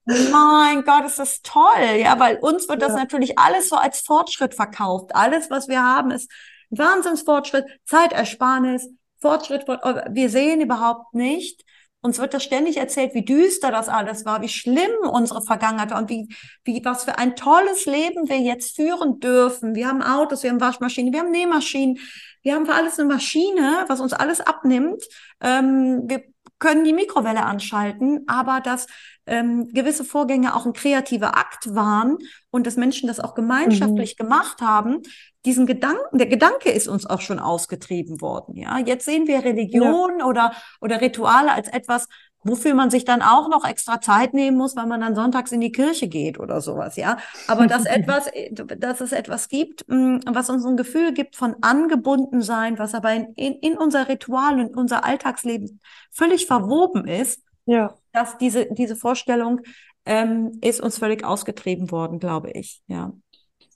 mein 0.05 0.85
Gott, 0.85 1.05
ist 1.05 1.19
das 1.19 1.43
toll. 1.43 1.99
Ja, 2.01 2.19
weil 2.19 2.39
uns 2.39 2.69
wird 2.69 2.81
das 2.81 2.93
ja. 2.93 2.99
natürlich 2.99 3.39
alles 3.39 3.69
so 3.69 3.77
als 3.77 4.01
Fortschritt 4.01 4.55
verkauft. 4.55 5.15
Alles, 5.15 5.51
was 5.51 5.69
wir 5.69 5.83
haben, 5.83 6.13
ist 6.13 6.31
Wahnsinnsfortschritt, 6.71 7.65
Zeitersparnis, 7.85 8.89
Fortschritt. 9.21 9.67
Wir 9.67 10.31
sehen 10.31 10.61
überhaupt 10.61 11.13
nicht, 11.15 11.65
uns 12.01 12.19
wird 12.19 12.35
das 12.35 12.45
ständig 12.45 12.77
erzählt, 12.77 13.15
wie 13.15 13.25
düster 13.25 13.71
das 13.71 13.89
alles 13.89 14.25
war, 14.25 14.41
wie 14.41 14.49
schlimm 14.49 14.91
unsere 15.11 15.43
Vergangenheit 15.43 15.91
war 15.91 15.99
und 15.99 16.11
wie, 16.11 16.29
wie, 16.65 16.85
was 16.85 17.05
für 17.05 17.19
ein 17.19 17.35
tolles 17.35 17.87
Leben 17.87 18.29
wir 18.29 18.39
jetzt 18.39 18.77
führen 18.77 19.19
dürfen. 19.19 19.75
Wir 19.75 19.89
haben 19.89 20.03
Autos, 20.03 20.43
wir 20.43 20.51
haben 20.51 20.61
Waschmaschinen, 20.61 21.13
wir 21.13 21.21
haben 21.21 21.31
Nähmaschinen, 21.31 21.99
wir 22.43 22.55
haben 22.55 22.67
für 22.67 22.75
alles 22.75 22.99
eine 22.99 23.09
Maschine, 23.09 23.85
was 23.89 24.01
uns 24.01 24.13
alles 24.13 24.41
abnimmt. 24.41 25.03
Ähm, 25.41 26.03
wir 26.07 26.23
können 26.59 26.85
die 26.85 26.93
Mikrowelle 26.93 27.45
anschalten, 27.45 28.25
aber 28.27 28.61
dass 28.61 28.87
ähm, 29.29 29.69
gewisse 29.73 30.05
Vorgänge 30.05 30.55
auch 30.55 30.67
ein 30.67 30.73
kreativer 30.73 31.37
Akt 31.37 31.75
waren 31.75 32.19
und 32.51 32.67
dass 32.67 32.77
Menschen 32.77 33.07
das 33.07 33.21
auch 33.21 33.35
gemeinschaftlich 33.35 34.17
mhm. 34.19 34.25
gemacht 34.25 34.61
haben, 34.61 35.03
diesen 35.45 35.67
Gedanken, 35.67 36.19
der 36.19 36.27
Gedanke 36.27 36.71
ist 36.71 36.89
uns 36.89 37.07
auch 37.07 37.21
schon 37.21 37.39
ausgetrieben 37.39 38.21
worden. 38.21 38.57
Ja, 38.57 38.79
jetzt 38.79 39.05
sehen 39.05 39.27
wir 39.27 39.45
Religion 39.45 40.21
ja. 40.21 40.27
oder 40.27 40.53
oder 40.81 41.01
Rituale 41.01 41.53
als 41.53 41.69
etwas, 41.69 42.09
wofür 42.43 42.75
man 42.75 42.91
sich 42.91 43.05
dann 43.05 43.23
auch 43.23 43.49
noch 43.49 43.65
extra 43.65 44.01
Zeit 44.01 44.35
nehmen 44.35 44.57
muss, 44.57 44.77
weil 44.77 44.87
man 44.87 45.01
dann 45.01 45.15
sonntags 45.15 45.53
in 45.53 45.61
die 45.61 45.73
Kirche 45.73 46.09
geht 46.09 46.39
oder 46.39 46.61
sowas. 46.61 46.97
Ja, 46.97 47.19
aber 47.47 47.67
dass 47.67 47.85
etwas, 47.87 48.31
dass 48.51 49.01
es 49.01 49.13
etwas 49.13 49.49
gibt, 49.49 49.85
mm, 49.89 50.19
was 50.27 50.51
uns 50.51 50.65
ein 50.65 50.77
Gefühl 50.77 51.13
gibt 51.13 51.37
von 51.37 51.57
angebunden 51.63 52.43
sein, 52.43 52.79
was 52.79 52.95
aber 52.95 53.13
in, 53.13 53.33
in, 53.35 53.55
in 53.55 53.79
unser 53.79 54.09
Ritual 54.09 54.61
und 54.61 54.77
unser 54.77 55.05
Alltagsleben 55.05 55.81
völlig 56.11 56.47
verwoben 56.47 57.07
ist. 57.07 57.43
Ja. 57.67 57.95
Dass 58.19 58.39
diese 58.39 58.67
diese 58.73 58.97
Vorstellung 58.97 59.61
ähm, 60.05 60.59
ist 60.61 60.81
uns 60.81 60.99
völlig 60.99 61.25
ausgetrieben 61.25 61.91
worden, 61.91 62.19
glaube 62.19 62.51
ich. 62.51 62.83
Ja. 62.87 63.13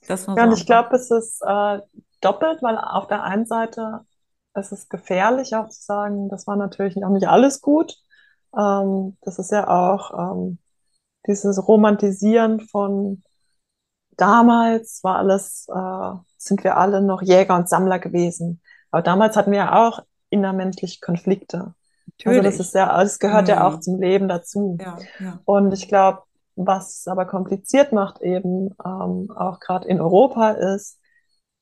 Das 0.07 0.25
ja, 0.25 0.43
und 0.43 0.51
ich 0.51 0.65
glaube, 0.65 0.95
es 0.95 1.09
ist 1.11 1.41
äh, 1.45 1.79
doppelt, 2.19 2.61
weil 2.61 2.77
auf 2.77 3.07
der 3.07 3.23
einen 3.23 3.45
Seite 3.45 4.01
ist 4.55 4.71
es 4.71 4.89
gefährlich 4.89 5.55
auch 5.55 5.69
zu 5.69 5.81
sagen, 5.81 6.27
das 6.29 6.45
war 6.45 6.57
natürlich 6.57 7.03
auch 7.03 7.09
nicht 7.09 7.27
alles 7.27 7.61
gut. 7.61 7.95
Ähm, 8.57 9.17
das 9.21 9.39
ist 9.39 9.51
ja 9.51 9.67
auch 9.67 10.35
ähm, 10.35 10.57
dieses 11.25 11.67
Romantisieren 11.67 12.59
von 12.59 13.23
damals 14.17 15.03
war 15.03 15.17
alles, 15.17 15.67
äh, 15.73 16.17
sind 16.37 16.63
wir 16.63 16.77
alle 16.77 17.01
noch 17.01 17.21
Jäger 17.21 17.55
und 17.55 17.69
Sammler 17.69 17.99
gewesen. 17.99 18.61
Aber 18.91 19.01
damals 19.01 19.37
hatten 19.37 19.51
wir 19.51 19.59
ja 19.59 19.87
auch 19.87 20.01
innermenschlich 20.29 21.01
Konflikte. 21.01 21.73
Natürlich. 22.19 22.45
Also 22.45 22.57
das 22.57 22.67
ist 22.67 22.75
ja, 22.75 22.97
das 22.97 23.19
gehört 23.19 23.43
mhm. 23.43 23.49
ja 23.49 23.67
auch 23.67 23.79
zum 23.79 23.99
Leben 23.99 24.27
dazu. 24.27 24.77
Ja, 24.79 24.97
ja. 25.19 25.39
Und 25.45 25.73
ich 25.73 25.87
glaube, 25.87 26.23
was 26.55 26.99
es 26.99 27.07
aber 27.07 27.25
kompliziert 27.25 27.91
macht, 27.91 28.21
eben 28.21 28.75
ähm, 28.85 29.31
auch 29.35 29.59
gerade 29.59 29.87
in 29.87 29.99
Europa, 29.99 30.51
ist, 30.51 30.99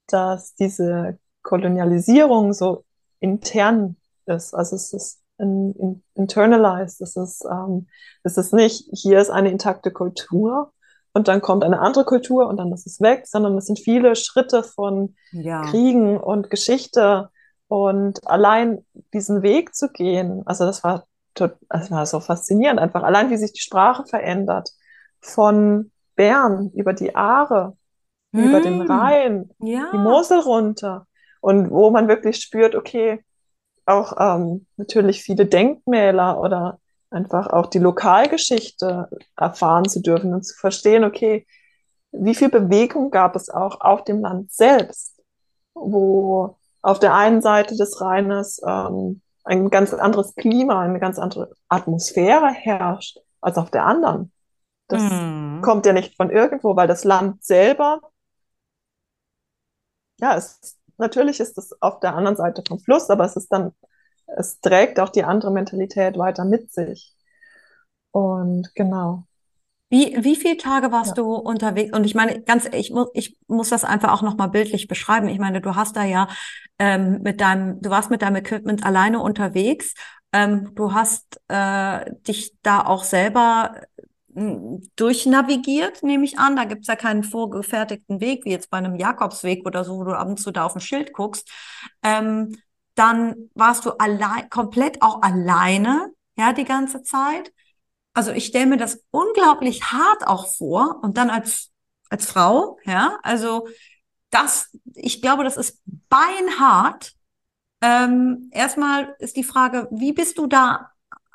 dass 0.07 0.53
diese 0.55 1.17
Kolonialisierung 1.43 2.53
so 2.53 2.83
intern 3.19 3.95
ist. 4.25 4.53
Also 4.53 4.75
es 4.75 4.93
ist 4.93 5.21
in, 5.37 5.73
in, 5.73 6.03
internalized. 6.15 7.01
Es 7.01 7.15
ist, 7.15 7.45
ähm, 7.49 7.87
es 8.23 8.37
ist 8.37 8.53
nicht, 8.53 8.87
hier 8.93 9.19
ist 9.19 9.29
eine 9.29 9.49
intakte 9.49 9.91
Kultur 9.91 10.71
und 11.13 11.27
dann 11.27 11.41
kommt 11.41 11.63
eine 11.63 11.79
andere 11.79 12.05
Kultur 12.05 12.47
und 12.47 12.57
dann 12.57 12.71
ist 12.71 12.87
es 12.87 13.01
weg, 13.01 13.25
sondern 13.27 13.57
es 13.57 13.65
sind 13.65 13.79
viele 13.79 14.15
Schritte 14.15 14.63
von 14.63 15.15
ja. 15.31 15.63
Kriegen 15.63 16.17
und 16.17 16.49
Geschichte. 16.49 17.29
Und 17.71 18.27
allein 18.27 18.85
diesen 19.13 19.43
Weg 19.43 19.73
zu 19.73 19.87
gehen, 19.87 20.43
also 20.45 20.65
das 20.65 20.83
war, 20.83 21.05
das 21.35 21.89
war 21.89 22.05
so 22.05 22.19
faszinierend, 22.19 22.81
einfach 22.81 23.01
allein 23.01 23.29
wie 23.29 23.37
sich 23.37 23.53
die 23.53 23.61
Sprache 23.61 24.03
verändert 24.05 24.71
von 25.21 25.89
Bern 26.17 26.71
über 26.75 26.91
die 26.91 27.15
Aare, 27.15 27.77
mm. 28.33 28.39
über 28.39 28.59
den 28.59 28.81
hm. 28.81 28.91
Rhein, 28.91 29.49
ja. 29.59 29.89
die 29.93 29.99
Mosel 29.99 30.39
runter 30.39 31.07
und 31.39 31.71
wo 31.71 31.91
man 31.91 32.09
wirklich 32.09 32.41
spürt, 32.41 32.75
okay, 32.75 33.23
auch 33.85 34.17
ähm, 34.19 34.67
natürlich 34.75 35.23
viele 35.23 35.45
Denkmäler 35.45 36.41
oder 36.41 36.77
einfach 37.09 37.47
auch 37.47 37.67
die 37.67 37.79
Lokalgeschichte 37.79 39.07
erfahren 39.37 39.87
zu 39.87 40.01
dürfen 40.01 40.33
und 40.33 40.43
zu 40.43 40.57
verstehen, 40.57 41.05
okay, 41.05 41.47
wie 42.11 42.35
viel 42.35 42.49
Bewegung 42.49 43.11
gab 43.11 43.37
es 43.37 43.49
auch 43.49 43.79
auf 43.79 44.03
dem 44.03 44.19
Land 44.19 44.51
selbst, 44.51 45.23
wo 45.73 46.57
auf 46.81 46.99
der 46.99 47.13
einen 47.15 47.41
Seite 47.41 47.75
des 47.75 48.01
Rheines 48.01 48.61
ähm, 48.65 49.21
ein 49.43 49.69
ganz 49.69 49.93
anderes 49.93 50.35
Klima, 50.35 50.81
eine 50.81 50.99
ganz 50.99 51.17
andere 51.19 51.51
Atmosphäre 51.67 52.49
herrscht 52.49 53.17
als 53.39 53.57
auf 53.57 53.71
der 53.71 53.85
anderen. 53.85 54.31
Das 54.87 55.01
mhm. 55.01 55.61
kommt 55.61 55.85
ja 55.85 55.93
nicht 55.93 56.15
von 56.15 56.29
irgendwo, 56.29 56.75
weil 56.75 56.87
das 56.87 57.03
Land 57.03 57.43
selber, 57.43 58.01
ja, 60.19 60.35
es, 60.35 60.77
natürlich 60.97 61.39
ist 61.39 61.57
es 61.57 61.81
auf 61.81 61.99
der 61.99 62.15
anderen 62.15 62.35
Seite 62.35 62.63
vom 62.67 62.79
Fluss, 62.79 63.09
aber 63.09 63.25
es 63.25 63.35
ist 63.35 63.49
dann, 63.51 63.73
es 64.27 64.59
trägt 64.59 64.99
auch 64.99 65.09
die 65.09 65.23
andere 65.23 65.51
Mentalität 65.51 66.17
weiter 66.17 66.45
mit 66.45 66.71
sich. 66.71 67.15
Und 68.11 68.73
genau. 68.75 69.25
Wie, 69.91 70.15
wie 70.23 70.37
viele 70.37 70.55
Tage 70.55 70.93
warst 70.93 71.17
ja. 71.17 71.23
du 71.23 71.35
unterwegs? 71.35 71.95
Und 71.95 72.05
ich 72.05 72.15
meine, 72.15 72.41
ganz, 72.43 72.65
ich 72.71 72.91
muss, 72.91 73.09
ich 73.13 73.37
muss 73.47 73.69
das 73.69 73.83
einfach 73.83 74.13
auch 74.13 74.21
nochmal 74.21 74.47
bildlich 74.47 74.87
beschreiben. 74.87 75.27
Ich 75.27 75.37
meine, 75.37 75.59
du 75.59 75.75
hast 75.75 75.97
da 75.97 76.05
ja 76.05 76.29
ähm, 76.79 77.21
mit 77.23 77.41
deinem, 77.41 77.81
du 77.81 77.89
warst 77.89 78.09
mit 78.09 78.21
deinem 78.21 78.37
Equipment 78.37 78.85
alleine 78.85 79.19
unterwegs. 79.19 79.93
Ähm, 80.31 80.73
du 80.75 80.93
hast 80.93 81.41
äh, 81.49 82.09
dich 82.25 82.53
da 82.63 82.85
auch 82.85 83.03
selber 83.03 83.81
durchnavigiert, 84.95 86.03
nehme 86.03 86.23
ich 86.23 86.39
an. 86.39 86.55
Da 86.55 86.63
gibt's 86.63 86.87
ja 86.87 86.95
keinen 86.95 87.25
vorgefertigten 87.25 88.21
Weg, 88.21 88.45
wie 88.45 88.51
jetzt 88.51 88.69
bei 88.69 88.77
einem 88.77 88.95
Jakobsweg 88.95 89.65
oder 89.65 89.83
so, 89.83 89.97
wo 89.97 90.05
du 90.05 90.17
ab 90.17 90.29
und 90.29 90.39
zu 90.39 90.51
da 90.51 90.65
auf 90.65 90.73
ein 90.73 90.79
Schild 90.79 91.11
guckst. 91.11 91.51
Ähm, 92.01 92.55
dann 92.95 93.49
warst 93.55 93.85
du 93.85 93.91
allein, 93.91 94.49
komplett 94.49 95.01
auch 95.01 95.21
alleine, 95.21 96.13
ja, 96.37 96.53
die 96.53 96.63
ganze 96.63 97.03
Zeit. 97.03 97.51
Also 98.13 98.31
ich 98.31 98.45
stelle 98.45 98.65
mir 98.67 98.77
das 98.77 99.03
unglaublich 99.11 99.83
hart 99.91 100.27
auch 100.27 100.47
vor 100.47 100.99
und 101.01 101.17
dann 101.17 101.29
als, 101.29 101.71
als 102.09 102.25
Frau, 102.25 102.77
ja, 102.85 103.17
also 103.23 103.67
das, 104.29 104.69
ich 104.95 105.21
glaube, 105.21 105.43
das 105.43 105.57
ist 105.57 105.81
beinhart. 106.09 107.13
Ähm, 107.81 108.49
erstmal 108.51 109.15
ist 109.19 109.37
die 109.37 109.43
Frage, 109.43 109.87
wie 109.91 110.13
bist 110.13 110.37
du 110.37 110.47
da 110.47 110.91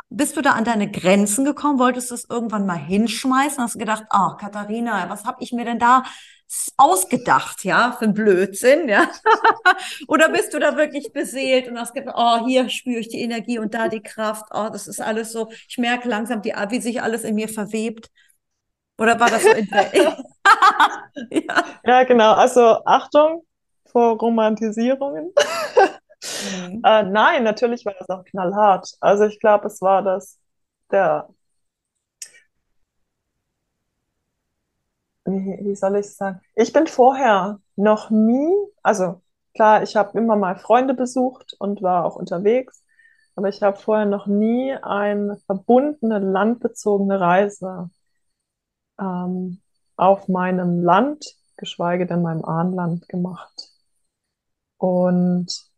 bist 0.08 0.36
du 0.36 0.42
da 0.42 0.52
an 0.52 0.64
deine 0.64 0.90
Grenzen 0.90 1.44
gekommen? 1.44 1.78
Wolltest 1.78 2.10
du 2.10 2.14
es 2.14 2.28
irgendwann 2.28 2.66
mal 2.66 2.78
hinschmeißen? 2.78 3.62
Hast 3.62 3.74
du 3.74 3.78
gedacht, 3.78 4.04
oh, 4.12 4.36
Katharina, 4.36 5.08
was 5.10 5.24
habe 5.24 5.42
ich 5.42 5.52
mir 5.52 5.64
denn 5.64 5.78
da 5.78 6.04
ausgedacht, 6.76 7.64
ja, 7.64 7.96
für 7.98 8.04
ein 8.06 8.14
Blödsinn, 8.14 8.88
ja? 8.88 9.08
Oder 10.08 10.28
bist 10.28 10.54
du 10.54 10.58
da 10.58 10.76
wirklich 10.76 11.12
beseelt 11.12 11.68
und 11.68 11.78
hast 11.78 11.94
gedacht, 11.94 12.14
oh, 12.16 12.46
hier 12.46 12.68
spüre 12.68 13.00
ich 13.00 13.08
die 13.08 13.20
Energie 13.20 13.58
und 13.58 13.74
da 13.74 13.88
die 13.88 14.02
Kraft, 14.02 14.44
oh, 14.52 14.68
das 14.70 14.86
ist 14.86 15.00
alles 15.00 15.32
so, 15.32 15.50
ich 15.68 15.78
merke 15.78 16.08
langsam, 16.08 16.42
die, 16.42 16.52
wie 16.52 16.80
sich 16.80 17.02
alles 17.02 17.24
in 17.24 17.34
mir 17.34 17.48
verwebt. 17.48 18.10
Oder 18.98 19.18
war 19.20 19.28
das 19.28 19.42
so 19.42 19.50
in 19.50 19.68
ja. 21.30 21.64
ja, 21.84 22.04
genau. 22.04 22.32
Also 22.32 22.84
Achtung 22.84 23.44
vor 23.90 24.18
Romantisierungen. 24.18 25.32
Mhm. 26.22 26.82
Äh, 26.84 27.02
nein, 27.04 27.44
natürlich 27.44 27.84
war 27.84 27.94
das 27.98 28.08
auch 28.08 28.24
knallhart. 28.24 28.88
Also 29.00 29.24
ich 29.24 29.38
glaube, 29.40 29.66
es 29.66 29.80
war 29.80 30.02
das, 30.02 30.38
der, 30.90 31.28
wie, 35.26 35.58
wie 35.64 35.74
soll 35.74 35.96
ich 35.96 36.14
sagen? 36.14 36.40
Ich 36.54 36.72
bin 36.72 36.86
vorher 36.86 37.60
noch 37.76 38.10
nie, 38.10 38.54
also 38.82 39.22
klar, 39.54 39.82
ich 39.82 39.96
habe 39.96 40.18
immer 40.18 40.36
mal 40.36 40.56
Freunde 40.56 40.94
besucht 40.94 41.54
und 41.58 41.82
war 41.82 42.04
auch 42.04 42.16
unterwegs, 42.16 42.84
aber 43.34 43.48
ich 43.48 43.62
habe 43.62 43.76
vorher 43.76 44.06
noch 44.06 44.26
nie 44.26 44.72
eine 44.74 45.36
verbundene, 45.46 46.18
landbezogene 46.18 47.20
Reise 47.20 47.90
ähm, 48.98 49.60
auf 49.96 50.28
meinem 50.28 50.82
Land, 50.82 51.36
geschweige 51.56 52.06
denn 52.06 52.22
meinem 52.22 52.44
Ahnland 52.44 53.08
gemacht. 53.08 53.70
Und 54.78 55.70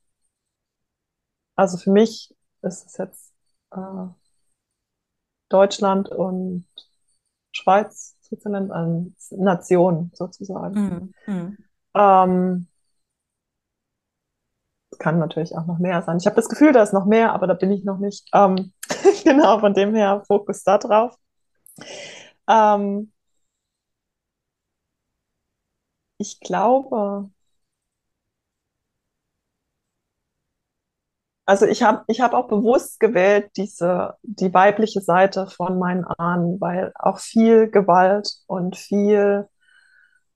also 1.57 1.79
für 1.79 1.91
mich 1.91 2.35
ist 2.63 2.87
es 2.87 2.97
jetzt 2.99 3.33
äh, 3.73 4.07
Deutschland 5.49 6.09
und 6.11 6.67
Schweiz, 7.53 8.18
Switzerland 8.29 8.71
als 8.71 9.31
Nation 9.33 10.11
sozusagen. 10.15 11.13
Mhm. 11.27 11.35
Mhm. 11.35 11.59
Ähm, 11.95 12.67
es 14.91 14.99
kann 14.99 15.19
natürlich 15.19 15.57
auch 15.57 15.67
noch 15.67 15.79
mehr 15.79 16.03
sein. 16.03 16.19
Ich 16.19 16.27
habe 16.27 16.37
das 16.37 16.49
Gefühl, 16.49 16.73
da 16.73 16.83
ist 16.83 16.93
noch 16.93 17.07
mehr, 17.07 17.33
aber 17.33 17.47
da 17.47 17.55
bin 17.55 17.71
ich 17.71 17.85
noch 17.85 17.99
nicht. 17.99 18.29
Ähm, 18.33 18.73
genau, 19.25 19.59
von 19.59 19.75
dem 19.75 19.95
her 19.95 20.23
Fokus 20.27 20.63
da 20.65 20.79
drauf. 20.79 21.17
Ähm, 22.49 23.13
ich 26.19 26.41
glaube, 26.41 27.31
also 31.49 31.65
ich 31.65 31.83
habe 31.83 32.05
ich 32.09 32.21
hab 32.21 32.35
auch 32.35 32.47
bewusst 32.47 33.01
gewählt, 33.01 33.51
diese, 33.57 34.17
die 34.23 34.53
weibliche 34.53 35.01
Seite 35.01 35.47
von 35.47 35.79
meinen 35.79 36.05
Ahnen, 36.05 36.61
weil 36.61 36.93
auch 36.95 37.21
viel 37.21 37.71
Gewalt 37.71 38.29
und 38.47 38.77
viel 38.77 39.49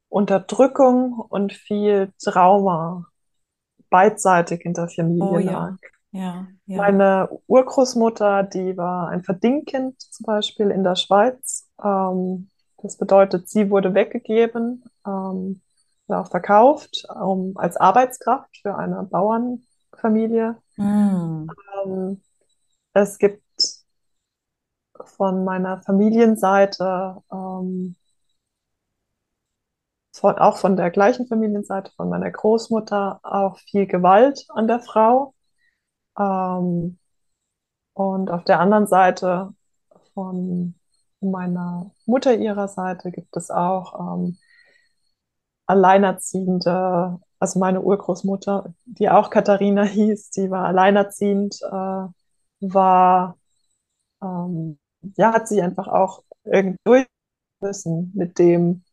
Unterdrückung 0.08 1.12
und 1.12 1.52
viel 1.52 2.12
Trauma 2.18 3.04
beidseitig 3.90 4.64
in 4.64 4.72
der 4.72 4.88
Familie 4.88 5.26
Oh 5.26 5.38
lag. 5.38 5.76
ja, 6.12 6.12
ja, 6.12 6.46
ja. 6.64 6.78
Meine 6.78 7.28
Urgroßmutter, 7.46 8.44
die 8.44 8.78
war 8.78 9.08
ein 9.08 9.22
Verdingkind 9.22 10.00
zum 10.00 10.24
Beispiel 10.24 10.70
in 10.70 10.82
der 10.82 10.96
Schweiz. 10.96 11.68
Ähm, 11.84 12.48
das 12.78 12.96
bedeutet, 12.96 13.50
sie 13.50 13.68
wurde 13.68 13.92
weggegeben, 13.92 14.82
ähm, 15.06 15.60
auch 16.08 16.30
verkauft, 16.30 17.06
um, 17.14 17.52
als 17.56 17.76
Arbeitskraft 17.76 18.56
für 18.62 18.76
eine 18.76 19.02
Bauernfamilie. 19.10 20.56
Ähm, 20.78 22.22
es 22.94 23.18
gibt 23.18 23.42
von 25.04 25.44
meiner 25.44 25.82
Familienseite, 25.82 27.22
ähm, 27.32 27.96
auch 30.20 30.56
von 30.58 30.76
der 30.76 30.90
gleichen 30.90 31.26
Familienseite, 31.26 31.90
von 31.96 32.08
meiner 32.08 32.30
Großmutter, 32.30 33.20
auch 33.22 33.58
viel 33.58 33.86
Gewalt 33.86 34.46
an 34.50 34.68
der 34.68 34.80
Frau. 34.80 35.34
Ähm, 36.18 36.98
und 37.94 38.30
auf 38.30 38.44
der 38.44 38.60
anderen 38.60 38.86
Seite 38.86 39.54
von 40.14 40.74
meiner 41.20 41.90
Mutter 42.06 42.34
ihrer 42.34 42.68
Seite 42.68 43.10
gibt 43.12 43.36
es 43.36 43.50
auch 43.50 44.16
ähm, 44.16 44.38
alleinerziehende, 45.66 47.20
also 47.42 47.58
meine 47.58 47.80
Urgroßmutter, 47.80 48.72
die 48.84 49.10
auch 49.10 49.28
Katharina 49.28 49.82
hieß, 49.82 50.30
die 50.30 50.48
war 50.48 50.64
alleinerziehend, 50.66 51.60
äh, 51.60 52.06
war, 52.60 53.36
ähm, 54.22 54.78
ja, 55.16 55.32
hat 55.32 55.48
sie 55.48 55.60
einfach 55.60 55.88
auch 55.88 56.22
irgendwie 56.44 57.04
müssen 57.60 58.12
mit 58.14 58.38
dem, 58.38 58.84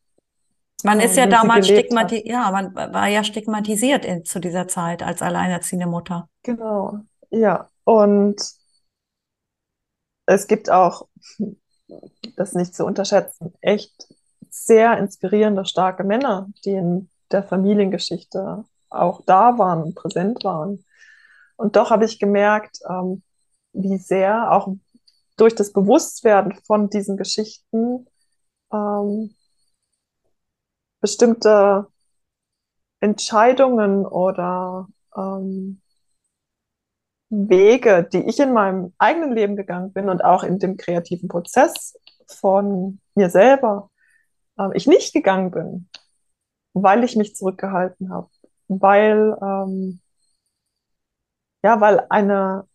Man 0.84 1.00
äh, 1.00 1.06
ist 1.06 1.16
ja 1.16 1.28
damals 1.28 1.68
stigmatisiert, 1.68 2.28
ja, 2.28 2.50
man 2.50 2.74
war 2.74 3.08
ja 3.08 3.24
stigmatisiert 3.24 4.04
in, 4.04 4.26
zu 4.26 4.40
dieser 4.40 4.68
Zeit 4.68 5.04
als 5.04 5.22
alleinerziehende 5.22 5.86
Mutter. 5.86 6.28
Genau, 6.42 7.02
ja. 7.30 7.70
Und 7.84 8.42
es 10.26 10.48
gibt 10.48 10.72
auch, 10.72 11.08
das 12.36 12.54
nicht 12.54 12.74
zu 12.74 12.84
unterschätzen, 12.84 13.54
echt 13.62 14.08
sehr 14.50 14.98
inspirierende, 14.98 15.66
starke 15.66 16.04
Männer, 16.04 16.50
die 16.66 16.72
in 16.72 17.10
der 17.32 17.44
Familiengeschichte 17.44 18.64
auch 18.90 19.22
da 19.26 19.58
waren 19.58 19.84
und 19.84 19.96
präsent 19.96 20.44
waren. 20.44 20.84
Und 21.56 21.76
doch 21.76 21.92
habe 21.92 22.06
ich 22.06 22.20
gemerkt, 22.20 22.80
ähm, 22.90 23.24
wie 23.74 23.98
sehr 23.98 24.52
auch 24.52 24.74
durch 25.38 25.56
das 25.56 25.72
Bewusstwerden 25.72 26.54
von 26.66 26.90
diesen 26.90 27.18
Geschichten 27.18 28.08
ähm, 28.72 29.36
bestimmte 31.02 31.88
Entscheidungen 33.00 34.06
oder 34.06 34.88
ähm, 35.16 35.82
Wege, 37.30 38.08
die 38.12 38.28
ich 38.28 38.40
in 38.40 38.54
meinem 38.54 38.94
eigenen 38.98 39.34
Leben 39.34 39.56
gegangen 39.56 39.94
bin 39.94 40.10
und 40.10 40.24
auch 40.24 40.44
in 40.44 40.60
dem 40.60 40.78
kreativen 40.78 41.30
Prozess 41.30 41.98
von 42.28 43.00
mir 43.16 43.30
selber, 43.30 43.92
äh, 44.58 44.70
ich 44.74 44.88
nicht 44.88 45.14
gegangen 45.14 45.52
bin, 45.52 45.90
weil 46.74 47.04
ich 47.04 47.16
mich 47.16 47.36
zurückgehalten 47.36 48.12
habe, 48.12 48.30
weil 48.68 49.38
ähm, 49.42 50.00
ja, 51.64 51.82
weil 51.82 52.06
eine 52.10 52.66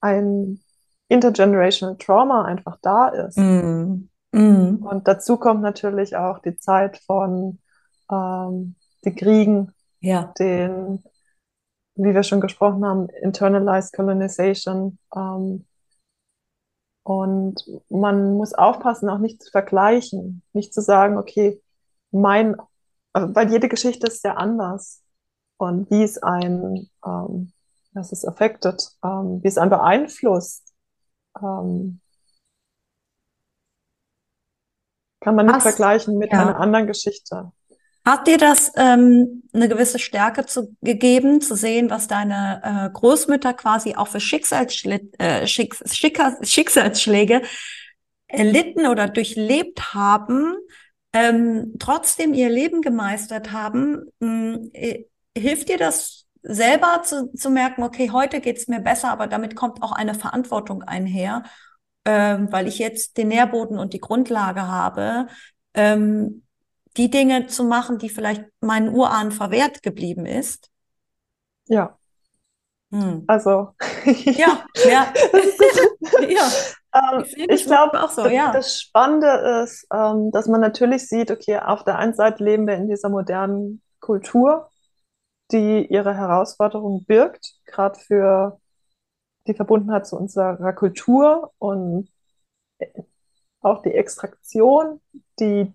ein 0.00 0.60
intergenerational 1.08 1.96
Trauma 1.96 2.44
einfach 2.44 2.78
da 2.82 3.08
ist. 3.08 3.36
Mm. 3.36 4.08
Mm. 4.32 4.86
Und 4.86 5.08
dazu 5.08 5.36
kommt 5.36 5.60
natürlich 5.60 6.16
auch 6.16 6.38
die 6.38 6.56
Zeit 6.56 6.98
von 6.98 7.58
ähm, 8.10 8.76
den 9.04 9.16
Kriegen, 9.16 9.74
Ja. 10.00 10.32
den, 10.38 11.02
wie 11.96 12.14
wir 12.14 12.22
schon 12.22 12.40
gesprochen 12.40 12.84
haben, 12.84 13.08
internalized 13.22 13.92
colonization. 13.92 14.98
Ähm, 15.14 15.66
und 17.02 17.64
man 17.88 18.34
muss 18.34 18.54
aufpassen, 18.54 19.08
auch 19.08 19.18
nicht 19.18 19.42
zu 19.42 19.50
vergleichen, 19.50 20.42
nicht 20.52 20.72
zu 20.72 20.80
sagen, 20.80 21.18
okay, 21.18 21.60
mein, 22.12 22.56
weil 23.12 23.50
jede 23.50 23.68
Geschichte 23.68 24.06
ist 24.06 24.22
sehr 24.22 24.38
anders 24.38 25.02
und 25.56 25.90
wie 25.90 26.02
es 26.02 26.18
ein, 26.22 26.88
ähm, 27.04 27.52
das 27.92 28.12
ist 28.12 28.26
affected, 28.26 28.80
ähm, 29.04 29.40
wie 29.42 29.48
es 29.48 29.58
einen 29.58 29.70
beeinflusst, 29.70 30.72
ähm, 31.38 32.00
kann 35.20 35.34
man 35.34 35.46
nicht 35.46 35.56
Hast, 35.56 35.62
vergleichen 35.62 36.16
mit 36.18 36.32
ja. 36.32 36.40
einer 36.40 36.58
anderen 36.58 36.86
Geschichte. 36.86 37.52
Hat 38.04 38.26
dir 38.26 38.38
das 38.38 38.72
ähm, 38.76 39.42
eine 39.52 39.68
gewisse 39.68 39.98
Stärke 39.98 40.46
zu, 40.46 40.74
gegeben, 40.80 41.42
zu 41.42 41.54
sehen, 41.54 41.90
was 41.90 42.08
deine 42.08 42.62
äh, 42.64 42.90
Großmütter 42.90 43.52
quasi 43.52 43.94
auch 43.94 44.08
für 44.08 44.20
Schicksalsschli 44.20 45.10
äh, 45.18 45.46
Schicks 45.46 45.82
Schicksalsschläge 46.42 47.42
erlitten 48.26 48.86
oder 48.86 49.08
durchlebt 49.08 49.92
haben, 49.92 50.56
ähm, 51.12 51.74
trotzdem 51.78 52.34
ihr 52.34 52.48
Leben 52.48 52.82
gemeistert 52.82 53.52
haben? 53.52 54.06
Äh, 54.72 55.04
hilft 55.36 55.68
dir 55.68 55.78
das 55.78 56.26
selber 56.42 57.02
zu, 57.04 57.32
zu 57.34 57.50
merken, 57.50 57.82
okay, 57.82 58.10
heute 58.10 58.40
geht's 58.40 58.68
mir 58.68 58.80
besser, 58.80 59.10
aber 59.10 59.26
damit 59.26 59.56
kommt 59.56 59.82
auch 59.82 59.92
eine 59.92 60.14
Verantwortung 60.14 60.82
einher, 60.82 61.44
ähm, 62.04 62.50
weil 62.50 62.66
ich 62.66 62.78
jetzt 62.78 63.18
den 63.18 63.28
Nährboden 63.28 63.78
und 63.78 63.92
die 63.92 64.00
Grundlage 64.00 64.66
habe, 64.66 65.26
ähm, 65.74 66.44
die 66.96 67.10
Dinge 67.10 67.46
zu 67.46 67.64
machen, 67.64 67.98
die 67.98 68.08
vielleicht 68.08 68.44
meinen 68.60 68.88
Urahnen 68.88 69.32
verwehrt 69.32 69.82
geblieben 69.82 70.26
ist. 70.26 70.70
Ja, 71.68 71.96
Hm. 72.92 73.24
also 73.28 73.74
Ja, 74.36 74.66
ja, 74.88 75.12
ja, 76.28 76.50
ähm, 76.94 77.24
ich 77.24 77.36
ich 77.38 77.64
glaube, 77.66 77.98
so, 78.10 78.26
ja. 78.26 78.52
das 78.52 78.80
Spannende 78.80 79.62
ist, 79.62 79.86
ähm, 79.92 80.30
dass 80.32 80.48
man 80.48 80.60
natürlich 80.60 81.08
sieht, 81.08 81.30
okay, 81.30 81.58
auf 81.58 81.84
der 81.84 81.98
einen 81.98 82.14
Seite 82.14 82.42
leben 82.42 82.66
wir 82.66 82.74
in 82.74 82.88
dieser 82.88 83.08
modernen 83.08 83.82
Kultur, 84.00 84.70
die 85.52 85.86
ihre 85.86 86.16
Herausforderungen 86.16 87.04
birgt, 87.04 87.54
gerade 87.66 87.98
für 87.98 88.58
die 89.46 89.54
Verbundenheit 89.54 90.06
zu 90.06 90.16
unserer 90.16 90.72
Kultur 90.72 91.52
und 91.58 92.08
auch 93.60 93.82
die 93.82 93.94
Extraktion, 93.94 95.00
die 95.38 95.72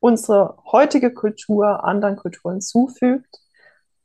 unsere 0.00 0.56
heutige 0.70 1.12
Kultur 1.12 1.84
anderen 1.84 2.16
Kulturen 2.16 2.60
zufügt. 2.60 3.40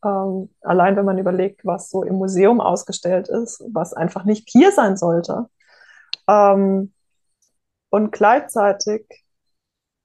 Ähm, 0.04 0.50
allein 0.62 0.96
wenn 0.96 1.06
man 1.06 1.18
überlegt, 1.18 1.66
was 1.66 1.90
so 1.90 2.04
im 2.04 2.16
Museum 2.16 2.60
ausgestellt 2.60 3.30
ist, 3.30 3.64
was 3.72 3.94
einfach 3.94 4.26
nicht 4.26 4.50
hier 4.50 4.72
sein 4.72 4.98
sollte. 4.98 5.50
Ähm, 6.28 6.94
und 7.90 8.12
gleichzeitig 8.12 9.06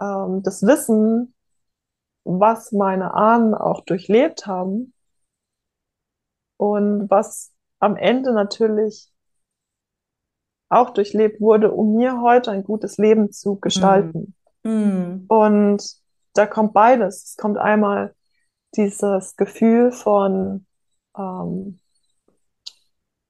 ähm, 0.01 0.43
das 0.43 0.63
Wissen, 0.63 1.35
was 2.25 2.73
meine 2.73 3.15
Ahnen 3.15 3.55
auch 3.55 3.81
durchlebt 3.85 4.47
haben 4.47 4.93
und 6.59 7.11
was 7.11 7.53
am 7.79 7.97
Ende 7.97 8.33
natürlich 8.33 9.11
auch 10.69 10.91
durchlebt 10.91 11.41
wurde, 11.41 11.73
um 11.73 11.97
mir 11.97 12.21
heute 12.21 12.51
ein 12.51 12.65
gutes 12.65 12.99
Leben 12.99 13.33
zu 13.33 13.57
gestalten. 13.57 14.35
Hm. 14.65 15.25
Und 15.29 15.83
da 16.35 16.47
kommt 16.47 16.75
beides. 16.75 17.25
Es 17.25 17.37
kommt 17.37 17.57
einmal 17.57 18.15
dieses 18.77 19.37
Gefühl 19.37 19.93
von, 19.93 20.67
ähm, 21.17 21.81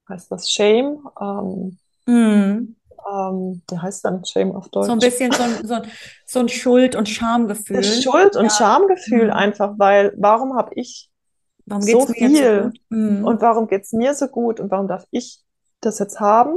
heißt 0.08 0.32
das 0.32 0.50
Shame? 0.50 1.08
Ähm, 1.20 1.78
Hm. 2.08 2.74
Ähm, 3.10 3.62
wie 3.70 3.78
heißt 3.78 4.04
dann 4.04 4.24
Shame 4.24 4.52
auf 4.56 4.68
So 4.72 4.80
ein 4.80 4.98
Deutsch? 4.98 5.04
bisschen 5.10 5.32
so 5.32 5.42
ein, 5.42 5.66
so 5.66 5.74
ein, 5.74 5.82
so 6.26 6.38
ein 6.40 6.48
Schuld- 6.48 6.94
und 6.96 7.08
Schamgefühl. 7.08 7.82
Schuld- 7.84 8.36
und 8.36 8.44
Ja. 8.44 8.50
Schamgefühl 8.50 9.30
Hm. 9.30 9.36
einfach, 9.36 9.74
weil 9.78 10.12
warum 10.16 10.56
habe 10.56 10.72
ich 10.74 11.10
Warum 11.66 11.82
so 11.82 12.00
so 12.06 12.12
viel 12.12 12.62
gut? 12.64 12.80
Hm. 12.90 13.24
und 13.24 13.40
warum 13.42 13.66
geht 13.68 13.82
es 13.84 13.92
mir 13.92 14.14
so 14.14 14.26
gut 14.28 14.58
und 14.60 14.70
warum 14.70 14.88
darf 14.88 15.04
ich 15.10 15.40
das 15.80 15.98
jetzt 15.98 16.18
haben? 16.20 16.56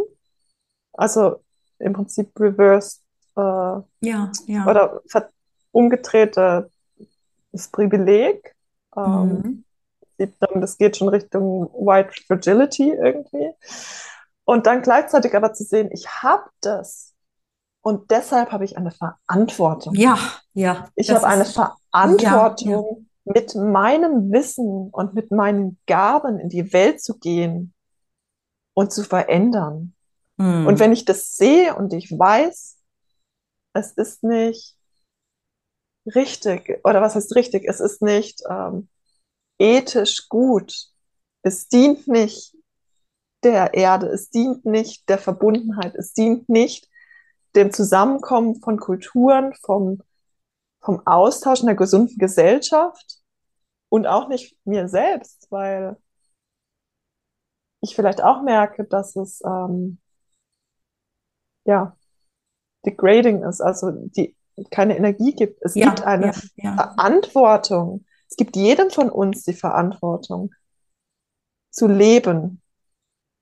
Also 0.94 1.42
im 1.80 1.94
Prinzip 1.94 2.32
reverse 2.40 2.98
äh, 3.36 3.42
Ja, 3.42 4.32
ja. 4.48 4.66
oder 4.68 5.02
umgedrehte 5.72 6.70
das 7.52 7.68
Privileg. 7.70 8.56
Ähm, 8.96 9.64
Hm. 10.18 10.32
das 10.62 10.78
geht 10.78 10.98
schon 10.98 11.10
Richtung 11.10 11.70
White 11.74 12.12
Fragility 12.28 12.92
irgendwie. 12.92 13.52
Und 14.46 14.66
dann 14.66 14.82
gleichzeitig 14.82 15.36
aber 15.36 15.54
zu 15.54 15.64
sehen, 15.64 15.90
ich 15.92 16.08
habe 16.24 16.50
das 16.62 17.12
und 17.82 18.12
deshalb 18.12 18.52
habe 18.52 18.64
ich 18.64 18.78
eine 18.78 18.92
Verantwortung. 18.92 19.96
Ja, 19.96 20.18
ja, 20.54 20.90
Ich 20.96 21.10
habe 21.10 21.26
eine 21.26 21.44
ist, 21.44 21.56
ja, 21.56 21.76
Verantwortung, 21.92 23.08
mit 23.26 23.56
meinem 23.56 24.32
Wissen 24.32 24.90
und 24.92 25.14
mit 25.14 25.32
meinen 25.32 25.80
Gaben 25.88 26.40
in 26.40 26.50
die 26.50 26.74
Welt 26.74 27.02
zu 27.02 27.18
gehen 27.18 27.74
und 28.74 28.92
zu 28.92 29.04
verändern. 29.04 29.96
Mhm. 30.38 30.68
Und 30.68 30.80
wenn 30.80 30.92
ich 30.92 31.06
das 31.06 31.36
sehe 31.36 31.76
und 31.76 31.94
ich 31.94 32.12
weiß, 32.12 32.78
es 33.74 33.92
ist 33.94 34.24
nicht 34.24 34.78
richtig, 36.06 36.80
oder 36.84 37.02
was 37.02 37.16
heißt 37.16 37.36
richtig, 37.36 37.66
es 37.68 37.80
ist 37.80 38.02
nicht 38.02 38.42
ähm, 38.50 38.90
ethisch 39.60 40.30
gut, 40.30 40.74
es 41.44 41.68
dient 41.68 42.08
nicht 42.08 42.56
der 43.44 43.74
Erde, 43.74 44.08
es 44.08 44.30
dient 44.30 44.66
nicht 44.66 45.10
der 45.10 45.18
Verbundenheit, 45.18 45.96
es 45.96 46.14
dient 46.14 46.48
nicht 46.50 46.90
dem 47.56 47.72
Zusammenkommen 47.72 48.62
von 48.62 48.78
Kulturen, 48.78 49.54
vom, 49.62 50.02
vom 50.80 51.06
Austausch 51.06 51.62
in 51.62 51.68
der 51.68 51.76
gesunden 51.76 52.18
Gesellschaft 52.18 53.20
und 53.90 54.08
auch 54.08 54.30
nicht 54.30 54.58
mir 54.64 54.88
selbst, 54.88 55.48
weil 55.50 55.98
ich 57.82 57.96
vielleicht 57.96 58.24
auch 58.24 58.44
merke, 58.44 58.86
dass 58.86 59.16
es 59.16 59.42
ähm, 59.44 60.00
ja 61.66 61.98
degrading 62.86 63.44
ist, 63.44 63.62
also 63.62 63.92
die 63.92 64.36
keine 64.70 64.98
Energie 64.98 65.34
gibt. 65.34 65.62
Es 65.62 65.76
ja, 65.76 65.90
gibt 65.90 66.04
eine 66.04 66.28
ja, 66.28 66.34
ja. 66.58 66.76
Verantwortung. 66.76 68.06
Es 68.30 68.36
gibt 68.36 68.56
jedem 68.56 68.92
von 68.92 69.10
uns 69.10 69.44
die 69.44 69.54
Verantwortung 69.54 70.54
zu 71.72 71.88
leben 71.88 72.62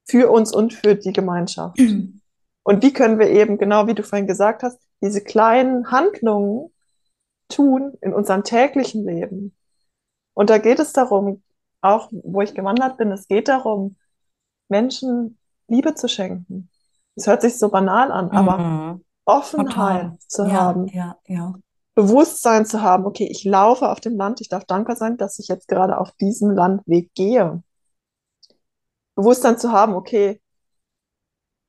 für 0.09 0.31
uns 0.31 0.53
und 0.53 0.73
für 0.73 0.95
die 0.95 1.13
Gemeinschaft. 1.13 1.77
Mhm. 1.79 2.21
Und 2.63 2.83
wie 2.83 2.93
können 2.93 3.17
wir 3.17 3.29
eben, 3.29 3.57
genau 3.57 3.87
wie 3.87 3.95
du 3.95 4.03
vorhin 4.03 4.27
gesagt 4.27 4.61
hast, 4.61 4.79
diese 5.01 5.23
kleinen 5.23 5.89
Handlungen 5.89 6.71
tun 7.47 7.93
in 8.01 8.13
unserem 8.13 8.43
täglichen 8.43 9.05
Leben. 9.05 9.55
Und 10.35 10.51
da 10.51 10.59
geht 10.59 10.77
es 10.77 10.93
darum, 10.93 11.41
auch 11.81 12.09
wo 12.11 12.41
ich 12.41 12.53
gewandert 12.53 12.97
bin, 12.97 13.11
es 13.11 13.27
geht 13.27 13.47
darum, 13.47 13.95
Menschen 14.67 15.39
Liebe 15.67 15.95
zu 15.95 16.07
schenken. 16.07 16.69
Es 17.15 17.25
hört 17.25 17.41
sich 17.41 17.57
so 17.57 17.69
banal 17.69 18.11
an, 18.11 18.29
aber 18.31 18.57
mhm. 18.57 19.05
Offenheit 19.25 20.03
Total. 20.03 20.17
zu 20.27 20.43
ja, 20.43 20.51
haben. 20.51 20.87
Ja, 20.87 21.17
ja. 21.25 21.53
Bewusstsein 21.95 22.65
zu 22.65 22.81
haben, 22.81 23.05
okay, 23.05 23.27
ich 23.29 23.43
laufe 23.43 23.89
auf 23.89 23.99
dem 23.99 24.15
Land, 24.15 24.41
ich 24.41 24.49
darf 24.49 24.65
dankbar 24.65 24.95
sein, 24.95 25.17
dass 25.17 25.39
ich 25.39 25.47
jetzt 25.47 25.67
gerade 25.67 25.97
auf 25.97 26.11
diesem 26.13 26.51
Landweg 26.51 27.13
gehe. 27.13 27.61
Bewusstsein 29.19 29.57
zu 29.57 29.73
haben, 29.73 29.95
okay, 29.95 30.41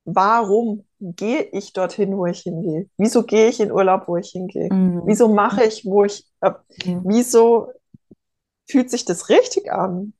warum 0.04 0.86
gehe 1.00 1.42
ich 1.42 1.72
dorthin, 1.72 2.16
wo 2.16 2.26
ich 2.26 2.42
hingehe? 2.42 2.88
Wieso 2.96 3.24
gehe 3.24 3.48
ich 3.48 3.58
in 3.58 3.72
Urlaub, 3.72 4.06
wo 4.06 4.16
ich 4.16 4.30
hingehe? 4.30 4.72
Mhm. 4.72 5.02
Wieso 5.04 5.26
mache 5.26 5.64
ich, 5.64 5.84
wo 5.84 6.04
ich, 6.04 6.28
äh, 6.42 6.52
mhm. 6.84 7.02
wieso 7.04 7.72
fühlt 8.68 8.88
sich 8.88 9.04
das 9.04 9.30
richtig 9.30 9.72
an? 9.72 10.12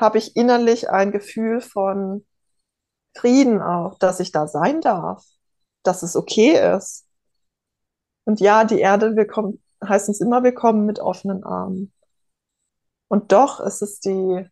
Habe 0.00 0.18
ich 0.18 0.36
innerlich 0.36 0.90
ein 0.90 1.10
Gefühl 1.10 1.60
von 1.60 2.24
Frieden 3.16 3.60
auch, 3.60 3.98
dass 3.98 4.20
ich 4.20 4.30
da 4.30 4.46
sein 4.46 4.80
darf, 4.80 5.24
dass 5.82 6.04
es 6.04 6.14
okay 6.14 6.76
ist. 6.76 7.04
Und 8.26 8.38
ja, 8.38 8.62
die 8.62 8.78
Erde 8.78 9.16
willkommen, 9.16 9.60
heißt 9.84 10.06
uns 10.06 10.20
immer 10.20 10.44
willkommen 10.44 10.86
mit 10.86 11.00
offenen 11.00 11.42
Armen. 11.42 11.92
Und 13.08 13.32
doch 13.32 13.58
ist 13.58 13.82
es 13.82 13.98
die 13.98 14.46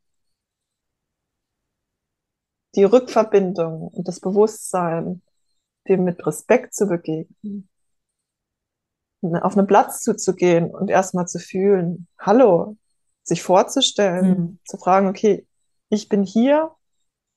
die 2.74 2.84
Rückverbindung 2.84 3.88
und 3.88 4.06
das 4.06 4.20
Bewusstsein, 4.20 5.22
dem 5.88 6.04
mit 6.04 6.24
Respekt 6.26 6.74
zu 6.74 6.86
begegnen, 6.86 7.68
auf 9.22 9.56
einen 9.56 9.66
Platz 9.66 10.00
zuzugehen 10.00 10.70
und 10.70 10.88
erstmal 10.88 11.26
zu 11.26 11.38
fühlen, 11.38 12.06
hallo, 12.18 12.76
sich 13.22 13.42
vorzustellen, 13.42 14.28
mhm. 14.28 14.58
zu 14.64 14.76
fragen, 14.78 15.08
okay, 15.08 15.46
ich 15.88 16.08
bin 16.08 16.22
hier 16.22 16.70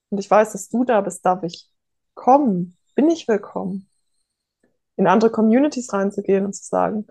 und 0.10 0.20
ich 0.20 0.30
weiß, 0.30 0.52
dass 0.54 0.70
du 0.70 0.84
da 0.84 1.02
bist, 1.02 1.26
darf 1.26 1.44
ich 1.44 1.70
kommen, 2.14 2.78
bin 2.96 3.10
ich 3.10 3.28
willkommen? 3.28 3.90
In 4.96 5.08
andere 5.08 5.32
Communities 5.32 5.92
reinzugehen 5.92 6.46
und 6.46 6.54
zu 6.54 6.64
sagen, 6.64 7.08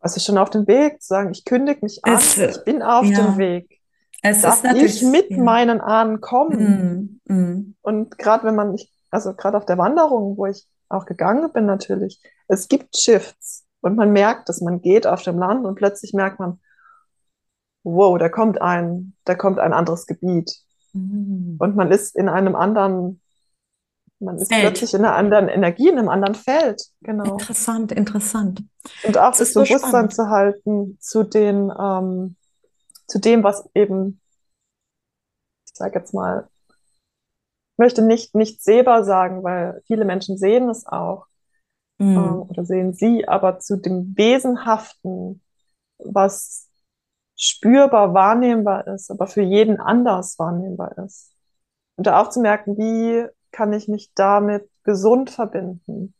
also 0.00 0.20
schon 0.20 0.38
auf 0.38 0.50
dem 0.50 0.66
Weg, 0.66 1.00
zu 1.00 1.08
sagen, 1.08 1.30
ich 1.30 1.44
kündige 1.44 1.80
mich 1.82 2.04
an, 2.04 2.14
es, 2.14 2.36
ich 2.36 2.64
bin 2.64 2.82
auf 2.82 3.06
ja. 3.06 3.24
dem 3.24 3.38
Weg. 3.38 3.75
Es 4.22 4.42
darf 4.42 4.64
ich 4.64 5.02
mit 5.02 5.30
ja. 5.30 5.38
meinen 5.38 5.80
Ahnen 5.80 6.20
kommen. 6.20 7.20
Mm, 7.26 7.32
mm. 7.32 7.74
Und 7.82 8.18
gerade 8.18 8.44
wenn 8.44 8.54
man, 8.54 8.76
also 9.10 9.34
gerade 9.34 9.56
auf 9.56 9.66
der 9.66 9.78
Wanderung, 9.78 10.36
wo 10.36 10.46
ich 10.46 10.66
auch 10.88 11.06
gegangen 11.06 11.52
bin 11.52 11.66
natürlich, 11.66 12.22
es 12.48 12.68
gibt 12.68 12.96
Shifts 12.96 13.64
und 13.80 13.96
man 13.96 14.12
merkt 14.12 14.48
dass 14.48 14.60
man 14.60 14.80
geht 14.80 15.06
auf 15.06 15.22
dem 15.22 15.38
Land 15.38 15.64
und 15.64 15.74
plötzlich 15.76 16.12
merkt 16.12 16.40
man, 16.40 16.60
wow, 17.84 18.18
da 18.18 18.28
kommt 18.28 18.60
ein, 18.60 19.14
da 19.24 19.34
kommt 19.34 19.58
ein 19.58 19.72
anderes 19.72 20.06
Gebiet. 20.06 20.56
Mm. 20.92 21.56
Und 21.58 21.76
man 21.76 21.92
ist 21.92 22.16
in 22.16 22.28
einem 22.28 22.56
anderen, 22.56 23.20
man 24.18 24.38
ist 24.38 24.48
Feld. 24.48 24.62
plötzlich 24.62 24.94
in 24.94 25.04
einer 25.04 25.14
anderen 25.14 25.48
Energie, 25.48 25.88
in 25.88 25.98
einem 25.98 26.08
anderen 26.08 26.34
Feld. 26.34 26.82
Genau. 27.02 27.34
Interessant, 27.34 27.92
interessant. 27.92 28.64
Und 29.04 29.18
auch 29.18 29.30
das, 29.30 29.52
das 29.52 29.54
Bewusstsein 29.54 30.10
so 30.10 30.16
zu 30.16 30.30
halten 30.30 30.98
zu 31.00 31.22
den, 31.22 31.72
ähm, 31.78 32.36
zu 33.06 33.18
dem, 33.18 33.42
was 33.42 33.68
eben, 33.74 34.20
ich 35.66 35.74
sage 35.74 35.98
jetzt 35.98 36.14
mal, 36.14 36.48
ich 36.68 37.78
möchte 37.78 38.02
nicht, 38.02 38.34
nicht 38.34 38.62
sehbar 38.62 39.04
sagen, 39.04 39.42
weil 39.42 39.82
viele 39.86 40.04
Menschen 40.04 40.38
sehen 40.38 40.68
es 40.68 40.86
auch 40.86 41.26
mhm. 41.98 42.16
äh, 42.16 42.50
oder 42.50 42.64
sehen 42.64 42.94
sie, 42.94 43.28
aber 43.28 43.58
zu 43.58 43.76
dem 43.76 44.16
Wesenhaften, 44.16 45.42
was 45.98 46.68
spürbar 47.36 48.14
wahrnehmbar 48.14 48.86
ist, 48.86 49.10
aber 49.10 49.26
für 49.26 49.42
jeden 49.42 49.78
anders 49.78 50.38
wahrnehmbar 50.38 50.96
ist. 50.98 51.32
Und 51.96 52.06
da 52.06 52.20
auch 52.20 52.30
zu 52.30 52.40
merken, 52.40 52.76
wie 52.78 53.26
kann 53.52 53.72
ich 53.72 53.88
mich 53.88 54.12
damit 54.14 54.68
gesund 54.84 55.30
verbinden? 55.30 56.14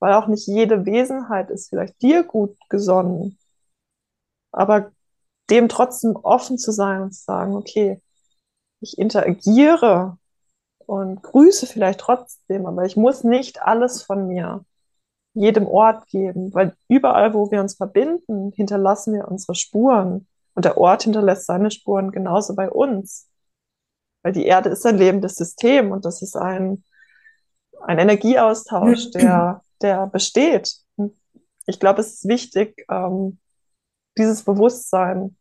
Weil 0.00 0.14
auch 0.14 0.26
nicht 0.26 0.46
jede 0.46 0.84
Wesenheit 0.84 1.50
ist 1.50 1.70
vielleicht 1.70 2.00
dir 2.02 2.22
gut 2.24 2.56
gesonnen, 2.68 3.38
aber 4.52 4.92
dem 5.50 5.68
trotzdem 5.68 6.16
offen 6.16 6.58
zu 6.58 6.72
sein 6.72 7.02
und 7.02 7.12
zu 7.12 7.24
sagen, 7.24 7.54
okay, 7.54 8.00
ich 8.80 8.98
interagiere 8.98 10.18
und 10.78 11.22
grüße 11.22 11.66
vielleicht 11.66 12.00
trotzdem, 12.00 12.66
aber 12.66 12.84
ich 12.84 12.96
muss 12.96 13.24
nicht 13.24 13.62
alles 13.62 14.02
von 14.02 14.28
mir 14.28 14.64
jedem 15.34 15.66
Ort 15.66 16.06
geben, 16.08 16.52
weil 16.54 16.74
überall, 16.88 17.34
wo 17.34 17.50
wir 17.50 17.60
uns 17.60 17.76
verbinden, 17.76 18.52
hinterlassen 18.52 19.14
wir 19.14 19.28
unsere 19.28 19.54
Spuren 19.54 20.26
und 20.54 20.64
der 20.64 20.78
Ort 20.78 21.04
hinterlässt 21.04 21.46
seine 21.46 21.70
Spuren 21.70 22.10
genauso 22.10 22.54
bei 22.56 22.70
uns, 22.70 23.28
weil 24.22 24.32
die 24.32 24.46
Erde 24.46 24.70
ist 24.70 24.84
ein 24.86 24.98
lebendes 24.98 25.36
System 25.36 25.92
und 25.92 26.04
das 26.04 26.22
ist 26.22 26.36
ein, 26.36 26.82
ein 27.82 27.98
Energieaustausch, 27.98 29.10
der, 29.12 29.62
der 29.80 30.06
besteht. 30.06 30.78
Ich 31.66 31.78
glaube, 31.78 32.00
es 32.00 32.14
ist 32.14 32.28
wichtig, 32.28 32.84
ähm, 32.90 33.38
dieses 34.18 34.42
Bewusstsein 34.44 35.36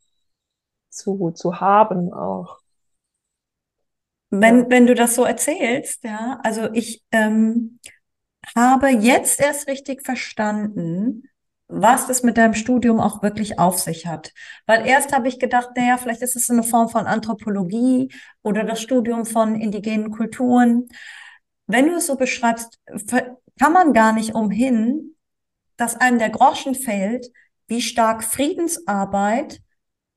zu, 0.90 1.32
zu 1.32 1.60
haben 1.60 2.14
auch. 2.14 2.60
Wenn, 4.30 4.60
ja. 4.60 4.70
wenn 4.70 4.88
du 4.88 4.96
das 4.96 5.16
so 5.16 5.24
erzählst, 5.24 6.04
ja, 6.04 6.40
also 6.44 6.70
ich 6.74 7.04
ähm, 7.12 7.80
habe 8.56 8.90
jetzt 8.90 9.40
erst 9.40 9.68
richtig 9.68 10.04
verstanden, 10.04 11.30
was 11.70 12.08
das 12.08 12.24
mit 12.24 12.38
deinem 12.38 12.54
Studium 12.54 13.00
auch 13.00 13.22
wirklich 13.22 13.60
auf 13.60 13.80
sich 13.80 14.08
hat. 14.08 14.34
Weil 14.66 14.88
erst 14.88 15.14
habe 15.14 15.28
ich 15.28 15.40
gedacht, 15.40 15.72
naja, 15.76 15.98
vielleicht 15.98 16.22
ist 16.22 16.36
es 16.36 16.50
eine 16.50 16.64
Form 16.64 16.90
von 16.90 17.06
Anthropologie 17.08 18.10
oder 18.42 18.64
das 18.64 18.82
Studium 18.82 19.26
von 19.26 19.60
indigenen 19.60 20.12
Kulturen. 20.12 20.88
Wenn 21.66 21.88
du 21.88 21.96
es 21.96 22.08
so 22.08 22.16
beschreibst, 22.16 22.80
kann 23.60 23.74
man 23.74 23.94
gar 23.94 24.14
nicht 24.14 24.34
umhin, 24.34 25.16
dass 25.76 25.96
einem 25.96 26.20
der 26.20 26.30
Groschen 26.30 26.74
fällt, 26.74 27.28
wie 27.68 27.82
stark 27.82 28.24
Friedensarbeit 28.24 29.60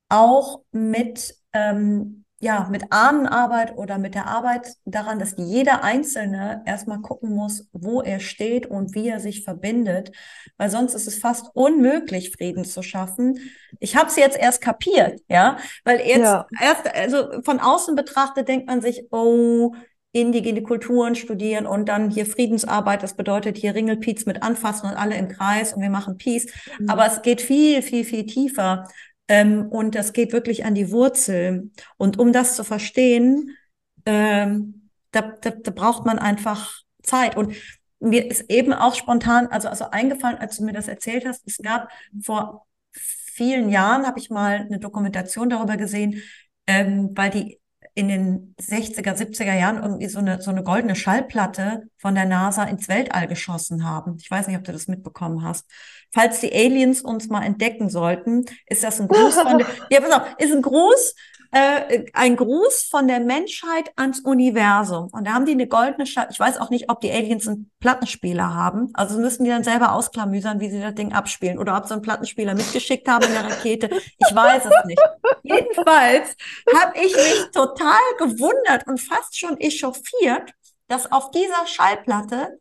auch 0.08 0.62
mit, 0.72 1.34
ähm, 1.52 2.24
ja, 2.40 2.68
mit 2.70 2.84
Ahnenarbeit 2.90 3.76
oder 3.76 3.98
mit 3.98 4.14
der 4.14 4.26
Arbeit 4.26 4.74
daran, 4.84 5.18
dass 5.18 5.34
jeder 5.36 5.84
Einzelne 5.84 6.62
erstmal 6.64 7.00
gucken 7.00 7.34
muss, 7.34 7.68
wo 7.72 8.00
er 8.00 8.18
steht 8.18 8.66
und 8.66 8.94
wie 8.94 9.08
er 9.08 9.20
sich 9.20 9.44
verbindet, 9.44 10.12
weil 10.56 10.70
sonst 10.70 10.94
ist 10.94 11.06
es 11.06 11.18
fast 11.18 11.50
unmöglich, 11.54 12.30
Frieden 12.30 12.64
zu 12.64 12.82
schaffen. 12.82 13.38
Ich 13.78 13.94
habe 13.94 14.08
es 14.08 14.16
jetzt 14.16 14.38
erst 14.38 14.62
kapiert, 14.62 15.20
ja, 15.28 15.58
weil 15.84 16.00
jetzt 16.00 16.24
ja. 16.24 16.46
erst, 16.60 16.94
also 16.94 17.42
von 17.42 17.60
außen 17.60 17.94
betrachtet 17.94 18.48
denkt 18.48 18.66
man 18.66 18.80
sich, 18.80 19.04
oh, 19.10 19.74
indigene 20.12 20.62
Kulturen 20.62 21.14
studieren 21.14 21.66
und 21.66 21.88
dann 21.88 22.10
hier 22.10 22.26
Friedensarbeit, 22.26 23.02
das 23.02 23.14
bedeutet 23.14 23.56
hier 23.56 23.74
Ringelpiez 23.74 24.26
mit 24.26 24.42
anfassen 24.42 24.90
und 24.90 24.96
alle 24.96 25.16
im 25.16 25.28
Kreis 25.28 25.72
und 25.72 25.82
wir 25.82 25.90
machen 25.90 26.16
Peace. 26.16 26.46
Mhm. 26.78 26.90
Aber 26.90 27.06
es 27.06 27.22
geht 27.22 27.40
viel, 27.40 27.82
viel, 27.82 28.04
viel 28.04 28.26
tiefer. 28.26 28.88
Ähm, 29.28 29.66
und 29.68 29.94
das 29.94 30.12
geht 30.12 30.32
wirklich 30.32 30.64
an 30.64 30.74
die 30.74 30.90
Wurzel. 30.90 31.70
Und 31.96 32.18
um 32.18 32.32
das 32.32 32.56
zu 32.56 32.64
verstehen, 32.64 33.56
ähm, 34.04 34.90
da, 35.12 35.22
da, 35.40 35.50
da 35.50 35.70
braucht 35.70 36.04
man 36.04 36.18
einfach 36.18 36.80
Zeit. 37.02 37.36
Und 37.36 37.54
mir 38.00 38.28
ist 38.28 38.50
eben 38.50 38.72
auch 38.72 38.94
spontan, 38.96 39.46
also, 39.46 39.68
also 39.68 39.90
eingefallen, 39.90 40.38
als 40.38 40.56
du 40.56 40.64
mir 40.64 40.72
das 40.72 40.88
erzählt 40.88 41.24
hast, 41.26 41.46
es 41.46 41.58
gab 41.58 41.88
vor 42.24 42.66
vielen 42.92 43.70
Jahren, 43.70 44.06
habe 44.06 44.18
ich 44.18 44.30
mal 44.30 44.66
eine 44.68 44.80
Dokumentation 44.80 45.48
darüber 45.48 45.76
gesehen, 45.76 46.22
ähm, 46.66 47.10
weil 47.14 47.30
die 47.30 47.59
in 48.00 48.08
den 48.08 48.54
60er, 48.58 49.14
70er 49.14 49.54
Jahren 49.54 49.82
irgendwie 49.82 50.08
so 50.08 50.18
eine, 50.18 50.40
so 50.40 50.50
eine 50.50 50.62
goldene 50.62 50.96
Schallplatte 50.96 51.82
von 51.98 52.14
der 52.14 52.24
NASA 52.24 52.64
ins 52.64 52.88
Weltall 52.88 53.28
geschossen 53.28 53.84
haben. 53.84 54.16
Ich 54.18 54.30
weiß 54.30 54.46
nicht, 54.46 54.56
ob 54.56 54.64
du 54.64 54.72
das 54.72 54.88
mitbekommen 54.88 55.44
hast. 55.44 55.66
Falls 56.10 56.40
die 56.40 56.52
Aliens 56.52 57.02
uns 57.02 57.28
mal 57.28 57.44
entdecken 57.44 57.90
sollten, 57.90 58.46
ist 58.66 58.82
das 58.82 59.00
ein 59.00 59.08
Gruß 59.08 59.34
von 59.34 59.62
ja, 59.90 60.00
pass 60.00 60.12
auf, 60.12 60.34
ist 60.38 60.52
ein 60.52 60.62
Gruß 60.62 61.14
äh, 61.52 62.06
ein 62.12 62.36
Gruß 62.36 62.88
von 62.90 63.08
der 63.08 63.20
Menschheit 63.20 63.90
ans 63.96 64.20
Universum. 64.20 65.08
Und 65.12 65.26
da 65.26 65.32
haben 65.32 65.46
die 65.46 65.52
eine 65.52 65.66
goldene 65.66 66.06
Schall. 66.06 66.28
Ich 66.30 66.38
weiß 66.38 66.58
auch 66.58 66.70
nicht, 66.70 66.90
ob 66.90 67.00
die 67.00 67.10
Aliens 67.10 67.48
einen 67.48 67.70
Plattenspieler 67.80 68.54
haben. 68.54 68.90
Also 68.94 69.18
müssen 69.18 69.44
die 69.44 69.50
dann 69.50 69.64
selber 69.64 69.92
ausklamüsern, 69.92 70.60
wie 70.60 70.70
sie 70.70 70.80
das 70.80 70.94
Ding 70.94 71.12
abspielen. 71.12 71.58
Oder 71.58 71.76
ob 71.76 71.86
sie 71.86 71.94
einen 71.94 72.02
Plattenspieler 72.02 72.54
mitgeschickt 72.54 73.08
haben 73.08 73.24
in 73.24 73.32
der 73.32 73.44
Rakete. 73.44 73.90
Ich 73.90 74.34
weiß 74.34 74.64
es 74.64 74.84
nicht. 74.86 75.00
Jedenfalls 75.42 76.36
habe 76.76 76.92
ich 76.96 77.14
mich 77.14 77.50
total 77.52 78.00
gewundert 78.18 78.86
und 78.86 79.00
fast 79.00 79.38
schon 79.38 79.58
echauffiert, 79.58 80.52
dass 80.86 81.10
auf 81.10 81.30
dieser 81.30 81.66
Schallplatte 81.66 82.60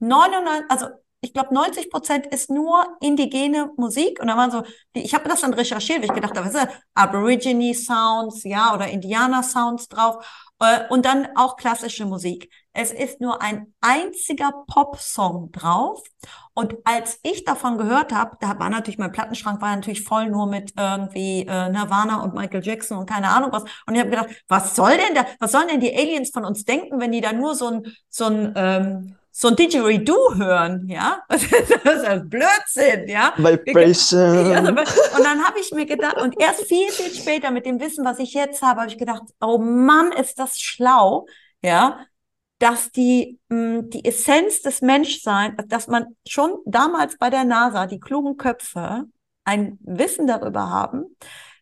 99, 0.00 0.70
also 0.70 0.86
ich 1.24 1.32
glaube, 1.32 1.54
90 1.54 1.90
Prozent 1.90 2.26
ist 2.26 2.50
nur 2.50 2.86
indigene 3.00 3.70
Musik. 3.76 4.20
Und 4.20 4.28
da 4.28 4.36
waren 4.36 4.50
so, 4.50 4.62
ich 4.92 5.14
habe 5.14 5.28
das 5.28 5.40
dann 5.40 5.54
recherchiert, 5.54 6.00
weil 6.00 6.06
ich 6.06 6.14
gedacht 6.14 6.36
habe, 6.36 6.46
was 6.46 6.54
ist 6.54 6.68
Aborigine 6.94 7.74
Sounds, 7.74 8.44
ja, 8.44 8.74
oder 8.74 8.88
Indianer 8.88 9.42
Sounds 9.42 9.88
drauf. 9.88 10.24
Äh, 10.60 10.86
und 10.90 11.06
dann 11.06 11.28
auch 11.34 11.56
klassische 11.56 12.04
Musik. 12.04 12.50
Es 12.74 12.92
ist 12.92 13.20
nur 13.20 13.40
ein 13.40 13.72
einziger 13.80 14.52
Pop-Song 14.66 15.50
drauf. 15.50 16.02
Und 16.52 16.74
als 16.84 17.18
ich 17.22 17.44
davon 17.44 17.78
gehört 17.78 18.12
habe, 18.12 18.36
da 18.40 18.58
war 18.58 18.68
natürlich 18.68 18.98
mein 18.98 19.12
Plattenschrank 19.12 19.62
war 19.62 19.74
natürlich 19.74 20.04
voll 20.04 20.28
nur 20.28 20.46
mit 20.46 20.74
irgendwie 20.76 21.46
äh, 21.48 21.70
Nirvana 21.70 22.22
und 22.22 22.34
Michael 22.34 22.62
Jackson 22.62 22.98
und 22.98 23.08
keine 23.08 23.30
Ahnung 23.30 23.50
was. 23.50 23.62
Und 23.86 23.94
ich 23.94 24.00
habe 24.00 24.10
gedacht, 24.10 24.28
was 24.48 24.76
soll 24.76 24.96
denn 24.96 25.14
da, 25.14 25.24
was 25.40 25.52
sollen 25.52 25.68
denn 25.68 25.80
die 25.80 25.96
Aliens 25.96 26.30
von 26.30 26.44
uns 26.44 26.64
denken, 26.64 27.00
wenn 27.00 27.12
die 27.12 27.22
da 27.22 27.32
nur 27.32 27.54
so 27.54 27.68
ein 27.68 27.96
so 28.10 28.26
ein 28.26 28.52
ähm, 28.56 29.16
so 29.36 29.48
ein 29.48 29.56
Didgeridoo 29.56 30.36
hören, 30.36 30.86
ja, 30.88 31.24
das 31.28 31.42
ist 31.42 32.04
ein 32.04 32.28
Blödsinn, 32.28 33.08
ja. 33.08 33.34
Vibration. 33.36 34.68
Und 34.68 35.24
dann 35.24 35.44
habe 35.44 35.58
ich 35.60 35.72
mir 35.72 35.86
gedacht, 35.86 36.18
und 36.22 36.40
erst 36.40 36.66
viel, 36.66 36.88
viel 36.90 37.12
später 37.12 37.50
mit 37.50 37.66
dem 37.66 37.80
Wissen, 37.80 38.04
was 38.04 38.20
ich 38.20 38.32
jetzt 38.32 38.62
habe, 38.62 38.82
habe 38.82 38.90
ich 38.90 38.96
gedacht, 38.96 39.24
oh 39.40 39.58
Mann, 39.58 40.12
ist 40.12 40.38
das 40.38 40.60
schlau, 40.60 41.26
ja, 41.62 42.06
dass 42.60 42.92
die, 42.92 43.40
mh, 43.48 43.56
hm, 43.56 43.90
die 43.90 44.04
Essenz 44.04 44.62
des 44.62 44.82
Menschseins, 44.82 45.54
dass 45.66 45.88
man 45.88 46.14
schon 46.28 46.58
damals 46.64 47.18
bei 47.18 47.28
der 47.28 47.42
NASA, 47.42 47.86
die 47.86 47.98
klugen 47.98 48.36
Köpfe, 48.36 49.06
ein 49.44 49.78
Wissen 49.82 50.28
darüber 50.28 50.70
haben, 50.70 51.16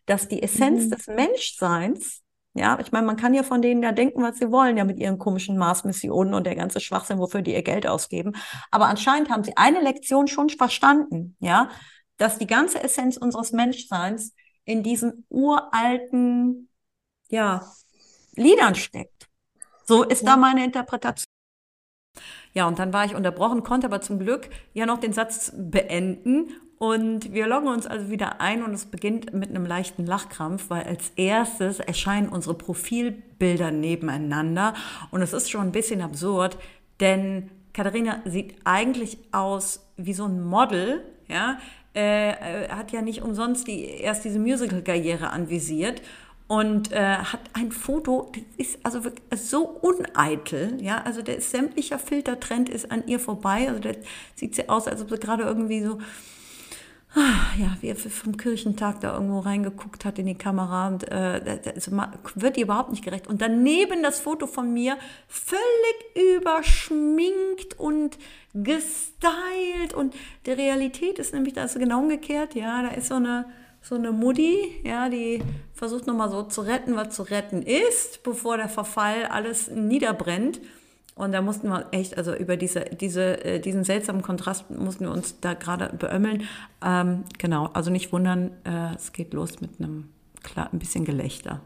dass 0.04 0.28
die 0.28 0.42
Essenz 0.42 0.84
mhm. 0.84 0.90
des 0.90 1.06
Menschseins 1.06 2.21
ja, 2.54 2.78
ich 2.80 2.92
meine, 2.92 3.06
man 3.06 3.16
kann 3.16 3.32
ja 3.32 3.42
von 3.42 3.62
denen 3.62 3.82
ja 3.82 3.92
denken, 3.92 4.22
was 4.22 4.38
sie 4.38 4.50
wollen, 4.50 4.76
ja 4.76 4.84
mit 4.84 4.98
ihren 4.98 5.18
komischen 5.18 5.56
Mars-Missionen 5.56 6.34
und 6.34 6.44
der 6.44 6.54
ganze 6.54 6.80
Schwachsinn, 6.80 7.18
wofür 7.18 7.40
die 7.40 7.54
ihr 7.54 7.62
Geld 7.62 7.86
ausgeben. 7.86 8.32
Aber 8.70 8.86
anscheinend 8.86 9.30
haben 9.30 9.42
sie 9.42 9.56
eine 9.56 9.80
Lektion 9.80 10.28
schon 10.28 10.50
verstanden, 10.50 11.36
ja, 11.40 11.70
dass 12.18 12.38
die 12.38 12.46
ganze 12.46 12.82
Essenz 12.82 13.16
unseres 13.16 13.52
Menschseins 13.52 14.34
in 14.64 14.82
diesen 14.82 15.24
uralten, 15.30 16.68
ja, 17.30 17.66
Liedern 18.34 18.74
steckt. 18.74 19.28
So 19.84 20.02
ist 20.02 20.22
ja. 20.22 20.30
da 20.30 20.36
meine 20.36 20.64
Interpretation. 20.64 21.26
Ja, 22.52 22.68
und 22.68 22.78
dann 22.78 22.92
war 22.92 23.06
ich 23.06 23.14
unterbrochen, 23.14 23.62
konnte 23.62 23.86
aber 23.86 24.02
zum 24.02 24.18
Glück 24.18 24.50
ja 24.74 24.84
noch 24.84 24.98
den 24.98 25.14
Satz 25.14 25.52
beenden 25.56 26.52
und 26.82 27.32
wir 27.32 27.46
loggen 27.46 27.68
uns 27.68 27.86
also 27.86 28.10
wieder 28.10 28.40
ein 28.40 28.64
und 28.64 28.74
es 28.74 28.86
beginnt 28.86 29.32
mit 29.32 29.50
einem 29.50 29.64
leichten 29.64 30.04
Lachkrampf, 30.04 30.68
weil 30.68 30.82
als 30.82 31.12
erstes 31.14 31.78
erscheinen 31.78 32.28
unsere 32.28 32.54
Profilbilder 32.54 33.70
nebeneinander. 33.70 34.74
Und 35.12 35.22
es 35.22 35.32
ist 35.32 35.48
schon 35.48 35.60
ein 35.60 35.70
bisschen 35.70 36.00
absurd, 36.02 36.58
denn 36.98 37.50
Katharina 37.72 38.20
sieht 38.24 38.56
eigentlich 38.64 39.18
aus 39.30 39.86
wie 39.96 40.12
so 40.12 40.24
ein 40.24 40.42
Model, 40.42 41.04
ja, 41.28 41.58
äh, 41.94 42.68
hat 42.68 42.90
ja 42.90 43.00
nicht 43.00 43.22
umsonst 43.22 43.68
die, 43.68 43.84
erst 43.84 44.24
diese 44.24 44.40
Musical-Karriere 44.40 45.30
anvisiert 45.30 46.02
und 46.48 46.90
äh, 46.90 47.18
hat 47.18 47.42
ein 47.52 47.70
Foto, 47.70 48.32
das 48.34 48.42
ist 48.56 48.84
also 48.84 49.04
wirklich 49.04 49.40
so 49.40 49.68
uneitel, 49.68 50.82
ja, 50.82 51.00
also 51.04 51.22
der 51.22 51.40
sämtlicher 51.42 52.00
Filtertrend 52.00 52.68
ist 52.68 52.90
an 52.90 53.04
ihr 53.06 53.20
vorbei, 53.20 53.68
also 53.68 53.78
der 53.78 53.98
sieht 54.34 54.56
sie 54.56 54.68
aus, 54.68 54.88
als 54.88 55.00
ob 55.00 55.10
sie 55.10 55.18
gerade 55.18 55.44
irgendwie 55.44 55.84
so 55.84 55.98
ja, 57.14 57.76
wie 57.80 57.88
er 57.88 57.96
vom 57.96 58.36
Kirchentag 58.36 59.00
da 59.00 59.14
irgendwo 59.14 59.40
reingeguckt 59.40 60.04
hat 60.04 60.18
in 60.18 60.26
die 60.26 60.34
Kamera 60.34 60.88
und 60.88 61.06
äh, 61.10 61.60
das 61.62 61.90
wird 62.34 62.56
ihr 62.56 62.64
überhaupt 62.64 62.90
nicht 62.90 63.04
gerecht. 63.04 63.26
Und 63.26 63.42
daneben 63.42 64.02
das 64.02 64.20
Foto 64.20 64.46
von 64.46 64.72
mir 64.72 64.96
völlig 65.28 66.38
überschminkt 66.38 67.78
und 67.78 68.18
gestylt 68.54 69.94
und 69.94 70.14
die 70.46 70.52
Realität 70.52 71.18
ist 71.18 71.34
nämlich 71.34 71.54
da 71.54 71.64
ist 71.64 71.78
genau 71.78 72.00
umgekehrt. 72.00 72.54
Ja, 72.54 72.82
da 72.82 72.88
ist 72.88 73.08
so 73.08 73.16
eine 73.16 73.46
so 73.82 73.96
eine 73.96 74.12
Mutti, 74.12 74.80
ja, 74.84 75.08
die 75.08 75.42
versucht 75.74 76.06
nochmal 76.06 76.30
so 76.30 76.44
zu 76.44 76.60
retten, 76.60 76.94
was 76.94 77.16
zu 77.16 77.22
retten 77.22 77.62
ist, 77.62 78.22
bevor 78.22 78.56
der 78.56 78.68
Verfall 78.68 79.26
alles 79.26 79.68
niederbrennt. 79.68 80.60
Und 81.22 81.30
da 81.30 81.40
mussten 81.40 81.68
wir 81.68 81.86
echt, 81.92 82.18
also 82.18 82.34
über 82.34 82.56
diese, 82.56 82.80
diese, 82.80 83.44
äh, 83.44 83.60
diesen 83.60 83.84
seltsamen 83.84 84.22
Kontrast 84.22 84.68
mussten 84.72 85.04
wir 85.04 85.12
uns 85.12 85.38
da 85.38 85.54
gerade 85.54 85.94
beömmeln. 85.96 86.48
Ähm, 86.84 87.22
genau, 87.38 87.66
also 87.74 87.92
nicht 87.92 88.12
wundern, 88.12 88.50
äh, 88.64 88.96
es 88.96 89.12
geht 89.12 89.32
los 89.32 89.60
mit 89.60 89.70
einem 89.78 90.08
klar, 90.42 90.68
ein 90.72 90.80
bisschen 90.80 91.04
Gelächter. 91.04 91.60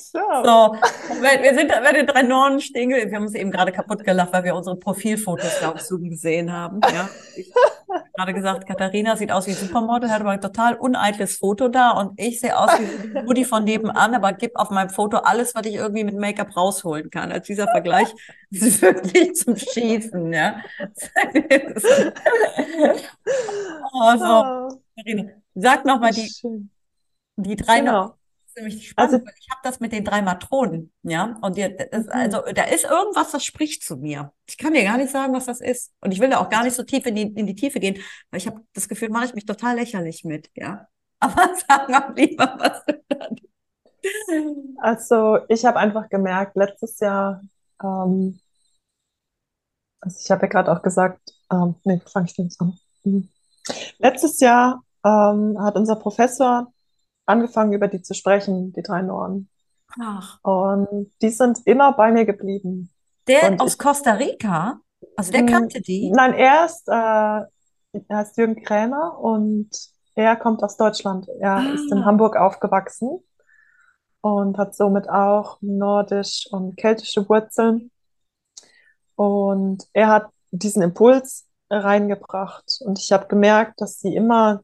So. 0.00 0.18
so. 0.44 0.74
Wir 1.20 1.54
sind 1.54 1.68
bei 1.68 1.92
den 1.92 2.06
drei 2.06 2.22
Norden 2.22 2.60
stehen 2.60 2.90
Wir 2.90 3.14
haben 3.14 3.24
uns 3.24 3.34
eben 3.34 3.50
gerade 3.50 3.72
kaputt 3.72 4.04
gelacht, 4.04 4.32
weil 4.32 4.44
wir 4.44 4.54
unsere 4.54 4.76
Profilfotos, 4.76 5.58
glaube 5.58 5.78
ich, 5.78 5.84
so 5.84 5.98
gesehen 5.98 6.52
haben. 6.52 6.80
Ja. 6.92 7.08
Ich 7.36 7.52
habe 7.54 8.04
gerade 8.14 8.34
gesagt, 8.34 8.66
Katharina 8.66 9.16
sieht 9.16 9.30
aus 9.32 9.46
wie 9.46 9.52
Supermodel, 9.52 10.10
hat 10.10 10.20
aber 10.20 10.30
ein 10.30 10.40
total 10.40 10.74
uneitles 10.76 11.36
Foto 11.36 11.68
da 11.68 11.90
und 11.90 12.18
ich 12.18 12.40
sehe 12.40 12.58
aus 12.58 12.70
wie 12.78 13.20
Mutti 13.22 13.44
von 13.44 13.64
nebenan, 13.64 14.14
aber 14.14 14.32
gib 14.32 14.56
auf 14.56 14.70
meinem 14.70 14.90
Foto 14.90 15.18
alles, 15.18 15.54
was 15.54 15.66
ich 15.66 15.74
irgendwie 15.74 16.04
mit 16.04 16.16
Make-up 16.16 16.56
rausholen 16.56 17.10
kann. 17.10 17.30
Als 17.32 17.46
dieser 17.46 17.68
Vergleich 17.68 18.08
ist 18.50 18.80
wirklich 18.82 19.34
zum 19.34 19.56
Schießen, 19.56 20.32
ja. 20.32 20.60
also, 23.92 24.78
Katharina, 24.96 25.30
sag 25.54 25.84
nochmal 25.84 26.12
die, 26.12 26.30
die 27.36 27.56
drei 27.56 27.80
genau 27.80 28.14
nämlich 28.56 28.88
spannend, 28.88 29.14
also, 29.14 29.26
ich 29.38 29.50
habe 29.50 29.60
das 29.62 29.80
mit 29.80 29.92
den 29.92 30.04
drei 30.04 30.22
Matronen, 30.22 30.92
ja, 31.02 31.38
und 31.42 31.56
die, 31.56 31.76
das, 31.90 32.06
mhm. 32.06 32.12
also 32.12 32.42
da 32.54 32.64
ist 32.64 32.84
irgendwas, 32.84 33.32
das 33.32 33.44
spricht 33.44 33.82
zu 33.82 33.96
mir. 33.96 34.32
Ich 34.46 34.58
kann 34.58 34.74
dir 34.74 34.84
gar 34.84 34.96
nicht 34.96 35.10
sagen, 35.10 35.32
was 35.32 35.46
das 35.46 35.60
ist. 35.60 35.92
Und 36.00 36.12
ich 36.12 36.20
will 36.20 36.30
da 36.30 36.38
auch 36.38 36.48
gar 36.48 36.64
nicht 36.64 36.74
so 36.74 36.82
tief 36.82 37.06
in 37.06 37.14
die, 37.14 37.22
in 37.22 37.46
die 37.46 37.54
Tiefe 37.54 37.80
gehen, 37.80 37.98
weil 38.30 38.38
ich 38.38 38.46
habe 38.46 38.60
das 38.74 38.88
Gefühl, 38.88 39.10
mache 39.10 39.26
ich 39.26 39.34
mich 39.34 39.46
total 39.46 39.76
lächerlich 39.76 40.24
mit, 40.24 40.50
ja. 40.54 40.86
Aber 41.20 41.54
sag 41.68 41.88
mal 41.88 42.12
lieber, 42.16 42.56
was 42.58 42.84
du 42.86 43.02
da 43.08 43.28
Also 44.78 45.38
ich 45.48 45.64
habe 45.64 45.78
einfach 45.78 46.08
gemerkt, 46.08 46.56
letztes 46.56 46.98
Jahr, 47.00 47.42
ähm, 47.82 48.40
also 50.00 50.18
ich 50.18 50.30
habe 50.30 50.42
ja 50.42 50.48
gerade 50.48 50.72
auch 50.72 50.82
gesagt, 50.82 51.34
ähm, 51.52 51.74
nee, 51.84 52.00
fange 52.06 52.26
ich 52.26 52.36
jetzt 52.36 52.60
an. 52.60 52.78
Mhm. 53.04 53.28
Letztes 53.98 54.40
Jahr 54.40 54.82
ähm, 55.04 55.56
hat 55.60 55.76
unser 55.76 55.96
Professor 55.96 56.72
angefangen, 57.30 57.72
über 57.72 57.88
die 57.88 58.02
zu 58.02 58.14
sprechen, 58.14 58.72
die 58.72 58.82
drei 58.82 59.02
Norden. 59.02 59.48
Ach. 59.98 60.38
Und 60.42 61.10
die 61.22 61.30
sind 61.30 61.60
immer 61.64 61.92
bei 61.92 62.12
mir 62.12 62.24
geblieben. 62.24 62.90
Der 63.26 63.50
und 63.50 63.60
aus 63.60 63.72
ich, 63.72 63.78
Costa 63.78 64.12
Rica? 64.12 64.80
Also 65.16 65.32
der 65.32 65.46
kannte 65.46 65.80
die? 65.80 66.10
Nein, 66.10 66.34
er 66.34 66.66
ist, 66.66 66.86
äh, 66.88 68.02
er 68.08 68.22
ist 68.22 68.36
Jürgen 68.36 68.62
Krämer 68.62 69.18
und 69.18 69.70
er 70.14 70.36
kommt 70.36 70.62
aus 70.62 70.76
Deutschland. 70.76 71.28
Er 71.40 71.56
ah. 71.56 71.72
ist 71.72 71.90
in 71.90 72.04
Hamburg 72.04 72.36
aufgewachsen 72.36 73.20
und 74.20 74.58
hat 74.58 74.74
somit 74.74 75.08
auch 75.08 75.58
nordisch 75.60 76.46
und 76.50 76.76
keltische 76.76 77.28
Wurzeln. 77.28 77.90
Und 79.16 79.86
er 79.92 80.08
hat 80.08 80.30
diesen 80.50 80.82
Impuls 80.82 81.46
reingebracht. 81.70 82.80
Und 82.80 82.98
ich 82.98 83.12
habe 83.12 83.28
gemerkt, 83.28 83.80
dass 83.80 84.00
sie 84.00 84.14
immer 84.14 84.62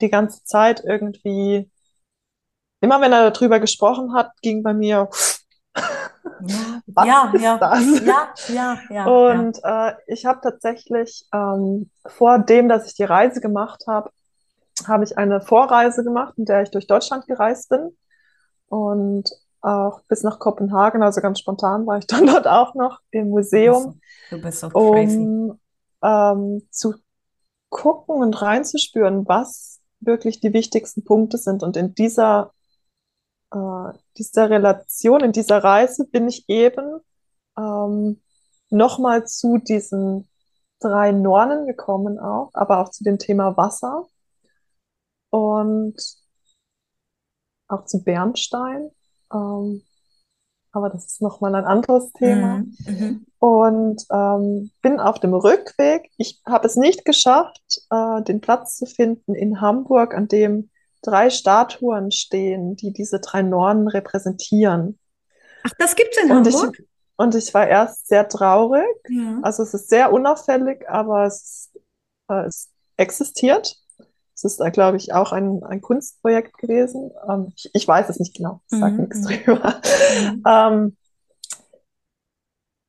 die 0.00 0.10
ganze 0.10 0.42
Zeit 0.44 0.82
irgendwie 0.84 1.70
immer 2.84 3.00
wenn 3.00 3.12
er 3.12 3.30
darüber 3.30 3.58
gesprochen 3.58 4.14
hat, 4.14 4.30
ging 4.42 4.62
bei 4.62 4.74
mir, 4.74 5.08
ja, 7.04 7.32
ja, 7.38 7.58
das? 7.58 8.00
Ja, 8.04 8.28
ja, 8.48 8.78
ja. 8.90 9.06
Und 9.06 9.58
ja. 9.58 9.88
Äh, 9.88 9.94
ich 10.06 10.24
habe 10.26 10.40
tatsächlich 10.42 11.26
ähm, 11.32 11.90
vor 12.06 12.38
dem, 12.38 12.68
dass 12.68 12.86
ich 12.86 12.94
die 12.94 13.04
Reise 13.04 13.40
gemacht 13.40 13.84
habe, 13.88 14.10
habe 14.86 15.04
ich 15.04 15.18
eine 15.18 15.40
Vorreise 15.40 16.04
gemacht, 16.04 16.34
in 16.36 16.44
der 16.44 16.62
ich 16.62 16.70
durch 16.70 16.86
Deutschland 16.86 17.26
gereist 17.26 17.68
bin 17.70 17.96
und 18.68 19.30
auch 19.60 20.02
bis 20.08 20.22
nach 20.22 20.38
Kopenhagen, 20.38 21.02
also 21.02 21.20
ganz 21.20 21.40
spontan 21.40 21.86
war 21.86 21.98
ich 21.98 22.06
dann 22.08 22.26
dort 22.26 22.46
auch 22.46 22.74
noch 22.74 23.00
im 23.10 23.30
Museum, 23.30 24.00
du 24.30 24.40
bist 24.40 24.60
so 24.60 24.68
crazy. 24.68 25.16
um 25.16 25.58
ähm, 26.02 26.68
zu 26.70 26.94
gucken 27.70 28.16
und 28.16 28.40
reinzuspüren, 28.40 29.26
was 29.26 29.80
wirklich 30.00 30.40
die 30.40 30.52
wichtigsten 30.52 31.04
Punkte 31.04 31.38
sind. 31.38 31.62
Und 31.62 31.76
in 31.76 31.94
dieser, 31.94 32.52
äh, 33.54 33.98
dieser 34.18 34.50
Relation, 34.50 35.22
in 35.22 35.32
dieser 35.32 35.62
Reise 35.62 36.06
bin 36.06 36.28
ich 36.28 36.48
eben 36.48 37.00
ähm, 37.56 38.20
nochmal 38.70 39.26
zu 39.26 39.58
diesen 39.58 40.28
drei 40.80 41.12
Nornen 41.12 41.66
gekommen 41.66 42.18
auch, 42.18 42.50
aber 42.52 42.80
auch 42.80 42.90
zu 42.90 43.04
dem 43.04 43.18
Thema 43.18 43.56
Wasser 43.56 44.06
und 45.30 45.96
auch 47.68 47.84
zu 47.86 48.02
Bernstein. 48.02 48.90
Ähm, 49.32 49.82
aber 50.72 50.90
das 50.90 51.06
ist 51.06 51.22
nochmal 51.22 51.54
ein 51.54 51.64
anderes 51.64 52.12
Thema. 52.14 52.58
Mhm. 52.58 52.74
Mhm. 52.86 53.26
Und 53.38 54.04
ähm, 54.10 54.70
bin 54.82 54.98
auf 54.98 55.20
dem 55.20 55.32
Rückweg. 55.32 56.10
Ich 56.16 56.42
habe 56.44 56.66
es 56.66 56.74
nicht 56.74 57.04
geschafft, 57.04 57.82
äh, 57.90 58.22
den 58.22 58.40
Platz 58.40 58.76
zu 58.76 58.86
finden 58.86 59.34
in 59.34 59.60
Hamburg, 59.60 60.14
an 60.14 60.26
dem 60.26 60.70
drei 61.04 61.30
Statuen 61.30 62.10
stehen, 62.10 62.76
die 62.76 62.92
diese 62.92 63.20
drei 63.20 63.42
Nornen 63.42 63.88
repräsentieren. 63.88 64.98
Ach, 65.62 65.72
das 65.78 65.96
gibt's 65.96 66.16
in 66.18 66.30
Und 66.30 66.46
ich, 66.46 66.54
Hamburg? 66.54 66.82
und 67.16 67.34
ich 67.34 67.52
war 67.54 67.66
erst 67.68 68.08
sehr 68.08 68.28
traurig. 68.28 68.84
Ja. 69.08 69.40
Also 69.42 69.62
es 69.62 69.74
ist 69.74 69.88
sehr 69.88 70.12
unauffällig, 70.12 70.88
aber 70.88 71.26
es, 71.26 71.70
äh, 72.30 72.44
es 72.46 72.70
existiert. 72.96 73.76
Es 74.36 74.44
ist, 74.44 74.60
glaube 74.72 74.96
ich, 74.96 75.12
auch 75.12 75.32
ein, 75.32 75.62
ein 75.64 75.80
Kunstprojekt 75.80 76.58
gewesen. 76.58 77.12
Ähm, 77.28 77.52
ich, 77.56 77.70
ich 77.72 77.86
weiß 77.88 78.08
es 78.08 78.18
nicht 78.18 78.36
genau, 78.36 78.60
ich 78.66 78.78
sage 78.78 78.94
Mhm, 78.94 79.02
nichts 79.02 79.22
drüber. 79.22 79.80
Mhm. 80.08 80.42
Ähm, 80.46 80.96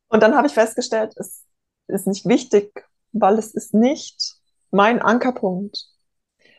und 0.09 0.23
dann 0.23 0.35
habe 0.35 0.47
ich 0.47 0.53
festgestellt, 0.53 1.13
es 1.17 1.43
ist 1.87 2.07
nicht 2.07 2.25
wichtig, 2.25 2.85
weil 3.11 3.37
es 3.37 3.53
ist 3.53 3.73
nicht 3.73 4.37
mein 4.71 5.01
Ankerpunkt. 5.01 5.87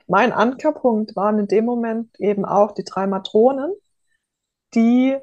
Mein 0.07 0.33
Ankerpunkt 0.33 1.17
waren 1.17 1.39
in 1.39 1.49
dem 1.49 1.65
Moment 1.65 2.19
eben 2.21 2.45
auch 2.45 2.73
die 2.73 2.85
drei 2.85 3.07
Matronen, 3.07 3.73
die 4.75 5.17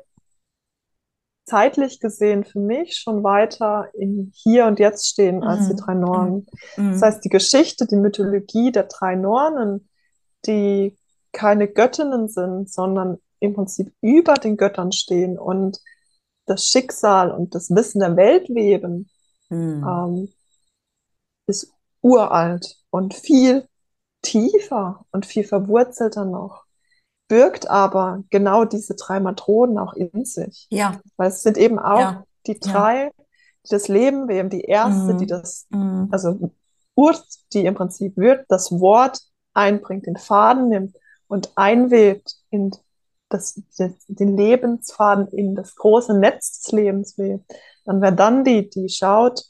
zeitlich 1.46 2.00
gesehen 2.00 2.44
für 2.44 2.60
mich 2.60 2.96
schon 2.96 3.24
weiter 3.24 3.90
im 3.94 4.32
Hier 4.34 4.66
und 4.66 4.80
Jetzt 4.80 5.08
stehen 5.08 5.44
als 5.44 5.68
die 5.68 5.74
Mhm. 5.74 5.78
drei 5.78 5.94
Nornen. 5.94 6.46
Das 6.76 6.78
Mhm. 6.78 7.02
heißt, 7.02 7.26
die 7.26 7.30
Geschichte, 7.30 7.86
die 7.86 7.98
Mythologie 7.98 8.72
der 8.72 8.84
drei 8.84 9.16
Nornen, 9.16 9.90
die 10.46 10.98
keine 11.34 11.68
Göttinnen 11.68 12.30
sind, 12.30 12.72
sondern 12.72 13.18
im 13.40 13.54
Prinzip 13.54 13.94
über 14.02 14.36
den 14.36 14.56
Göttern 14.56 14.92
stehen 14.92 15.38
und 15.38 15.80
das 16.46 16.66
Schicksal 16.68 17.32
und 17.32 17.56
das 17.56 17.70
Wissen 17.70 18.00
der 18.00 18.16
Welt 18.16 18.50
weben, 18.50 19.10
Mhm. 19.50 19.84
ähm, 19.86 20.34
ist 21.48 21.74
uralt 22.02 22.78
und 22.90 23.14
viel 23.14 23.68
tiefer 24.24 25.06
und 25.12 25.28
viel 25.28 25.44
verwurzelter 25.44 26.26
noch, 26.26 26.66
birgt 27.28 27.70
aber 27.70 28.24
genau 28.32 28.66
diese 28.66 28.96
drei 28.96 29.20
Matronen 29.20 29.78
auch 29.78 29.94
in 29.94 30.26
sich. 30.26 30.68
Ja, 30.72 31.00
Weil 31.18 31.30
es 31.30 31.44
sind 31.44 31.58
eben 31.58 31.80
auch 31.80 32.00
ja, 32.00 32.24
die 32.48 32.60
drei, 32.60 33.12
die 33.66 33.70
das 33.70 33.88
Leben 33.88 34.28
weben, 34.28 34.50
die 34.50 34.62
erste, 34.62 35.16
die 35.16 35.26
Mhm. 35.26 35.30
das, 35.30 35.68
Mhm. 35.70 36.10
also 36.12 36.52
Urt, 36.96 37.26
die 37.54 37.66
im 37.66 37.76
Prinzip 37.76 38.18
wird, 38.18 38.46
das 38.50 38.72
Wort 38.72 39.20
einbringt, 39.54 40.06
den 40.06 40.18
Faden 40.18 40.70
nimmt 40.70 40.96
und 41.28 41.52
einwebt 41.56 42.36
in 42.50 42.72
das, 43.30 43.60
den 44.08 44.38
Lebensfaden, 44.38 45.28
in 45.30 45.56
das 45.56 45.76
große 45.76 46.14
Netz 46.18 46.62
des 46.62 46.72
Lebens 46.72 47.18
webt. 47.18 47.52
Dann 47.86 48.02
wäre 48.02 48.14
dann 48.16 48.44
die, 48.44 48.70
die 48.70 48.90
schaut 48.90 49.44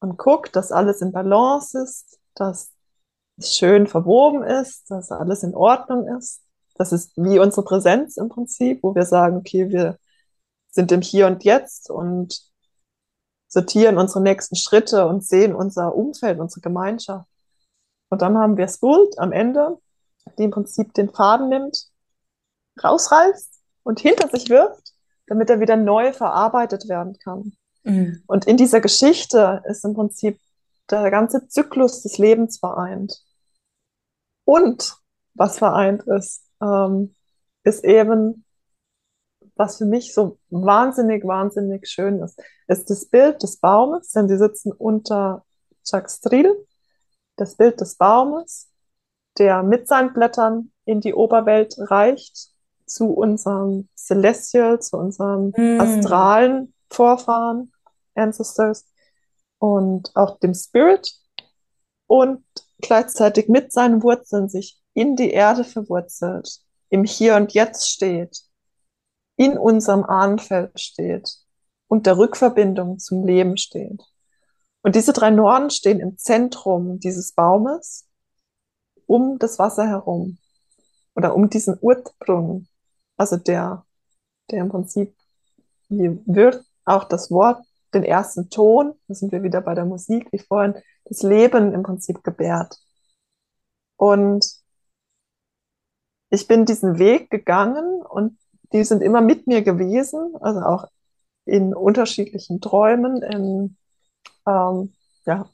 und 0.00 0.18
guckt, 0.18 0.56
dass 0.56 0.72
alles 0.72 1.00
in 1.00 1.12
Balance 1.12 1.78
ist, 1.80 2.18
dass 2.34 2.72
schön 3.40 3.86
verwoben 3.86 4.42
ist, 4.42 4.90
dass 4.90 5.10
alles 5.10 5.42
in 5.42 5.54
Ordnung 5.54 6.06
ist. 6.16 6.42
Das 6.74 6.92
ist 6.92 7.12
wie 7.16 7.38
unsere 7.38 7.64
Präsenz 7.64 8.16
im 8.16 8.28
Prinzip, 8.28 8.82
wo 8.82 8.94
wir 8.94 9.04
sagen, 9.04 9.36
okay, 9.36 9.68
wir 9.68 9.98
sind 10.70 10.90
im 10.92 11.02
Hier 11.02 11.26
und 11.26 11.44
Jetzt 11.44 11.90
und 11.90 12.40
sortieren 13.48 13.98
unsere 13.98 14.22
nächsten 14.22 14.56
Schritte 14.56 15.06
und 15.06 15.24
sehen 15.24 15.54
unser 15.54 15.94
Umfeld, 15.94 16.40
unsere 16.40 16.62
Gemeinschaft. 16.62 17.28
Und 18.08 18.22
dann 18.22 18.38
haben 18.38 18.56
wir 18.56 18.68
Skuld 18.68 19.18
am 19.18 19.32
Ende, 19.32 19.78
die 20.38 20.44
im 20.44 20.50
Prinzip 20.50 20.94
den 20.94 21.10
Faden 21.10 21.48
nimmt, 21.48 21.88
rausreißt 22.82 23.60
und 23.82 24.00
hinter 24.00 24.28
sich 24.28 24.48
wirft, 24.48 24.92
damit 25.26 25.50
er 25.50 25.60
wieder 25.60 25.76
neu 25.76 26.12
verarbeitet 26.12 26.88
werden 26.88 27.18
kann. 27.18 27.52
Mhm. 27.84 28.22
Und 28.26 28.46
in 28.46 28.56
dieser 28.56 28.80
Geschichte 28.80 29.62
ist 29.66 29.84
im 29.84 29.94
Prinzip 29.94 30.38
der 30.92 31.10
ganze 31.10 31.48
Zyklus 31.48 32.02
des 32.02 32.18
Lebens 32.18 32.58
vereint. 32.58 33.22
Und 34.44 34.96
was 35.34 35.58
vereint 35.58 36.02
ist, 36.06 36.44
ähm, 36.60 37.14
ist 37.64 37.84
eben, 37.84 38.44
was 39.56 39.78
für 39.78 39.84
mich 39.86 40.14
so 40.14 40.38
wahnsinnig, 40.50 41.24
wahnsinnig 41.24 41.88
schön 41.88 42.20
ist, 42.20 42.40
ist 42.68 42.90
das 42.90 43.06
Bild 43.06 43.42
des 43.42 43.58
Baumes, 43.58 44.10
denn 44.12 44.28
sie 44.28 44.38
sitzen 44.38 44.72
unter 44.72 45.44
Chakstril, 45.84 46.54
das 47.36 47.56
Bild 47.56 47.80
des 47.80 47.96
Baumes, 47.96 48.70
der 49.38 49.62
mit 49.62 49.88
seinen 49.88 50.12
Blättern 50.12 50.72
in 50.84 51.00
die 51.00 51.14
Oberwelt 51.14 51.74
reicht, 51.78 52.48
zu 52.86 53.06
unserem 53.12 53.88
Celestial, 53.96 54.80
zu 54.80 54.98
unserem 54.98 55.52
Mhm. 55.56 55.80
astralen 55.80 56.74
Vorfahren, 56.90 57.72
Ancestors 58.14 58.84
und 59.62 60.10
auch 60.16 60.40
dem 60.40 60.54
Spirit 60.54 61.14
und 62.08 62.44
gleichzeitig 62.80 63.48
mit 63.48 63.70
seinen 63.70 64.02
Wurzeln 64.02 64.48
sich 64.48 64.82
in 64.92 65.14
die 65.14 65.30
Erde 65.30 65.62
verwurzelt, 65.62 66.58
im 66.88 67.04
Hier 67.04 67.36
und 67.36 67.54
Jetzt 67.54 67.88
steht, 67.88 68.42
in 69.36 69.56
unserem 69.56 70.02
Ahnenfeld 70.02 70.80
steht 70.80 71.30
und 71.86 72.06
der 72.06 72.18
Rückverbindung 72.18 72.98
zum 72.98 73.24
Leben 73.24 73.56
steht. 73.56 74.02
Und 74.82 74.96
diese 74.96 75.12
drei 75.12 75.30
Norden 75.30 75.70
stehen 75.70 76.00
im 76.00 76.18
Zentrum 76.18 76.98
dieses 76.98 77.30
Baumes, 77.30 78.08
um 79.06 79.38
das 79.38 79.60
Wasser 79.60 79.86
herum 79.86 80.38
oder 81.14 81.36
um 81.36 81.48
diesen 81.48 81.78
Ursprung, 81.80 82.66
also 83.16 83.36
der, 83.36 83.86
der 84.50 84.62
im 84.62 84.70
Prinzip, 84.70 85.14
wie 85.88 86.20
wird 86.26 86.64
auch 86.84 87.04
das 87.04 87.30
Wort, 87.30 87.64
den 87.94 88.04
ersten 88.04 88.50
Ton, 88.50 88.94
da 89.08 89.14
sind 89.14 89.32
wir 89.32 89.42
wieder 89.42 89.60
bei 89.60 89.74
der 89.74 89.84
Musik, 89.84 90.28
wie 90.32 90.38
vorhin, 90.38 90.74
das 91.04 91.22
Leben 91.22 91.72
im 91.72 91.82
Prinzip 91.82 92.22
gebärt. 92.24 92.78
Und 93.96 94.46
ich 96.30 96.48
bin 96.48 96.64
diesen 96.64 96.98
Weg 96.98 97.30
gegangen 97.30 98.02
und 98.02 98.38
die 98.72 98.84
sind 98.84 99.02
immer 99.02 99.20
mit 99.20 99.46
mir 99.46 99.62
gewesen, 99.62 100.34
also 100.40 100.60
auch 100.60 100.86
in 101.44 101.74
unterschiedlichen 101.74 102.60
Träumen, 102.60 103.22
in, 103.22 103.76
ähm, 104.46 104.94
ja, 105.26 105.48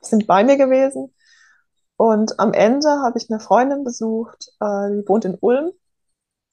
sind 0.00 0.26
bei 0.26 0.44
mir 0.44 0.56
gewesen. 0.56 1.14
Und 1.96 2.38
am 2.38 2.52
Ende 2.52 2.88
habe 2.88 3.18
ich 3.18 3.30
eine 3.30 3.40
Freundin 3.40 3.84
besucht, 3.84 4.52
äh, 4.60 4.90
die 4.90 5.08
wohnt 5.08 5.24
in 5.24 5.36
Ulm 5.40 5.72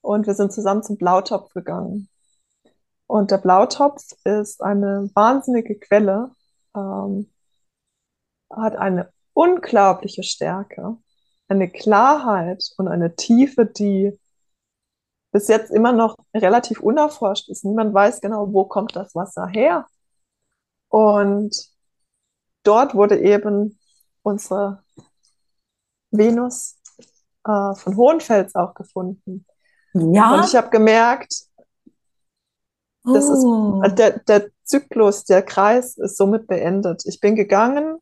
und 0.02 0.28
wir 0.28 0.34
sind 0.34 0.54
zusammen 0.54 0.84
zum 0.84 0.98
Blautopf 0.98 1.54
gegangen. 1.54 2.10
Und 3.14 3.30
der 3.30 3.38
Blautopf 3.38 4.02
ist 4.24 4.64
eine 4.64 5.08
wahnsinnige 5.14 5.78
Quelle, 5.78 6.32
ähm, 6.76 7.32
hat 8.50 8.76
eine 8.76 9.14
unglaubliche 9.34 10.24
Stärke, 10.24 10.98
eine 11.48 11.70
Klarheit 11.70 12.72
und 12.78 12.88
eine 12.88 13.16
Tiefe, 13.16 13.68
die 13.68 14.20
bis 15.32 15.48
jetzt 15.48 15.70
immer 15.70 15.92
noch 15.92 16.16
relativ 16.34 16.80
unerforscht 16.80 17.50
ist. 17.50 17.64
Niemand 17.64 17.94
weiß 17.94 18.20
genau, 18.20 18.52
wo 18.52 18.66
kommt 18.66 18.96
das 18.96 19.14
Wasser 19.14 19.46
her. 19.46 19.86
Und 20.90 21.56
dort 22.64 22.96
wurde 22.96 23.20
eben 23.20 23.78
unsere 24.24 24.84
Venus 26.10 26.80
äh, 27.46 27.76
von 27.76 27.96
Hohenfels 27.96 28.56
auch 28.56 28.74
gefunden. 28.74 29.46
Und 29.94 30.16
Ja, 30.16 30.44
ich 30.44 30.56
habe 30.56 30.72
gemerkt, 30.72 31.53
das 33.04 33.26
ist 33.26 33.44
oh. 33.44 33.82
der, 33.82 34.20
der 34.20 34.50
Zyklus, 34.64 35.26
der 35.26 35.42
Kreis 35.42 35.98
ist 35.98 36.18
somit 36.18 36.48
beendet. 36.48 37.04
Ich 37.06 37.20
bin 37.20 37.36
gegangen, 37.36 38.00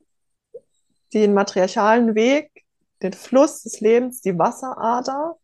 den 1.13 1.33
matriarchalen 1.33 2.15
Weg, 2.15 2.51
den 3.01 3.13
Fluss 3.13 3.63
des 3.63 3.79
Lebens, 3.79 4.21
die 4.21 4.37
Wasserader, 4.37 5.37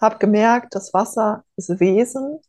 habe 0.00 0.18
gemerkt, 0.18 0.74
das 0.74 0.92
Wasser 0.92 1.44
ist 1.56 1.80
Wesen. 1.80 2.40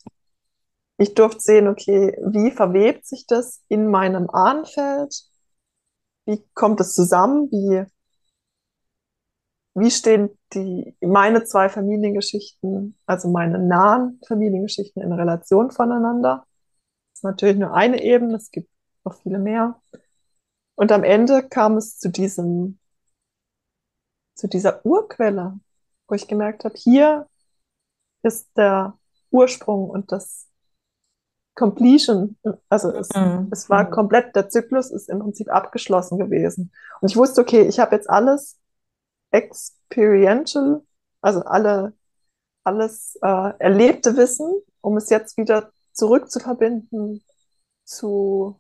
Ich 0.98 1.14
durfte 1.14 1.40
sehen, 1.40 1.68
okay, 1.68 2.18
wie 2.26 2.52
verwebt 2.52 3.06
sich 3.06 3.28
das 3.28 3.62
in 3.68 3.88
meinem 3.88 4.30
Ahnenfeld? 4.30 5.24
Wie 6.26 6.44
kommt 6.56 6.82
es 6.82 6.96
zusammen? 6.96 7.50
Wie, 7.52 7.86
wie 9.78 9.92
stehen 9.92 10.30
die, 10.54 10.96
meine 11.02 11.44
zwei 11.44 11.70
Familiengeschichten, 11.70 12.98
also 13.06 13.30
meine 13.30 13.60
nahen 13.60 14.20
Familiengeschichten 14.28 15.04
in 15.04 15.14
Relation 15.14 15.70
voneinander? 15.70 16.48
Das 17.12 17.20
ist 17.20 17.24
natürlich 17.24 17.58
nur 17.58 17.74
eine 17.74 18.02
Ebene, 18.02 18.36
es 18.38 18.50
gibt 18.50 18.70
noch 19.06 19.14
viele 19.14 19.38
mehr. 19.38 19.80
Und 20.76 20.92
am 20.92 21.04
Ende 21.04 21.44
kam 21.48 21.78
es 21.78 22.00
zu 22.00 22.10
diesem, 22.10 22.80
zu 24.36 24.48
dieser 24.48 24.84
Urquelle, 24.84 25.60
wo 26.08 26.16
ich 26.16 26.28
gemerkt 26.28 26.66
habe, 26.66 26.76
hier 26.76 27.28
ist 28.24 28.50
der 28.58 28.98
Ursprung 29.30 29.90
und 29.90 30.12
das 30.12 30.48
Completion. 31.54 32.38
Also 32.70 32.92
es, 32.92 33.10
Mhm. 33.16 33.50
es 33.52 33.70
war 33.70 33.90
komplett, 33.90 34.36
der 34.36 34.50
Zyklus 34.50 34.90
ist 34.90 35.10
im 35.10 35.20
Prinzip 35.20 35.50
abgeschlossen 35.50 36.18
gewesen. 36.18 36.72
Und 37.02 37.12
ich 37.12 37.18
wusste, 37.18 37.42
okay, 37.42 37.62
ich 37.68 37.80
habe 37.80 37.96
jetzt 37.96 38.10
alles 38.10 38.58
experiential, 39.32 40.84
also 41.22 41.42
alle, 41.42 41.94
alles 42.64 43.18
äh, 43.22 43.54
erlebte 43.60 44.16
Wissen, 44.18 44.50
um 44.82 44.98
es 44.98 45.10
jetzt 45.10 45.38
wieder 45.38 45.72
zurückzuverbinden 45.94 47.24
zu, 47.84 48.60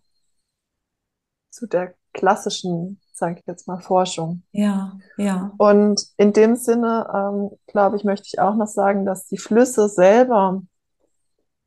zu 1.49 1.67
der 1.67 1.95
klassischen, 2.13 2.99
sage 3.13 3.39
ich 3.39 3.47
jetzt 3.47 3.67
mal, 3.67 3.79
Forschung. 3.79 4.43
Ja, 4.51 4.97
ja. 5.17 5.53
Und 5.57 6.07
in 6.17 6.33
dem 6.33 6.55
Sinne, 6.55 7.07
ähm, 7.13 7.57
glaube 7.67 7.95
ich, 7.95 8.03
möchte 8.03 8.27
ich 8.27 8.39
auch 8.39 8.55
noch 8.55 8.67
sagen, 8.67 9.05
dass 9.05 9.27
die 9.27 9.37
Flüsse 9.37 9.87
selber, 9.87 10.63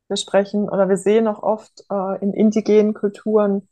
wir 0.09 0.17
sprechen 0.17 0.69
oder 0.69 0.89
wir 0.89 0.97
sehen 0.97 1.29
auch 1.29 1.43
oft 1.43 1.85
äh, 1.89 2.21
in 2.21 2.35
indigenen 2.35 2.95
Kulturen 2.95 3.69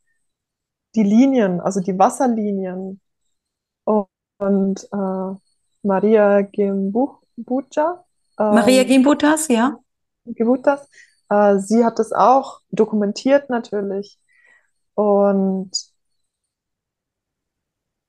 die 0.94 1.02
Linien, 1.02 1.60
also 1.60 1.80
die 1.80 1.98
Wasserlinien. 1.98 3.00
Und 3.84 4.06
äh, 4.40 5.36
Maria 5.82 6.42
Gimbucha, 6.42 8.04
Maria 8.38 8.82
ähm, 8.82 8.88
Gimbutas, 8.88 9.48
ja? 9.48 9.78
Gebutas, 10.24 10.88
äh, 11.28 11.58
sie 11.58 11.84
hat 11.84 11.98
das 11.98 12.12
auch 12.12 12.60
dokumentiert 12.70 13.50
natürlich. 13.50 14.18
Und 14.94 15.70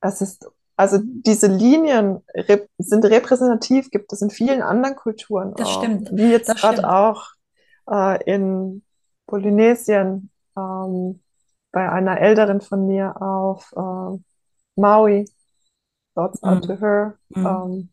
es 0.00 0.20
ist, 0.20 0.48
also 0.76 0.98
diese 1.02 1.46
Linien 1.46 2.22
rep 2.34 2.68
sind 2.78 3.04
repräsentativ, 3.04 3.90
gibt 3.90 4.12
es 4.12 4.22
in 4.22 4.30
vielen 4.30 4.62
anderen 4.62 4.96
Kulturen 4.96 5.54
Das 5.54 5.68
auch. 5.68 5.82
stimmt. 5.82 6.10
Wie 6.12 6.30
jetzt 6.30 6.54
gerade 6.56 6.88
auch 6.88 7.28
äh, 7.90 8.22
in 8.24 8.82
Polynesien 9.26 10.30
ähm, 10.56 11.22
bei 11.72 11.88
einer 11.88 12.20
Älteren 12.20 12.60
von 12.60 12.86
mir 12.86 13.20
auf 13.20 13.72
äh, 13.76 14.18
Maui, 14.76 15.26
Thoughts 16.14 16.40
mm. 16.40 16.48
Out 16.48 16.62
to. 16.64 16.76
Her. 16.76 17.18
Um, 17.34 17.46
um, 17.46 17.46
mhm. 17.46 17.92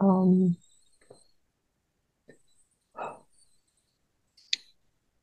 Ähm, 0.00 0.56
ähm, 0.56 0.56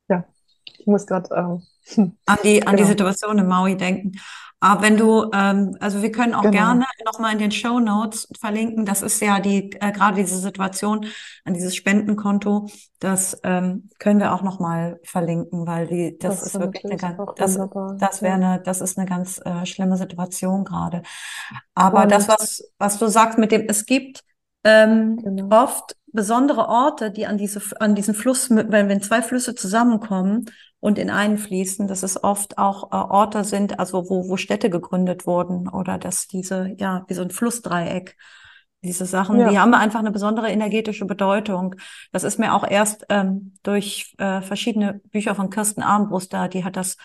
ja, 0.09 0.25
ich 0.77 0.87
muss 0.87 1.05
gerade, 1.05 1.29
ähm, 1.35 2.17
An 2.25 2.37
die, 2.43 2.65
an 2.65 2.77
die 2.77 2.83
Situation 2.93 3.37
in 3.39 3.47
Maui 3.47 3.75
denken. 3.75 4.13
Aber 4.63 4.83
wenn 4.83 4.95
du, 4.95 5.25
ähm, 5.33 5.75
also 5.79 6.03
wir 6.03 6.11
können 6.11 6.35
auch 6.35 6.43
genau, 6.43 6.51
gerne 6.51 6.85
nochmal 7.03 7.33
in 7.33 7.39
den 7.39 7.51
Show 7.51 7.79
Notes 7.79 8.27
verlinken. 8.39 8.85
Das 8.85 9.01
ist 9.01 9.19
ja 9.19 9.39
die, 9.39 9.71
äh, 9.81 9.91
gerade 9.91 10.15
diese 10.15 10.37
Situation 10.37 11.07
an 11.45 11.55
dieses 11.55 11.75
Spendenkonto. 11.75 12.67
Das 12.99 13.39
ähm, 13.43 13.89
können 13.97 14.19
wir 14.19 14.33
auch 14.33 14.43
nochmal 14.43 14.99
verlinken, 15.03 15.65
weil 15.65 15.87
die, 15.87 16.15
das 16.19 16.41
das 16.41 16.47
ist 16.47 16.59
wirklich 16.59 16.85
eine 16.85 16.97
ganz, 16.97 17.17
das, 17.37 17.59
das 17.97 18.21
wäre 18.21 18.35
eine, 18.35 18.61
das 18.63 18.81
ist 18.81 18.99
eine 18.99 19.07
ganz 19.07 19.41
äh, 19.43 19.65
schlimme 19.65 19.97
Situation 19.97 20.63
gerade. 20.63 21.01
Aber 21.73 22.05
das, 22.05 22.29
Und 22.29 22.39
was, 22.39 22.71
was 22.77 22.99
du 22.99 23.07
sagst 23.07 23.39
mit 23.39 23.51
dem, 23.51 23.65
es 23.67 23.87
gibt 23.87 24.23
ähm, 24.63 25.17
genau, 25.17 25.63
oft 25.63 25.95
besondere 26.13 26.67
Orte, 26.67 27.09
die 27.09 27.25
an 27.25 27.39
diese, 27.39 27.61
an 27.79 27.95
diesen 27.95 28.13
Fluss, 28.13 28.51
wenn, 28.51 28.71
wenn 28.89 29.01
zwei 29.01 29.23
Flüsse 29.23 29.55
zusammenkommen 29.55 30.45
und 30.81 30.97
in 30.97 31.09
einen 31.09 31.37
fließen, 31.37 31.87
dass 31.87 32.03
es 32.03 32.21
oft 32.21 32.57
auch 32.57 32.91
äh, 32.91 32.95
Orte 32.95 33.45
sind, 33.45 33.79
also 33.79 34.09
wo, 34.09 34.27
wo 34.27 34.35
Städte 34.35 34.69
gegründet 34.69 35.25
wurden 35.25 35.69
oder 35.69 35.97
dass 35.97 36.27
diese, 36.27 36.75
ja, 36.77 37.05
wie 37.07 37.13
so 37.13 37.21
ein 37.21 37.29
Flussdreieck, 37.29 38.17
diese 38.83 39.05
Sachen, 39.05 39.37
die 39.37 39.53
ja, 39.53 39.61
haben 39.61 39.75
einfach 39.75 39.99
eine 39.99 40.09
besondere 40.09 40.49
energetische 40.49 41.05
Bedeutung. 41.05 41.75
Das 42.11 42.23
ist 42.23 42.39
mir 42.39 42.55
auch 42.55 42.67
erst 42.67 43.05
ähm, 43.09 43.53
durch 43.61 44.15
äh, 44.17 44.41
verschiedene 44.41 45.01
Bücher 45.11 45.35
von 45.35 45.51
Kirsten 45.51 45.83
Armbruster, 45.83 46.47
die 46.47 46.65
hat 46.65 46.75
das 46.75 46.97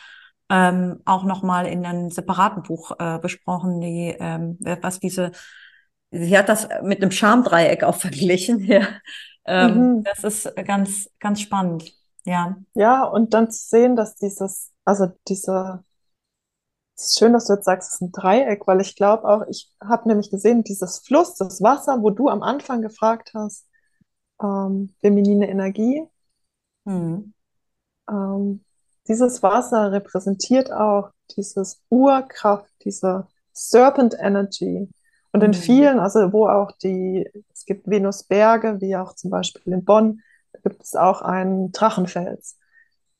ähm, 0.49 1.01
auch 1.05 1.24
nochmal 1.24 1.66
in 1.66 1.85
einem 1.85 2.11
separaten 2.11 2.62
Buch 2.62 2.93
äh, 2.99 3.18
besprochen, 3.18 3.83
die, 3.83 4.16
ähm, 4.18 4.57
was 4.81 5.01
diese, 5.01 5.33
sie 6.11 6.39
hat 6.39 6.49
das 6.49 6.66
mit 6.83 7.03
einem 7.03 7.11
Schamdreieck 7.11 7.85
auch 7.85 7.97
verglichen. 8.01 8.64
Ja. 8.64 8.89
Ähm, 9.45 9.97
mhm. 9.99 10.05
das 10.05 10.24
ist 10.24 10.57
ganz, 10.64 11.11
ganz 11.20 11.43
spannend. 11.43 11.93
Ja. 12.27 12.57
Ja, 12.74 13.05
und 13.05 13.33
dann 13.33 13.51
zu 13.51 13.66
sehen, 13.68 13.97
dass 13.97 14.16
dieses, 14.16 14.72
also 14.85 15.07
diese, 15.29 15.83
es 16.97 17.07
ist 17.07 17.18
schön, 17.18 17.33
dass 17.33 17.47
du 17.47 17.55
jetzt 17.55 17.64
sagst, 17.64 17.89
es 17.89 17.95
ist 17.97 18.01
ein 18.03 18.12
Dreieck, 18.12 18.66
weil 18.66 18.81
ich 18.81 18.97
glaube 18.97 19.24
auch, 19.29 19.47
ich 19.49 19.70
habe 19.81 20.09
nämlich 20.09 20.31
gesehen, 20.31 20.64
dieses 20.64 20.99
Fluss, 20.99 21.35
das 21.35 21.62
Wasser, 21.62 22.03
wo 22.03 22.11
du 22.11 22.29
am 22.29 22.43
Anfang 22.43 22.83
gefragt 22.83 23.33
hast, 23.35 23.66
ähm, 24.43 24.95
feminine 25.01 25.49
Energie, 25.49 26.05
Hm. 26.87 27.33
ähm, 28.11 28.61
dieses 29.09 29.43
Wasser 29.43 29.93
repräsentiert 29.93 30.72
auch 30.72 31.11
dieses 31.37 31.83
Urkraft, 31.91 32.72
diese 32.85 33.27
Serpent 33.53 34.16
Energy. 34.18 34.89
Und 35.33 35.43
in 35.43 35.53
Hm. 35.53 35.61
vielen, 35.61 35.99
also 36.01 36.33
wo 36.33 36.49
auch 36.49 36.72
die, 36.72 37.29
es 37.53 37.64
gibt 37.66 37.89
Venusberge, 37.89 38.81
wie 38.81 38.97
auch 38.97 39.14
zum 39.14 39.31
Beispiel 39.31 39.72
in 39.72 39.85
Bonn, 39.85 40.22
gibt 40.63 40.83
es 40.83 40.95
auch 40.95 41.23
einen 41.23 41.73
Drachenfels. 41.73 42.59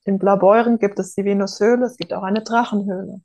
In 0.05 0.19
Blaubeuren 0.19 0.79
gibt 0.79 0.99
es 0.99 1.15
die 1.15 1.25
Venushöhle, 1.25 1.87
es 1.87 1.97
gibt 1.97 2.13
auch 2.13 2.23
eine 2.23 2.43
Drachenhöhle. 2.43 3.21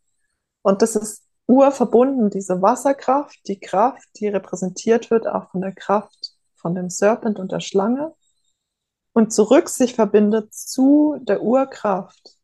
Und 0.64 0.82
das 0.82 0.96
ist 0.96 1.28
urverbunden, 1.48 2.30
diese 2.30 2.62
Wasserkraft, 2.62 3.40
die 3.48 3.60
Kraft, 3.60 4.08
die 4.16 4.28
repräsentiert 4.28 5.12
wird 5.12 5.28
auch 5.28 5.50
von 5.52 5.62
der 5.62 5.74
Kraft 5.74 6.36
von 6.56 6.76
dem 6.76 6.90
Serpent 6.90 7.40
und 7.40 7.52
der 7.52 7.60
Schlange 7.60 8.14
und 9.14 9.34
zurück 9.34 9.70
sich 9.70 9.96
verbindet 9.96 10.54
zu 10.54 11.18
der 11.22 11.42
Urkraft, 11.42 12.38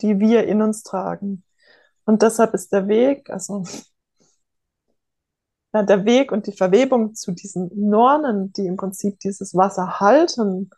die 0.00 0.18
wir 0.18 0.46
in 0.46 0.62
uns 0.62 0.82
tragen. 0.82 1.44
Und 2.04 2.22
deshalb 2.22 2.54
ist 2.54 2.72
der 2.72 2.88
Weg, 2.88 3.28
also 3.30 3.64
ja, 5.78 5.82
der 5.82 6.04
Weg 6.04 6.32
und 6.32 6.46
die 6.46 6.52
Verwebung 6.52 7.14
zu 7.14 7.32
diesen 7.32 7.70
Nornen, 7.74 8.52
die 8.52 8.66
im 8.66 8.76
Prinzip 8.76 9.18
dieses 9.20 9.54
Wasser 9.54 10.00
halten 10.00 10.70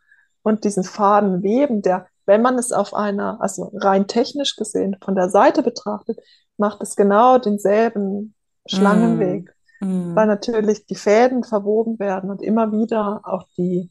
und 0.42 0.64
diesen 0.64 0.84
Faden 0.84 1.42
weben, 1.42 1.82
der, 1.82 2.06
wenn 2.26 2.42
man 2.42 2.58
es 2.58 2.72
auf 2.72 2.94
einer, 2.94 3.40
also 3.40 3.70
rein 3.74 4.06
technisch 4.06 4.56
gesehen, 4.56 4.96
von 5.04 5.14
der 5.14 5.30
Seite 5.30 5.62
betrachtet, 5.62 6.18
macht 6.56 6.82
es 6.82 6.96
genau 6.96 7.38
denselben 7.38 8.34
Schlangenweg, 8.66 9.50
Hm. 9.80 10.14
weil 10.14 10.26
Hm. 10.26 10.28
natürlich 10.28 10.86
die 10.86 10.94
Fäden 10.94 11.44
verwoben 11.44 11.98
werden 11.98 12.30
und 12.30 12.42
immer 12.42 12.72
wieder 12.72 13.20
auch 13.24 13.44
die, 13.56 13.90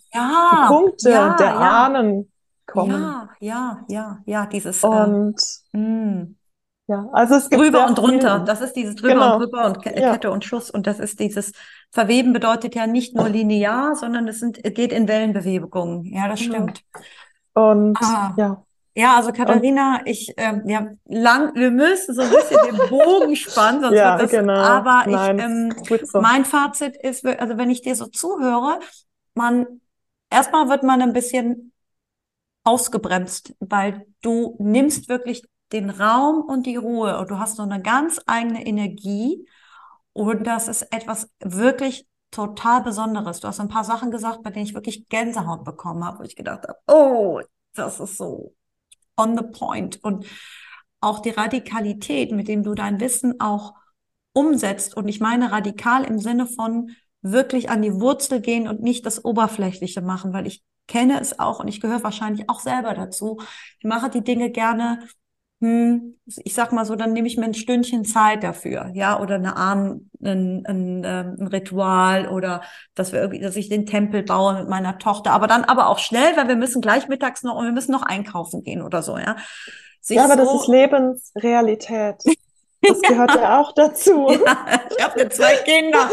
die 0.52 0.58
Ja, 0.58 0.68
Punkte 0.68 1.10
ja, 1.12 1.36
der 1.38 1.48
ja, 1.60 1.86
Ahnen 1.86 2.32
kommen. 2.66 3.02
ja, 3.02 3.30
ja, 3.40 3.86
ja, 3.90 4.24
ja, 4.26 4.46
dieses, 4.46 4.84
äh, 4.84 4.88
Und 4.88 5.42
hm. 5.74 6.38
Ja, 6.90 7.08
also 7.14 7.36
es 7.36 7.52
gibt 7.52 7.62
Drüber 7.62 7.86
und 7.86 8.00
drunter, 8.00 8.40
das 8.40 8.62
ist 8.62 8.74
dieses 8.74 8.96
drüber 8.96 9.14
und 9.14 9.20
genau, 9.20 9.38
drüber 9.38 9.66
und 9.68 9.86
ja, 9.86 10.14
Kette 10.14 10.32
und 10.32 10.44
Schuss 10.44 10.72
und 10.72 10.88
das 10.88 11.00
ist 11.00 11.20
dieses 11.20 11.52
Verweben 11.92 12.34
bedeutet 12.34 12.74
ja 12.74 12.88
nicht 12.88 13.14
nur 13.16 13.30
linear, 13.30 13.96
sondern 13.96 14.28
es 14.28 14.40
sind, 14.40 14.64
geht 14.64 14.92
in 14.92 15.08
Wellenbewegungen. 15.08 16.06
Ja, 16.06 16.28
das 16.28 16.40
genau. 16.40 16.54
stimmt. 16.56 16.84
Und 17.54 17.96
Ah, 18.02 18.34
ja, 18.38 18.64
ja, 18.96 19.18
also 19.18 19.30
und 19.30 19.38
Katharina, 19.38 20.02
ich, 20.06 20.34
ähm, 20.38 20.64
ja, 20.66 20.88
lang, 21.06 21.54
wir 21.54 21.70
müssen 21.70 22.16
so 22.16 22.24
ein 22.24 22.30
bisschen 22.32 22.58
den 22.66 22.90
Bogen 22.90 23.36
spannen, 23.36 23.82
sonst 23.82 23.92
wird 23.92 24.00
ja, 24.02 24.18
das, 24.18 24.32
genau, 24.32 24.60
aber 24.60 25.04
ich, 25.06 25.14
nein, 25.14 25.40
ähm, 25.40 25.72
ist 25.76 25.88
gut 25.88 26.08
so. 26.08 26.22
mein 26.22 26.44
Fazit 26.44 26.98
ist, 26.98 27.24
also 27.24 27.56
wenn 27.60 27.70
ich 27.70 27.82
dir 27.82 27.96
so 27.96 28.08
zuhöre, 28.08 28.80
man, 29.36 29.68
erstmal 30.32 30.70
wird 30.70 30.82
man 30.82 31.04
ein 31.04 31.14
bisschen 31.14 31.72
ausgebremst, 32.64 33.54
weil 33.60 34.08
du 34.24 34.56
nimmst 34.58 35.08
wirklich 35.08 35.44
den 35.72 35.90
Raum 35.90 36.42
und 36.42 36.66
die 36.66 36.76
Ruhe 36.76 37.20
und 37.20 37.30
du 37.30 37.40
hast 37.40 37.58
so 37.58 37.64
eine 37.64 37.82
ganz 37.82 38.20
eigene 38.26 38.66
Energie 38.66 39.48
und 40.14 40.46
das 40.46 40.68
ist 40.68 40.84
etwas 40.94 41.30
wirklich 41.40 42.08
total 42.32 42.82
Besonderes. 42.82 43.40
Du 43.40 43.48
hast 43.48 43.60
ein 43.60 43.70
paar 43.70 43.84
Sachen 43.84 44.12
gesagt, 44.12 44.44
bei 44.44 44.52
denen 44.52 44.66
ich 44.66 44.74
wirklich 44.74 45.08
Gänsehaut 45.10 45.64
bekommen 45.64 46.04
habe, 46.04 46.20
wo 46.20 46.24
ich 46.24 46.36
gedacht 46.36 46.68
habe, 46.68 46.80
oh, 46.88 47.42
das 47.74 48.00
ist 48.00 48.18
so 48.18 48.54
on 49.18 49.38
the 49.38 49.44
point 49.44 50.04
und 50.04 50.26
auch 51.02 51.20
die 51.20 51.30
Radikalität, 51.30 52.32
mit 52.32 52.48
dem 52.48 52.64
du 52.64 52.74
dein 52.74 53.00
Wissen 53.00 53.40
auch 53.40 53.74
umsetzt 54.34 54.96
und 54.96 55.08
ich 55.08 55.20
meine 55.20 55.52
radikal 55.52 56.04
im 56.04 56.20
Sinne 56.20 56.46
von 56.46 56.92
wirklich 57.22 57.70
an 57.70 57.82
die 57.82 57.94
Wurzel 57.94 58.42
gehen 58.42 58.68
und 58.68 58.82
nicht 58.82 59.06
das 59.06 59.24
Oberflächliche 59.24 60.02
machen, 60.02 60.34
weil 60.34 60.48
ich 60.48 60.64
kenne 60.88 61.20
es 61.20 61.40
auch 61.40 61.60
und 61.60 61.68
ich 61.68 61.82
gehöre 61.82 62.04
wahrscheinlich 62.04 62.50
auch 62.50 62.60
selber 62.60 62.94
dazu. 62.94 63.40
Ich 63.80 63.86
mache 63.86 64.10
die 64.10 64.24
Dinge 64.24 64.50
gerne, 64.50 65.08
hm, 65.62 66.16
ich 66.26 66.54
sag 66.54 66.72
mal 66.72 66.86
so, 66.86 66.96
dann 66.96 67.12
nehme 67.12 67.28
ich 67.28 67.36
mir 67.36 67.44
ein 67.44 67.54
Stündchen 67.54 68.06
Zeit 68.06 68.44
dafür, 68.44 68.92
ja, 68.94 69.20
oder 69.20 69.36
eine 69.36 69.58
Abend, 69.58 70.10
ein, 70.24 70.66
ein, 70.66 71.04
ähm, 71.06 71.36
ein 71.38 71.48
Ritual 71.48 72.30
oder 72.30 72.62
dass 72.96 73.12
wir 73.12 73.20
irgendwie, 73.20 73.42
dass 73.42 73.58
ich 73.58 73.68
den 73.68 73.86
Tempel 73.86 74.24
baue 74.24 74.60
mit 74.60 74.70
meiner 74.70 74.98
Tochter, 75.00 75.32
aber 75.32 75.48
dann 75.48 75.66
aber 75.66 75.90
auch 75.90 76.00
schnell, 76.00 76.38
weil 76.38 76.48
wir 76.48 76.56
müssen 76.56 76.82
gleich 76.82 77.10
mittags 77.10 77.44
noch 77.44 77.56
und 77.56 77.66
wir 77.66 77.74
müssen 77.74 77.92
noch 77.92 78.04
einkaufen 78.04 78.64
gehen 78.64 78.82
oder 78.82 79.02
so, 79.02 79.18
ja. 79.18 79.36
Sich 80.00 80.16
Ja, 80.16 80.26
aber 80.26 80.38
das 80.38 80.54
ist 80.54 80.66
so, 80.66 80.72
Lebensrealität. 80.72 82.16
Das 82.82 83.02
gehört 83.02 83.36
ja 83.36 83.60
auch 83.60 83.74
dazu. 83.74 84.30
Ja, 84.30 84.66
ich 84.90 85.04
habe 85.04 85.20
ja 85.20 85.30
zwei 85.30 85.54
Kinder. 85.58 86.10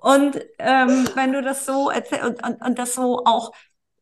Und 0.00 0.40
ähm, 0.58 1.06
wenn 1.14 1.34
du 1.34 1.42
das 1.42 1.66
so 1.66 1.90
erzählst 1.90 2.24
und, 2.24 2.42
und, 2.42 2.64
und 2.64 2.78
das 2.78 2.94
so 2.94 3.22
auch 3.26 3.52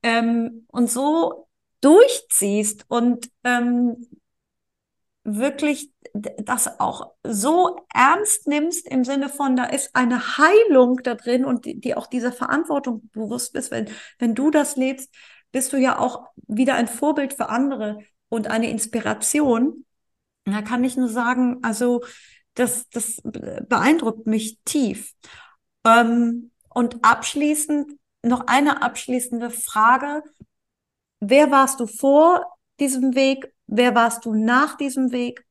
ähm, 0.05 0.64
und 0.70 0.88
so 0.88 1.49
durchziehst 1.80 2.84
und 2.88 3.28
ähm, 3.42 4.07
wirklich 5.27 5.91
das 6.14 6.81
auch 6.81 7.12
so 7.24 7.81
ernst 7.93 8.47
nimmst 8.47 8.87
im 8.89 9.05
Sinne 9.05 9.29
von, 9.29 9.57
da 9.57 9.64
ist 9.64 9.95
eine 9.95 10.39
Heilung 10.39 11.01
da 11.03 11.14
drin 11.14 11.45
und 11.45 11.64
die, 11.64 11.81
die 11.81 11.97
auch 11.97 12.07
dieser 12.07 12.33
Verantwortung 12.33 13.11
bewusst 13.12 13.53
bist, 13.53 13.70
wenn, 13.70 13.89
wenn 14.18 14.35
du 14.35 14.51
das 14.51 14.77
lebst, 14.77 15.12
bist 15.53 15.72
du 15.72 15.77
ja 15.77 15.99
auch 15.99 16.29
wieder 16.47 16.74
ein 16.74 16.89
Vorbild 16.89 17.35
für 17.35 17.49
andere 17.49 17.99
und 18.29 18.49
eine 18.49 18.70
Inspiration. 18.70 19.85
Da 20.45 20.62
kann 20.62 20.85
ich 20.85 20.97
nur 20.97 21.09
sagen, 21.09 21.59
also 21.62 22.03
das, 22.55 22.89
das 22.91 23.20
beeindruckt 23.22 24.27
mich 24.27 24.61
tief. 24.64 25.12
Ähm, 25.85 26.53
und 26.68 27.05
abschließend 27.05 27.93
noch 28.22 28.47
eine 28.47 28.83
abschließende 28.83 29.51
Frage. 29.51 30.22
Wer 31.20 31.51
warst 31.51 31.81
du 31.81 31.87
vor 31.87 32.45
diesem 32.79 33.14
Weg? 33.14 33.53
Wer 33.66 33.94
warst 33.94 34.24
du 34.24 34.34
nach 34.34 34.76
diesem 34.76 35.12
Weg? 35.12 35.44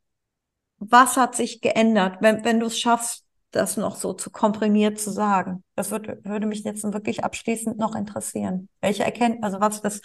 Was 0.80 1.18
hat 1.18 1.36
sich 1.36 1.62
geändert, 1.62 2.18
wenn, 2.22 2.44
wenn 2.46 2.60
du 2.60 2.68
es 2.68 2.80
schaffst, 2.80 3.26
das 3.52 3.78
noch 3.78 3.96
so 3.98 4.14
zu 4.14 4.32
komprimiert 4.32 5.00
zu 5.00 5.12
sagen? 5.12 5.64
Das 5.76 5.92
würde, 5.92 6.20
würde 6.24 6.48
mich 6.48 6.64
jetzt 6.64 6.84
wirklich 6.84 7.24
abschließend 7.24 7.78
noch 7.78 7.96
interessieren. 7.96 8.70
Welche 8.82 9.04
Erkenntnis, 9.06 9.44
also 9.44 9.60
was 9.62 9.82
das, 9.82 10.02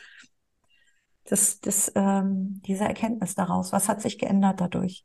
das, 1.25 1.61
das, 1.61 1.93
ähm, 1.95 2.61
diese 2.67 2.85
Erkenntnis 2.85 3.35
daraus, 3.35 3.73
was 3.73 3.89
hat 3.89 4.03
sich 4.03 4.19
geändert 4.19 4.61
dadurch? 4.61 5.05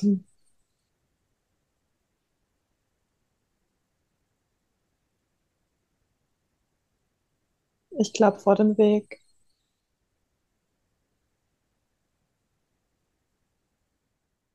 Hm. 0.00 0.16
Ich 7.98 8.12
glaube, 8.12 8.38
vor 8.38 8.54
dem 8.54 8.78
Weg 8.78 9.20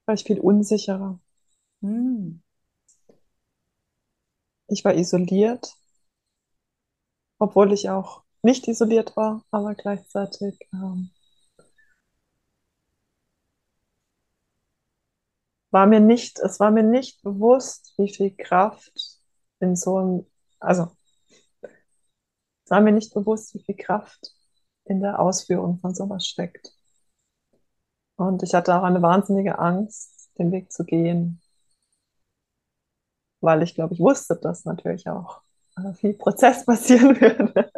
war 0.06 0.14
ich 0.16 0.24
viel 0.24 0.40
unsicherer. 0.40 1.20
Hm. 1.82 2.42
Ich 4.70 4.84
war 4.84 4.96
isoliert, 4.96 5.76
obwohl 7.40 7.74
ich 7.74 7.90
auch 7.90 8.24
nicht 8.42 8.70
isoliert 8.70 9.18
war, 9.18 9.44
aber 9.52 9.76
gleichzeitig 9.76 10.58
ähm, 10.72 11.12
war 15.72 15.88
mir 15.88 16.00
nicht, 16.00 16.40
es 16.40 16.60
war 16.60 16.72
mir 16.72 16.84
nicht 16.84 17.22
bewusst, 17.24 17.94
wie 17.98 18.14
viel 18.14 18.36
Kraft 18.36 18.92
in 19.60 19.76
so 19.76 19.98
einem, 19.98 20.26
also 20.60 20.92
war 22.72 22.82
mir 22.82 22.94
nicht 22.94 23.14
bewusst, 23.14 23.54
wie 23.54 23.64
viel 23.64 23.76
Kraft 23.76 24.34
in 24.86 25.02
der 25.02 25.20
Ausführung 25.20 25.78
von 25.80 25.94
sowas 25.94 26.26
steckt. 26.26 26.74
Und 28.16 28.44
ich 28.44 28.54
hatte 28.54 28.76
auch 28.76 28.84
eine 28.84 29.02
wahnsinnige 29.02 29.60
Angst, 29.60 30.32
den 30.38 30.52
Weg 30.52 30.72
zu 30.72 30.86
gehen, 30.86 31.42
weil 33.42 33.64
ich 33.64 33.76
glaube, 33.76 33.94
ich 33.94 34.00
wusste, 34.00 34.36
dass 34.38 34.66
natürlich 34.66 35.08
auch 35.10 35.42
äh, 35.78 35.94
viel 35.94 36.14
Prozess 36.14 36.66
passieren 36.66 37.20
würde. 37.20 37.72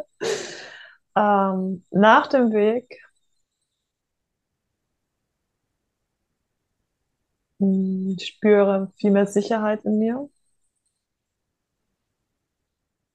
ähm, 1.16 1.84
nach 1.90 2.26
dem 2.28 2.52
Weg 2.52 3.00
hm, 7.60 8.14
ich 8.18 8.26
spüre 8.28 8.92
viel 8.96 9.10
mehr 9.10 9.26
Sicherheit 9.26 9.84
in 9.84 9.98
mir. 9.98 10.28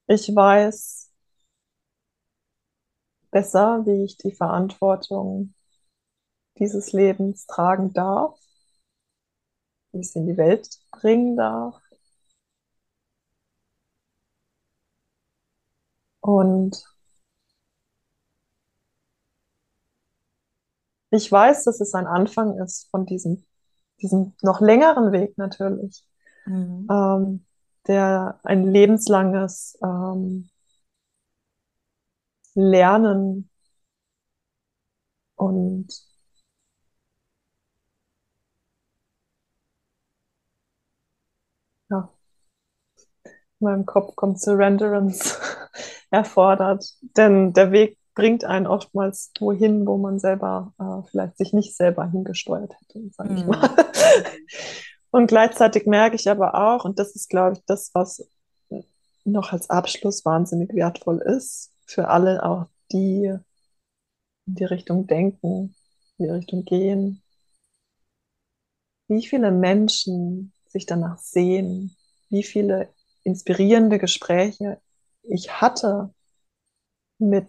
Ich 0.08 0.28
weiß 0.34 1.09
besser, 3.30 3.84
wie 3.86 4.04
ich 4.04 4.16
die 4.16 4.32
Verantwortung 4.32 5.54
dieses 6.58 6.92
Lebens 6.92 7.46
tragen 7.46 7.92
darf, 7.92 8.38
wie 9.92 10.00
ich 10.00 10.08
es 10.08 10.16
in 10.16 10.26
die 10.26 10.36
Welt 10.36 10.68
bringen 10.92 11.36
darf. 11.36 11.80
Und 16.20 16.84
ich 21.10 21.30
weiß, 21.30 21.64
dass 21.64 21.80
es 21.80 21.94
ein 21.94 22.06
Anfang 22.06 22.58
ist 22.58 22.88
von 22.90 23.06
diesem, 23.06 23.44
diesem 24.02 24.34
noch 24.42 24.60
längeren 24.60 25.12
Weg 25.12 25.38
natürlich, 25.38 26.04
Mhm. 26.46 26.86
ähm, 26.90 27.46
der 27.86 28.40
ein 28.44 28.64
lebenslanges 28.64 29.78
ähm, 29.82 30.49
Lernen 32.54 33.48
und 35.36 35.88
ja, 41.90 42.10
in 43.60 43.64
meinem 43.66 43.86
Kopf 43.86 44.16
kommt 44.16 44.40
Surrenderance 44.40 45.36
erfordert. 46.10 46.94
Denn 47.16 47.52
der 47.52 47.72
Weg 47.72 47.98
bringt 48.14 48.44
einen 48.44 48.66
oftmals 48.66 49.32
wohin, 49.38 49.86
wo 49.86 49.96
man 49.96 50.18
selber 50.18 50.72
äh, 50.78 51.08
vielleicht 51.10 51.38
sich 51.38 51.52
nicht 51.52 51.76
selber 51.76 52.06
hingesteuert 52.10 52.74
hätte, 52.80 53.10
sage 53.12 53.34
ich 53.34 53.42
Mhm. 53.42 53.50
mal. 53.50 53.70
Und 55.10 55.26
gleichzeitig 55.26 55.86
merke 55.86 56.16
ich 56.16 56.30
aber 56.30 56.54
auch, 56.54 56.84
und 56.84 57.00
das 57.00 57.16
ist, 57.16 57.28
glaube 57.30 57.54
ich, 57.54 57.64
das, 57.66 57.90
was 57.94 58.28
noch 59.24 59.52
als 59.52 59.68
Abschluss 59.68 60.24
wahnsinnig 60.24 60.72
wertvoll 60.74 61.18
ist, 61.18 61.69
für 61.90 62.08
alle 62.08 62.44
auch, 62.44 62.66
die 62.92 63.36
in 64.46 64.54
die 64.54 64.64
Richtung 64.64 65.06
denken, 65.06 65.74
in 66.18 66.26
die 66.26 66.30
Richtung 66.30 66.64
gehen, 66.64 67.22
wie 69.08 69.26
viele 69.26 69.50
Menschen 69.50 70.52
sich 70.68 70.86
danach 70.86 71.18
sehen, 71.18 71.96
wie 72.28 72.44
viele 72.44 72.88
inspirierende 73.24 73.98
Gespräche 73.98 74.80
ich 75.22 75.60
hatte 75.60 76.14
mit 77.18 77.48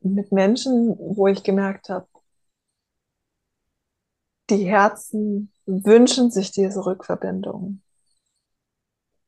mit 0.00 0.30
Menschen, 0.32 0.96
wo 0.98 1.26
ich 1.26 1.42
gemerkt 1.42 1.88
habe, 1.88 2.06
die 4.50 4.64
Herzen 4.66 5.52
wünschen 5.66 6.30
sich 6.30 6.52
diese 6.52 6.84
Rückverbindung. 6.86 7.82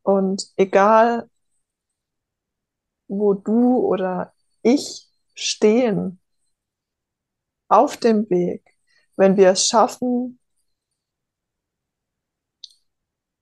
Und 0.08 0.54
egal, 0.56 1.28
wo 3.08 3.34
du 3.34 3.76
oder 3.76 4.32
ich 4.62 5.06
stehen 5.34 6.18
auf 7.68 7.98
dem 7.98 8.30
Weg, 8.30 8.64
wenn 9.16 9.36
wir 9.36 9.50
es 9.50 9.66
schaffen, 9.66 10.40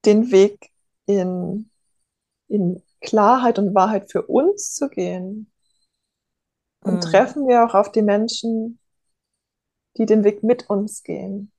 den 0.05 0.33
Weg 0.33 0.73
in, 1.07 1.71
in 2.49 2.83
Klarheit 3.01 3.61
und 3.61 3.73
Wahrheit 3.77 4.11
für 4.11 4.27
uns 4.27 4.75
zu 4.75 4.89
gehen, 4.89 5.53
dann 6.83 6.95
Mhm. 6.95 7.01
treffen 7.01 7.47
wir 7.47 7.65
auch 7.65 7.75
auf 7.75 7.93
die 7.93 8.03
Menschen, 8.03 8.81
die 9.99 10.07
den 10.07 10.25
Weg 10.25 10.43
mit 10.43 10.69
uns 10.69 11.05
gehen. 11.05 11.53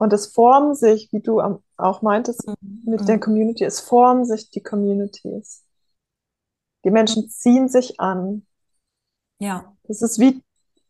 Und 0.00 0.12
es 0.14 0.28
formen 0.28 0.74
sich, 0.74 1.12
wie 1.12 1.20
du 1.20 1.42
auch 1.76 2.02
meintest, 2.02 2.48
mit 2.62 3.06
der 3.06 3.16
Mhm. 3.16 3.20
Community, 3.20 3.64
es 3.64 3.80
formen 3.80 4.24
sich 4.24 4.50
die 4.50 4.62
Communities. 4.62 5.62
Die 6.84 6.90
Menschen 6.90 7.28
ziehen 7.28 7.68
sich 7.68 8.00
an. 8.00 8.46
Ja. 9.38 9.76
Das 9.84 10.00
ist 10.00 10.18
wie, 10.18 10.42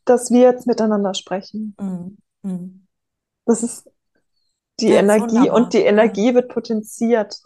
dass 0.05 0.31
wir 0.31 0.43
jetzt 0.43 0.67
miteinander 0.69 1.15
sprechen. 1.15 1.75
Mhm. 1.81 2.19
Mhm. 2.43 2.87
Das 3.47 3.65
ist 3.65 3.91
die 4.79 4.87
Das 4.87 4.95
ist 4.95 5.01
Energie 5.03 5.35
wunderbar. 5.35 5.57
und 5.57 5.73
die 5.75 5.79
Energie 5.83 6.35
wird 6.35 6.49
potenziert 6.53 7.43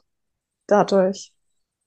dadurch. 0.66 1.32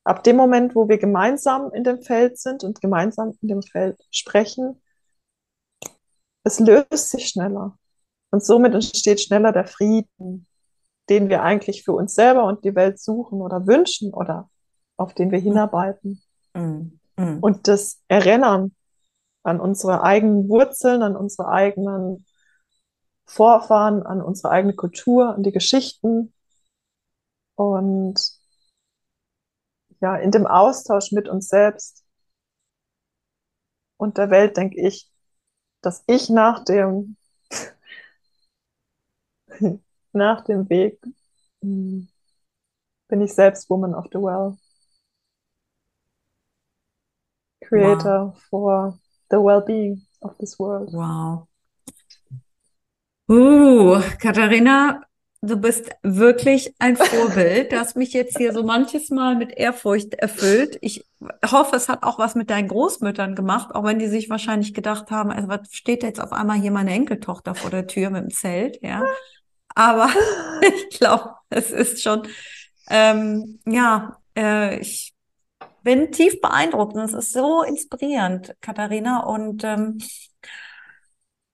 Ab 0.04 0.24
dem 0.24 0.38
Moment, 0.38 0.74
wo 0.74 0.90
wir 0.90 0.98
gemeinsam 0.98 1.72
in 1.72 1.84
dem 1.84 2.02
Feld 2.02 2.40
sind 2.40 2.64
und 2.64 2.82
gemeinsam 2.82 3.38
in 3.42 3.48
dem 3.50 3.62
Feld 3.62 4.00
sprechen, 4.10 4.82
es 6.44 6.60
löst 6.60 7.12
sich 7.12 7.28
schneller. 7.28 7.78
Und 8.32 8.44
somit 8.44 8.74
entsteht 8.74 9.22
schneller 9.22 9.52
der 9.52 9.66
Frieden, 9.66 10.48
den 11.10 11.30
wir 11.30 11.44
eigentlich 11.44 11.84
für 11.84 11.94
uns 11.94 12.14
selber 12.14 12.44
und 12.44 12.66
die 12.66 12.76
Welt 12.76 13.00
suchen 13.00 13.42
oder 13.42 13.66
wünschen 13.68 14.14
oder 14.14 14.50
auf 14.98 15.14
den 15.14 15.32
wir 15.32 15.40
hinarbeiten. 15.40 16.22
Mhm. 16.54 17.00
Mhm. 17.18 17.40
Und 17.40 17.68
das 17.68 18.02
Erinnern 18.08 18.76
an 19.44 19.60
unsere 19.60 20.04
eigenen 20.04 20.50
Wurzeln, 20.50 21.02
an 21.04 21.16
unsere 21.16 21.48
eigenen 21.48 22.26
Vorfahren, 23.26 24.04
an 24.04 24.22
unsere 24.22 24.52
eigene 24.52 24.74
Kultur, 24.74 25.34
an 25.34 25.44
die 25.44 25.52
Geschichten 25.52 26.34
und 27.56 28.20
ja, 30.00 30.16
in 30.16 30.32
dem 30.32 30.46
Austausch 30.46 31.12
mit 31.12 31.28
uns 31.28 31.48
selbst 31.48 32.06
und 33.98 34.18
der 34.18 34.30
Welt, 34.30 34.58
denke 34.58 34.80
ich, 34.80 35.12
dass 35.82 36.04
ich 36.08 36.30
nach 36.30 36.64
dem, 36.64 37.17
nach 40.14 40.44
dem 40.44 40.70
Weg 40.70 41.00
hm, 41.62 42.08
bin 43.08 43.22
ich 43.22 43.34
selbst 43.34 43.70
Woman 43.70 43.96
of 43.96 44.06
the 44.12 44.20
Well. 44.20 44.58
Creator 47.64 48.34
wow. 48.34 48.44
for 48.50 49.00
the 49.30 49.38
well-being 49.38 50.02
of 50.22 50.38
this 50.38 50.58
world. 50.58 50.90
Wow. 50.94 51.48
Uh, 53.30 54.02
Katharina, 54.22 55.02
du 55.42 55.58
bist 55.58 55.90
wirklich 56.02 56.74
ein 56.80 56.96
Vorbild. 56.96 57.74
Du 57.74 57.78
hast 57.78 57.98
mich 57.98 58.14
jetzt 58.14 58.38
hier 58.38 58.54
so 58.54 58.64
manches 58.64 59.10
Mal 59.10 59.36
mit 59.36 59.52
Ehrfurcht 59.52 60.14
erfüllt. 60.14 60.78
Ich 60.82 61.04
hoffe, 61.46 61.76
es 61.76 61.90
hat 61.90 62.04
auch 62.04 62.20
was 62.20 62.36
mit 62.36 62.50
deinen 62.50 62.70
Großmüttern 62.70 63.36
gemacht, 63.36 63.76
auch 63.76 63.84
wenn 63.84 64.00
die 64.00 64.08
sich 64.08 64.30
wahrscheinlich 64.30 64.74
gedacht 64.74 65.12
haben, 65.12 65.32
also 65.32 65.50
was 65.50 65.68
steht 65.72 66.04
jetzt 66.04 66.22
auf 66.22 66.32
einmal 66.32 66.58
hier 66.58 66.72
meine 66.72 66.92
Enkeltochter 66.92 67.54
vor 67.54 67.70
der 67.70 67.88
Tür 67.88 68.10
mit 68.10 68.24
dem 68.24 68.32
Zelt, 68.32 68.82
ja. 68.82 69.04
Aber 69.78 70.10
ich 70.90 70.98
glaube, 70.98 71.36
es 71.50 71.70
ist 71.70 72.02
schon, 72.02 72.28
ähm, 72.90 73.60
ja, 73.68 74.18
äh, 74.36 74.80
ich 74.80 75.14
bin 75.84 76.12
tief 76.12 76.42
beeindruckt 76.42 76.96
und 76.96 77.02
es 77.02 77.14
ist 77.14 77.32
so 77.32 77.62
inspirierend, 77.62 78.56
Katharina. 78.60 79.20
Und 79.20 79.64
ähm, 79.64 80.00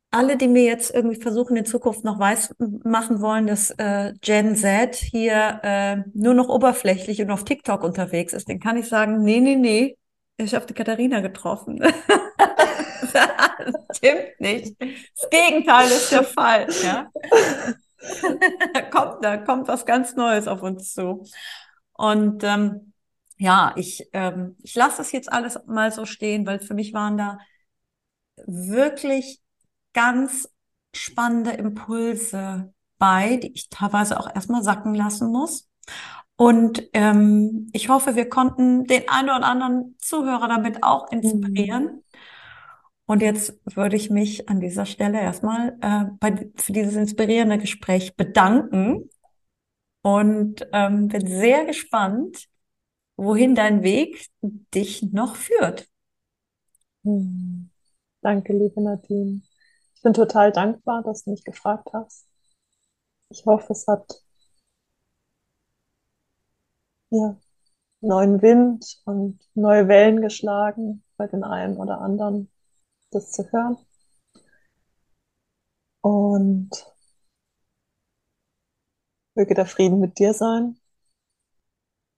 alle, 0.10 0.38
die 0.38 0.48
mir 0.48 0.64
jetzt 0.64 0.96
irgendwie 0.96 1.22
versuchen, 1.22 1.58
in 1.58 1.66
Zukunft 1.66 2.06
noch 2.06 2.18
weiß 2.18 2.56
machen 2.86 3.20
wollen, 3.20 3.46
dass 3.46 3.72
äh, 3.72 4.14
Gen 4.22 4.56
Z 4.56 4.96
hier 4.96 5.60
äh, 5.62 5.98
nur 6.14 6.34
noch 6.34 6.48
oberflächlich 6.48 7.22
und 7.22 7.30
auf 7.30 7.44
TikTok 7.44 7.84
unterwegs 7.84 8.32
ist, 8.32 8.48
den 8.48 8.62
kann 8.62 8.78
ich 8.78 8.88
sagen, 8.88 9.22
nee, 9.22 9.42
nee, 9.42 9.58
nee, 9.58 9.98
ich 10.38 10.56
habe 10.56 10.66
die 10.66 10.74
Katharina 10.74 11.20
getroffen. 11.20 11.80
das 13.14 13.98
stimmt 13.98 14.40
nicht. 14.40 14.76
Das 14.80 15.30
Gegenteil 15.30 15.88
ist 15.88 16.12
der 16.12 16.24
Fall. 16.24 16.68
Ja? 16.84 17.12
Da, 18.74 18.82
kommt, 18.92 19.24
da 19.24 19.38
kommt 19.38 19.68
was 19.68 19.86
ganz 19.86 20.16
Neues 20.16 20.48
auf 20.48 20.62
uns 20.62 20.94
zu. 20.94 21.24
Und 21.94 22.44
ähm, 22.44 22.94
ja, 23.38 23.74
ich, 23.76 24.10
ähm, 24.14 24.58
ich 24.64 24.76
lasse 24.76 24.98
das 24.98 25.12
jetzt 25.12 25.32
alles 25.32 25.60
mal 25.66 25.92
so 25.92 26.06
stehen, 26.06 26.46
weil 26.46 26.60
für 26.60 26.74
mich 26.74 26.94
waren 26.94 27.18
da 27.18 27.40
wirklich 28.46 29.42
ganz 29.94 30.50
spannende 30.96 31.52
Impulse 31.52 32.74
bei, 32.98 33.38
die 33.38 33.54
ich 33.54 33.70
teilweise 33.70 34.20
auch 34.20 34.34
erstmal 34.34 34.64
sacken 34.64 34.96
lassen 34.96 35.32
muss. 35.32 35.70
Und 36.36 36.84
ähm, 36.94 37.70
ich 37.74 37.90
hoffe, 37.90 38.16
wir 38.16 38.28
konnten 38.28 38.86
den 38.86 39.08
einen 39.08 39.30
oder 39.30 39.46
anderen 39.46 39.96
Zuhörer 40.00 40.48
damit 40.48 40.84
auch 40.84 41.12
inspirieren. 41.12 41.84
Mhm. 41.84 42.03
Und 43.06 43.22
jetzt 43.22 43.60
würde 43.76 43.96
ich 43.96 44.10
mich 44.10 44.48
an 44.50 44.60
dieser 44.60 44.86
Stelle 44.86 45.20
erstmal 45.20 45.78
äh, 45.82 46.06
bei, 46.20 46.50
für 46.56 46.72
dieses 46.72 46.96
inspirierende 46.96 47.58
Gespräch 47.58 48.16
bedanken 48.16 49.10
und 50.02 50.68
ähm, 50.72 51.10
bin 51.10 51.28
sehr 51.28 51.66
gespannt, 51.66 52.48
wohin 53.18 53.56
dein 53.56 53.84
Weg 53.84 54.28
dich 54.42 55.04
noch 55.12 55.36
führt. 55.36 55.88
Hm. 57.04 57.70
Danke, 58.22 58.54
liebe 58.54 58.82
Nadine. 58.82 59.42
Ich 59.96 60.02
bin 60.02 60.14
total 60.14 60.52
dankbar, 60.54 61.04
dass 61.04 61.26
du 61.26 61.32
mich 61.32 61.44
gefragt 61.44 61.90
hast. 61.94 62.26
Ich 63.30 63.46
hoffe, 63.46 63.74
es 63.74 63.86
hat 63.88 64.24
ja, 67.10 67.38
neuen 68.02 68.42
Wind 68.42 69.02
und 69.06 69.40
neue 69.56 69.88
Wellen 69.88 70.22
geschlagen 70.22 71.04
bei 71.18 71.28
den 71.28 71.44
einen 71.44 71.78
oder 71.78 72.00
anderen, 72.02 72.50
das 73.14 73.32
zu 73.32 73.44
hören. 73.52 73.78
Und 76.02 76.70
möge 79.36 79.54
der 79.56 79.66
Frieden 79.66 80.00
mit 80.00 80.20
dir 80.20 80.34
sein 80.34 80.78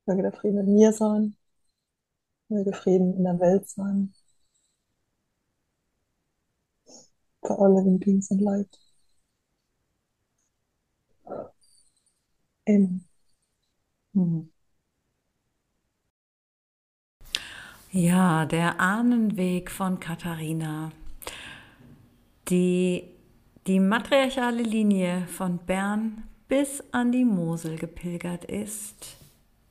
Möge 0.07 0.21
der 0.21 0.33
Frieden 0.33 0.59
in 0.59 0.73
mir 0.75 0.93
sein. 0.93 1.35
Möge 2.49 2.73
Frieden 2.73 3.15
in 3.15 3.23
der 3.23 3.39
Welt 3.39 3.67
sein. 3.67 4.13
For 7.41 7.59
all 7.59 7.73
living 7.73 7.99
beings 7.99 8.29
in 8.31 8.39
light. 8.39 8.79
Amen. 12.67 13.07
Mhm. 14.13 14.54
Ja, 17.97 18.45
der 18.45 18.81
Ahnenweg 18.81 19.71
von 19.71 20.01
Katharina. 20.01 20.91
Die, 22.49 23.05
die 23.67 23.79
matriarchale 23.79 24.63
Linie 24.63 25.25
von 25.27 25.59
Bern 25.59 26.23
bis 26.49 26.83
an 26.91 27.13
die 27.13 27.23
Mosel 27.23 27.77
gepilgert 27.77 28.43
ist 28.43 29.15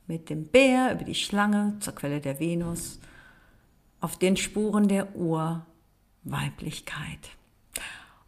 mit 0.07 0.31
dem 0.31 0.47
Bär 0.47 0.93
über 0.93 1.03
die 1.03 1.13
Schlange 1.13 1.77
zur 1.81 1.93
Quelle 1.93 2.19
der 2.19 2.39
Venus, 2.39 2.99
auf 4.01 4.17
den 4.17 4.37
Spuren 4.37 4.87
der 4.87 5.15
Urweiblichkeit. 5.15 7.29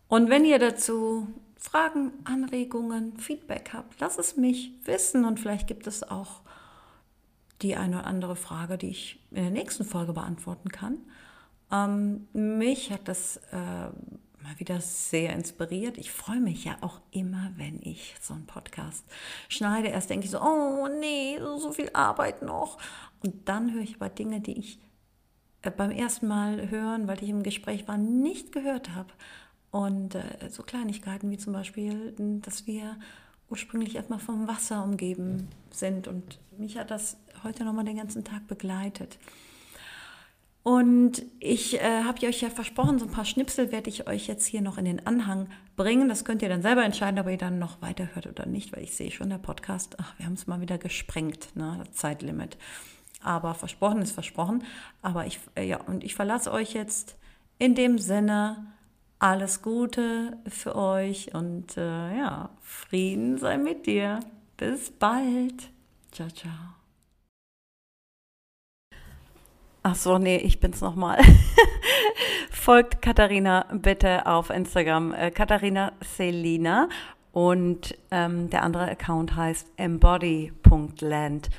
Und 0.08 0.30
wenn 0.30 0.46
ihr 0.46 0.60
dazu 0.60 1.28
Fragen, 1.58 2.12
Anregungen, 2.24 3.18
Feedback 3.18 3.72
habt, 3.74 4.00
lasst 4.00 4.20
es 4.20 4.38
mich 4.38 4.74
wissen 4.86 5.26
und 5.26 5.40
vielleicht 5.40 5.66
gibt 5.66 5.88
es 5.88 6.04
auch 6.04 6.42
die 7.62 7.76
eine 7.76 8.00
oder 8.00 8.08
andere 8.08 8.36
Frage, 8.36 8.78
die 8.78 8.90
ich 8.90 9.20
in 9.32 9.44
der 9.44 9.52
nächsten 9.52 9.84
Folge 9.84 10.14
beantworten 10.14 10.70
kann. 10.70 10.98
Ähm, 11.72 12.28
mich 12.34 12.92
hat 12.92 13.08
das 13.08 13.38
äh, 13.52 13.58
mal 14.48 14.58
wieder 14.58 14.80
sehr 14.80 15.34
inspiriert. 15.34 15.98
Ich 15.98 16.12
freue 16.12 16.40
mich 16.40 16.66
ja 16.66 16.78
auch 16.82 17.02
immer, 17.12 17.52
wenn 17.58 17.82
ich 17.82 18.16
so 18.22 18.34
einen 18.34 18.46
Podcast 18.46 19.04
schneide. 19.50 19.90
Erst 19.90 20.10
denke 20.10 20.26
ich 20.26 20.32
so, 20.32 20.42
oh 20.42 20.88
nee, 21.00 21.38
so 21.58 21.72
viel 21.74 21.90
Arbeit 21.94 22.42
noch. 22.42 22.78
Und 23.24 23.50
dann 23.50 23.74
höre 23.74 23.82
ich 23.82 23.96
aber 23.96 24.10
Dinge, 24.10 24.40
die 24.40 24.58
ich 24.58 24.80
äh, 25.64 25.72
beim 25.72 25.92
ersten 25.92 26.28
Mal 26.28 26.70
hören, 26.70 27.08
weil 27.08 27.22
ich 27.24 27.30
im 27.30 27.44
Gespräch 27.44 27.88
war, 27.88 27.98
nicht 27.98 28.52
gehört 28.52 28.92
habe. 28.96 29.10
Und 29.72 30.16
äh, 30.16 30.50
so 30.50 30.64
Kleinigkeiten 30.64 31.30
wie 31.30 31.38
zum 31.38 31.54
Beispiel, 31.54 32.14
dass 32.42 32.68
wir 32.68 32.98
ursprünglich 33.50 33.96
erstmal 33.96 34.20
vom 34.20 34.48
Wasser 34.48 34.84
umgeben 34.84 35.50
sind. 35.72 36.08
Und 36.08 36.40
mich 36.58 36.78
hat 36.78 36.92
das 36.92 37.18
heute 37.44 37.64
nochmal 37.64 37.86
den 37.86 37.98
ganzen 37.98 38.24
Tag 38.24 38.48
begleitet. 38.48 39.18
Und 40.68 41.24
ich 41.40 41.80
äh, 41.80 42.04
habe 42.04 42.28
euch 42.28 42.42
ja 42.42 42.50
versprochen, 42.50 43.00
so 43.00 43.06
ein 43.06 43.12
paar 43.12 43.24
Schnipsel 43.24 43.72
werde 43.72 43.90
ich 43.90 44.08
euch 44.08 44.28
jetzt 44.28 44.46
hier 44.46 44.62
noch 44.62 44.78
in 44.78 44.84
den 44.84 45.08
Anhang 45.08 45.48
bringen. 45.78 46.10
Das 46.10 46.26
könnt 46.26 46.42
ihr 46.42 46.50
dann 46.50 46.62
selber 46.62 46.84
entscheiden, 46.84 47.20
ob 47.20 47.28
ihr 47.30 47.38
dann 47.38 47.58
noch 47.58 47.82
weiterhört 47.82 48.28
oder 48.28 48.46
nicht, 48.46 48.76
weil 48.76 48.84
ich 48.84 48.94
sehe 48.94 49.10
schon, 49.10 49.30
der 49.30 49.38
Podcast, 49.38 49.96
ach, 49.98 50.14
wir 50.18 50.26
haben 50.26 50.34
es 50.34 50.46
mal 50.46 50.60
wieder 50.60 50.78
gesprengt, 50.78 51.56
ne, 51.56 51.84
Zeitlimit. 51.94 52.58
Aber 53.24 53.54
versprochen 53.54 54.02
ist 54.02 54.12
versprochen. 54.12 54.66
Aber 55.02 55.26
ich, 55.26 55.40
äh, 55.56 55.66
ja, 55.66 55.82
und 55.82 56.04
ich 56.04 56.16
verlasse 56.16 56.52
euch 56.52 56.74
jetzt 56.74 57.16
in 57.60 57.74
dem 57.74 57.98
Sinne, 57.98 58.68
alles 59.20 59.62
Gute 59.62 60.38
für 60.48 60.76
euch 60.76 61.34
und 61.34 61.78
äh, 61.78 62.18
ja, 62.18 62.50
Frieden 62.62 63.38
sei 63.38 63.58
mit 63.58 63.86
dir. 63.86 64.20
Bis 64.58 64.92
bald. 64.92 65.70
Ciao, 66.12 66.30
ciao. 66.30 66.77
Ach 69.90 69.96
so, 69.96 70.18
nee, 70.18 70.36
ich 70.36 70.60
bin's 70.60 70.82
nochmal. 70.82 71.18
Folgt 72.52 73.02
Katharina 73.02 73.66
bitte 73.72 74.26
auf 74.26 74.50
Instagram, 74.50 75.14
äh, 75.14 75.32
Katharina 75.32 75.94
Selina. 76.02 76.90
Und 77.32 77.98
ähm, 78.12 78.50
der 78.50 78.64
andere 78.64 78.92
Account 78.92 79.38
heißt 79.38 79.66
embody.land. 79.78 81.50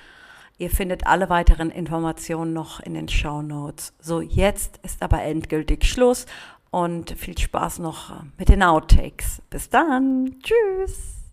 Ihr 0.58 0.68
findet 0.68 1.06
alle 1.06 1.30
weiteren 1.30 1.70
Informationen 1.70 2.52
noch 2.52 2.80
in 2.80 2.92
den 2.92 3.08
Show 3.08 3.40
Notes. 3.40 3.94
So, 3.98 4.20
jetzt 4.20 4.76
ist 4.84 5.02
aber 5.02 5.22
endgültig 5.22 5.86
Schluss 5.86 6.26
und 6.70 7.12
viel 7.12 7.38
Spaß 7.38 7.78
noch 7.78 8.12
mit 8.36 8.50
den 8.50 8.62
Outtakes. 8.62 9.40
Bis 9.48 9.70
dann. 9.70 10.38
Tschüss. 10.42 11.32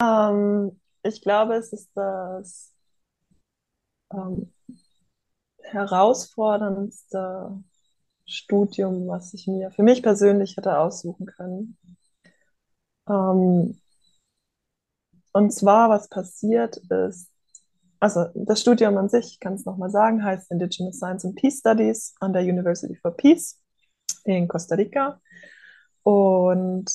Ähm, 0.00 0.80
ich 1.02 1.20
glaube, 1.20 1.56
es 1.56 1.74
ist 1.74 1.90
das 1.94 2.72
ähm, 4.16 4.52
herausforderndste 5.62 7.62
Studium, 8.26 9.08
was 9.08 9.34
ich 9.34 9.46
mir 9.46 9.70
für 9.70 9.82
mich 9.82 10.02
persönlich 10.02 10.56
hätte 10.56 10.78
aussuchen 10.78 11.26
können. 11.26 11.78
Ähm, 13.08 13.80
und 15.32 15.52
zwar, 15.52 15.90
was 15.90 16.08
passiert 16.08 16.76
ist, 16.76 17.30
also 18.00 18.26
das 18.34 18.60
Studium 18.60 18.96
an 18.98 19.08
sich, 19.08 19.32
ich 19.32 19.40
kann 19.40 19.54
es 19.54 19.64
nochmal 19.64 19.90
sagen, 19.90 20.22
heißt 20.22 20.50
Indigenous 20.50 20.96
Science 20.96 21.24
and 21.24 21.36
Peace 21.36 21.60
Studies 21.60 22.14
an 22.20 22.32
der 22.32 22.42
University 22.42 22.94
for 22.94 23.16
Peace 23.16 23.60
in 24.24 24.48
Costa 24.48 24.74
Rica. 24.74 25.20
Und 26.02 26.90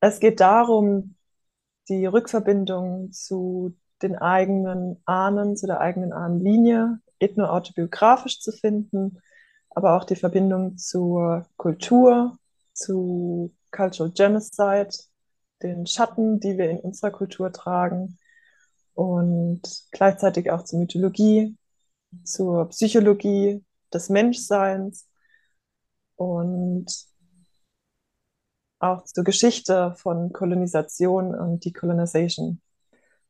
es 0.00 0.20
geht 0.20 0.40
darum, 0.40 1.16
die 1.92 2.06
Rückverbindung 2.06 3.12
zu 3.12 3.76
den 4.00 4.16
eigenen 4.16 5.00
Ahnen, 5.04 5.56
zu 5.56 5.66
der 5.66 5.80
eigenen 5.80 6.12
Ahnenlinie, 6.12 7.00
ethnoautobiografisch 7.18 8.40
zu 8.40 8.50
finden, 8.50 9.20
aber 9.70 9.96
auch 9.96 10.04
die 10.04 10.16
Verbindung 10.16 10.78
zur 10.78 11.46
Kultur, 11.56 12.38
zu 12.72 13.54
Cultural 13.70 14.12
Genocide, 14.12 14.88
den 15.62 15.86
Schatten, 15.86 16.40
die 16.40 16.56
wir 16.56 16.70
in 16.70 16.80
unserer 16.80 17.10
Kultur 17.10 17.52
tragen 17.52 18.18
und 18.94 19.62
gleichzeitig 19.90 20.50
auch 20.50 20.64
zur 20.64 20.80
Mythologie, 20.80 21.56
zur 22.24 22.68
Psychologie 22.70 23.64
des 23.92 24.08
Menschseins. 24.08 25.06
Und 26.16 26.86
auch 28.82 29.04
zur 29.04 29.24
Geschichte 29.24 29.94
von 29.96 30.32
Kolonisation 30.32 31.34
und 31.34 31.64
Decolonization. 31.64 32.60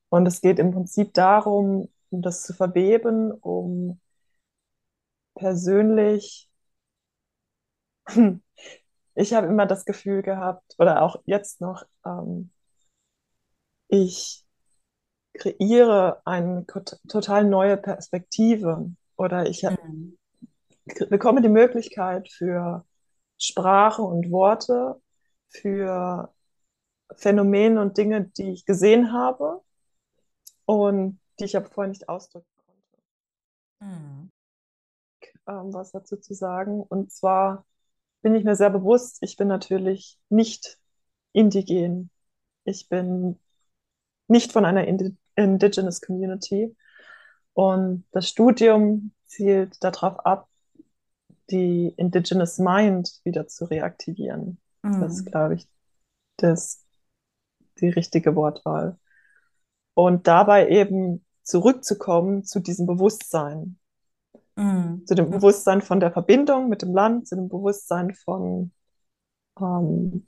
Und 0.09 0.27
es 0.27 0.41
geht 0.41 0.59
im 0.59 0.73
Prinzip 0.73 1.15
darum, 1.15 1.89
das 2.11 2.43
zu 2.43 2.55
verweben, 2.55 3.33
um 3.33 4.01
persönlich, 5.35 6.51
ich 9.15 9.35
habe 9.35 9.47
immer 9.47 9.67
das 9.67 9.85
Gefühl 9.85 10.23
gehabt, 10.23 10.75
oder 10.79 11.03
auch 11.03 11.23
jetzt 11.27 11.61
noch, 11.61 11.85
ähm, 12.05 12.51
ich 13.89 14.47
kreiere 15.35 16.23
eine 16.25 16.67
total 17.09 17.45
neue 17.45 17.77
Perspektive 17.77 18.91
oder 19.17 19.47
ich 19.47 19.63
mhm. 19.65 20.19
bekomme 21.11 21.43
die 21.43 21.49
Möglichkeit 21.49 22.31
für 22.31 22.85
Sprache 23.39 24.03
und 24.03 24.31
Worte, 24.31 25.01
für 25.53 26.33
Phänomene 27.15 27.81
und 27.81 27.99
Dinge, 27.99 28.25
die 28.25 28.53
ich 28.53 28.65
gesehen 28.65 29.13
habe 29.13 29.63
und 30.65 31.21
die 31.39 31.45
ich 31.45 31.57
aber 31.57 31.67
vorher 31.67 31.91
nicht 31.91 32.09
ausdrücken 32.09 32.47
konnte. 32.67 33.03
Mhm. 33.81 34.31
Ähm, 35.47 35.75
was 35.75 35.93
dazu 35.93 36.17
zu 36.17 36.35
sagen. 36.35 36.83
Und 36.83 37.13
zwar 37.13 37.65
bin 38.23 38.35
ich 38.35 38.45
mir 38.45 38.57
sehr 38.57 38.71
bewusst, 38.71 39.19
ich 39.21 39.37
bin 39.37 39.49
natürlich 39.49 40.19
nicht 40.29 40.79
indigen. 41.33 42.11
Ich 42.65 42.89
bin 42.89 43.39
nicht 44.29 44.53
von 44.53 44.65
einer 44.65 44.87
Indi 44.87 45.17
Indigenous 45.35 46.01
Community. 46.01 46.77
Und 47.55 48.05
das 48.13 48.29
Studium 48.29 49.13
zielt 49.25 49.83
darauf 49.83 50.21
ab, 50.25 50.49
die 51.51 51.93
Indigenous 51.97 52.59
Mind 52.59 53.21
wieder 53.25 53.47
zu 53.47 53.65
reaktivieren. 53.65 54.62
Mhm. 54.83 55.01
Das 55.01 55.15
ist, 55.15 55.27
glaube 55.27 55.55
ich, 55.55 55.69
das, 56.37 56.85
die 57.81 57.89
richtige 57.89 58.35
Wortwahl. 58.37 58.99
Und 59.95 60.27
dabei 60.27 60.69
eben 60.69 61.25
zurückzukommen 61.43 62.45
zu 62.45 62.61
diesem 62.61 62.87
Bewusstsein. 62.87 63.79
Mhm. 64.57 65.05
Zu 65.07 65.15
dem 65.15 65.31
Bewusstsein 65.31 65.83
von 65.83 66.01
der 66.01 66.13
Verbindung 66.13 66.69
mit 66.69 66.83
dem 66.83 66.95
Land, 66.95 67.27
zu 67.29 67.37
dem 67.37 67.49
Bewusstsein 67.49 68.13
von 68.15 68.73
ähm, 69.61 70.27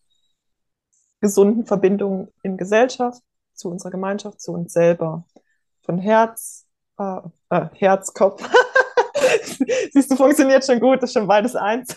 gesunden 1.20 1.64
Verbindungen 1.64 2.28
in 2.42 2.56
Gesellschaft, 2.56 3.22
zu 3.54 3.70
unserer 3.70 3.90
Gemeinschaft, 3.90 4.40
zu 4.40 4.52
uns 4.52 4.72
selber. 4.72 5.24
Von 5.82 5.98
Herz, 5.98 6.66
äh, 6.98 7.20
äh, 7.50 7.66
Herz, 7.74 8.12
Kopf. 8.12 8.42
Siehst 9.92 10.10
du, 10.10 10.16
funktioniert 10.16 10.64
schon 10.64 10.80
gut, 10.80 11.02
ist 11.02 11.12
schon 11.12 11.26
beides 11.26 11.56
eins. 11.56 11.96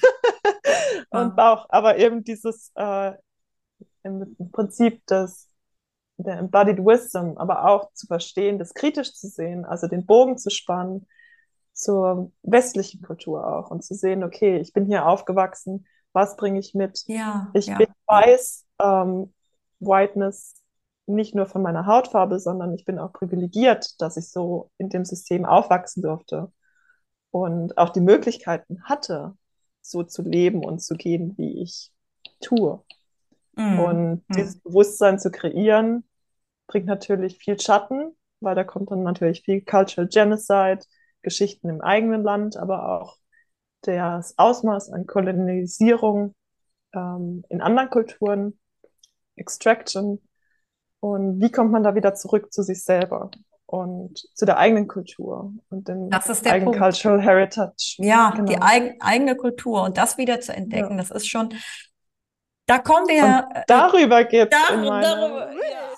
Und 1.10 1.36
Bauch. 1.36 1.66
Aber 1.70 1.98
eben 1.98 2.24
dieses 2.24 2.72
äh, 2.76 3.14
im 4.04 4.36
Prinzip 4.52 5.02
das 5.08 5.48
der 6.18 6.40
Embodied 6.40 6.80
Wisdom, 6.80 7.38
aber 7.38 7.66
auch 7.66 7.94
zu 7.94 8.08
verstehen, 8.08 8.58
das 8.58 8.74
kritisch 8.74 9.14
zu 9.14 9.28
sehen, 9.28 9.66
also 9.66 9.88
den 9.88 10.06
Bogen 10.06 10.38
zu 10.38 10.50
spannen 10.50 11.08
zur 11.74 12.32
westlichen 12.42 13.04
Kultur 13.04 13.46
auch 13.46 13.70
und 13.70 13.84
zu 13.84 13.94
sehen, 13.94 14.24
okay, 14.24 14.58
ich 14.58 14.74
bin 14.74 14.88
hier 14.88 15.06
aufgewachsen, 15.06 15.86
was 16.14 16.36
bringe 16.36 16.60
ich 16.60 16.74
mit? 16.74 17.04
Ja, 17.06 17.52
ich 17.54 17.68
ja. 17.68 17.78
bin 17.78 17.88
weiß, 18.08 18.66
ähm, 18.82 19.34
Whiteness 19.80 20.56
nicht 21.06 21.36
nur 21.36 21.46
von 21.46 21.62
meiner 21.62 21.86
Hautfarbe, 21.86 22.40
sondern 22.40 22.74
ich 22.74 22.84
bin 22.84 22.98
auch 22.98 23.14
privilegiert, 23.14 24.02
dass 24.02 24.18
ich 24.18 24.32
so 24.32 24.72
in 24.80 24.90
dem 24.90 25.06
System 25.06 25.46
aufwachsen 25.46 26.02
durfte 26.02 26.52
und 27.30 27.78
auch 27.78 27.90
die 27.90 28.02
Möglichkeiten 28.02 28.84
hatte, 28.84 29.38
so 29.90 30.04
zu 30.04 30.22
leben 30.22 30.64
und 30.64 30.80
zu 30.80 30.96
gehen, 30.96 31.36
wie 31.38 31.62
ich 31.62 31.92
tue. 32.42 32.84
Mm. 33.56 33.80
Und 33.80 34.16
mm. 34.28 34.34
dieses 34.34 34.60
Bewusstsein 34.60 35.20
zu 35.20 35.32
kreieren, 35.32 36.04
bringt 36.68 36.86
natürlich 36.86 37.38
viel 37.38 37.60
Schatten, 37.60 38.16
weil 38.40 38.56
da 38.56 38.64
kommt 38.64 38.92
dann 38.92 39.04
natürlich 39.04 39.44
viel 39.44 39.62
Cultural 39.62 40.08
Genocide, 40.08 40.80
Geschichten 41.22 41.70
im 41.70 41.82
eigenen 41.82 42.24
Land, 42.24 42.58
aber 42.58 43.02
auch 43.02 43.18
das 43.82 44.38
Ausmaß 44.38 44.92
an 44.92 45.08
Kolonisierung 45.08 46.36
ähm, 46.94 47.44
in 47.50 47.62
anderen 47.62 47.90
Kulturen, 47.90 48.60
Extraction 49.36 50.22
und 51.00 51.42
wie 51.42 51.52
kommt 51.52 51.72
man 51.72 51.84
da 51.84 51.96
wieder 51.96 52.16
zurück 52.16 52.52
zu 52.52 52.64
sich 52.64 52.84
selber 52.84 53.30
und 53.68 54.26
zu 54.34 54.46
der 54.46 54.58
eigenen 54.58 54.88
Kultur 54.88 55.54
und 55.70 55.88
dem 55.88 56.10
eigenen 56.12 56.66
Punkt. 56.66 56.80
Cultural 56.80 57.22
Heritage. 57.22 57.96
Ja, 57.98 58.32
genau. 58.32 58.46
die 58.46 58.62
eig 58.62 58.96
eigene 59.02 59.36
Kultur 59.36 59.84
und 59.84 59.98
das 59.98 60.18
wieder 60.18 60.40
zu 60.40 60.54
entdecken, 60.54 60.92
ja. 60.92 60.98
das 60.98 61.12
ist 61.12 61.28
schon, 61.28 61.54
da 62.66 62.80
kommen 62.80 63.08
wir. 63.08 63.46
Und 63.50 63.56
äh, 63.56 63.64
darüber 63.68 64.24
geht 64.24 64.54
es. 64.54 64.58
Dar 64.58 64.78
darüber, 64.78 65.52
ja. 65.52 65.94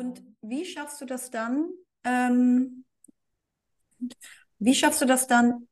Und 0.00 0.22
wie 0.42 0.64
schaffst 0.64 1.00
du 1.00 1.04
das 1.06 1.30
dann? 1.30 1.70
Ähm, 2.04 2.84
wie 4.58 4.74
schaffst 4.74 5.00
du 5.00 5.06
das 5.06 5.26
dann, 5.26 5.68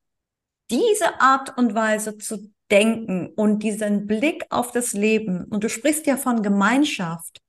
diese 0.71 1.21
Art 1.21 1.59
und 1.59 1.75
Weise 1.75 2.19
zu 2.19 2.53
denken 2.71 3.33
und 3.37 3.61
diesen 3.63 4.07
Blick 4.07 4.47
auf 4.51 4.71
das 4.71 4.93
Leben? 4.93 5.45
Und 5.45 5.65
du 5.65 5.69
sprichst 5.69 6.07
ja 6.07 6.17
von 6.17 6.43
Gemeinschaft. 6.43 7.43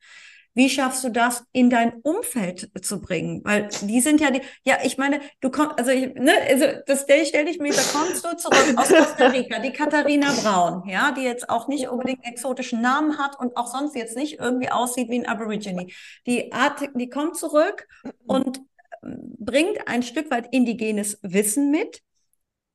Wie 0.57 0.71
schaffst 0.71 1.03
du 1.03 1.09
das 1.09 1.43
in 1.51 1.69
dein 1.69 2.01
Umfeld 2.01 2.71
zu 2.81 2.99
bringen? 2.99 3.41
Weil 3.43 3.69
die 3.84 4.01
sind 4.01 4.19
ja 4.19 4.31
die, 4.31 4.41
ja, 4.63 4.79
ich 4.84 4.97
meine, 4.97 5.21
du 5.39 5.51
kommst, 5.51 5.77
also, 5.77 5.91
ich, 5.91 6.15
ne, 6.15 6.31
also 6.49 6.65
das 6.88 7.03
stell, 7.03 7.27
stell 7.27 7.45
dich 7.45 7.59
mir, 7.59 7.71
da 7.71 7.84
kommst 7.93 8.25
du 8.25 8.35
zurück 8.35 8.75
aus 8.75 8.89
Costa 8.89 9.27
Rica, 9.27 9.59
die 9.59 9.71
Katharina 9.71 10.34
Braun, 10.41 10.89
ja, 10.89 11.11
die 11.11 11.21
jetzt 11.21 11.47
auch 11.51 11.67
nicht 11.67 11.89
unbedingt 11.89 12.25
einen 12.25 12.34
exotischen 12.34 12.81
Namen 12.81 13.19
hat 13.19 13.39
und 13.39 13.55
auch 13.55 13.67
sonst 13.67 13.95
jetzt 13.95 14.17
nicht 14.17 14.39
irgendwie 14.39 14.71
aussieht 14.71 15.11
wie 15.11 15.19
ein 15.19 15.27
Aborigine. 15.27 15.85
Die 16.25 16.51
Art, 16.51 16.89
die 16.95 17.09
kommt 17.09 17.38
zurück 17.38 17.88
und 18.25 18.59
bringt 19.03 19.88
ein 19.88 20.01
Stück 20.01 20.31
weit 20.31 20.47
indigenes 20.51 21.19
Wissen 21.21 21.69
mit. 21.69 22.01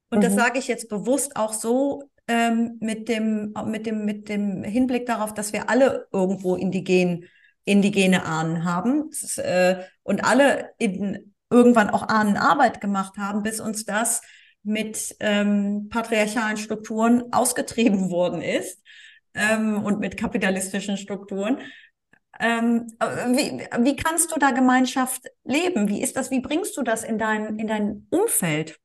Und 0.09 0.19
mhm. 0.19 0.23
das 0.23 0.37
sage 0.37 0.61
ich 0.61 0.69
jetzt 0.69 0.89
bewusst 0.89 1.35
auch 1.35 1.53
so 1.53 2.05
ähm, 2.29 2.77
mit 2.79 3.09
dem, 3.09 3.53
mit 3.67 3.87
dem, 3.87 4.05
mit 4.05 4.29
dem 4.29 4.63
Hinblick 4.63 5.05
darauf, 5.07 5.35
dass 5.35 5.53
wir 5.53 5.69
alle 5.69 6.07
irgendwo 6.13 6.55
indigen 6.55 7.27
indigene 7.65 8.25
Ahnen 8.25 8.65
haben 8.65 9.11
äh, 9.37 9.85
und 10.03 10.25
alle 10.25 10.71
in, 10.79 11.35
irgendwann 11.51 11.91
auch 11.91 12.09
Ahnenarbeit 12.09 12.81
gemacht 12.81 13.17
haben, 13.19 13.43
bis 13.43 13.61
uns 13.61 13.85
das 13.85 14.23
mit 14.63 15.17
ähm, 15.21 15.89
patriarchalen 15.89 16.57
Strukturen 16.57 17.25
ausgetrieben 17.33 18.11
worden 18.11 18.43
ist 18.43 18.83
ähm, 19.35 19.83
und 19.85 20.01
mit 20.01 20.17
kapitalistischen 20.17 20.97
Strukturen. 20.97 21.59
Ähm, 22.41 22.87
wie, 22.99 23.67
wie 23.85 23.97
kannst 23.97 24.35
du 24.35 24.39
da 24.41 24.51
Gemeinschaft 24.51 25.27
leben? 25.45 25.89
Wie 25.89 26.03
ist 26.03 26.17
das? 26.17 26.31
Wie 26.31 26.41
bringst 26.41 26.77
du 26.77 26.83
das 26.83 27.05
in 27.05 27.19
dein, 27.19 27.59
in 27.59 27.67
dein 27.67 28.07
Umfeld? 28.11 28.81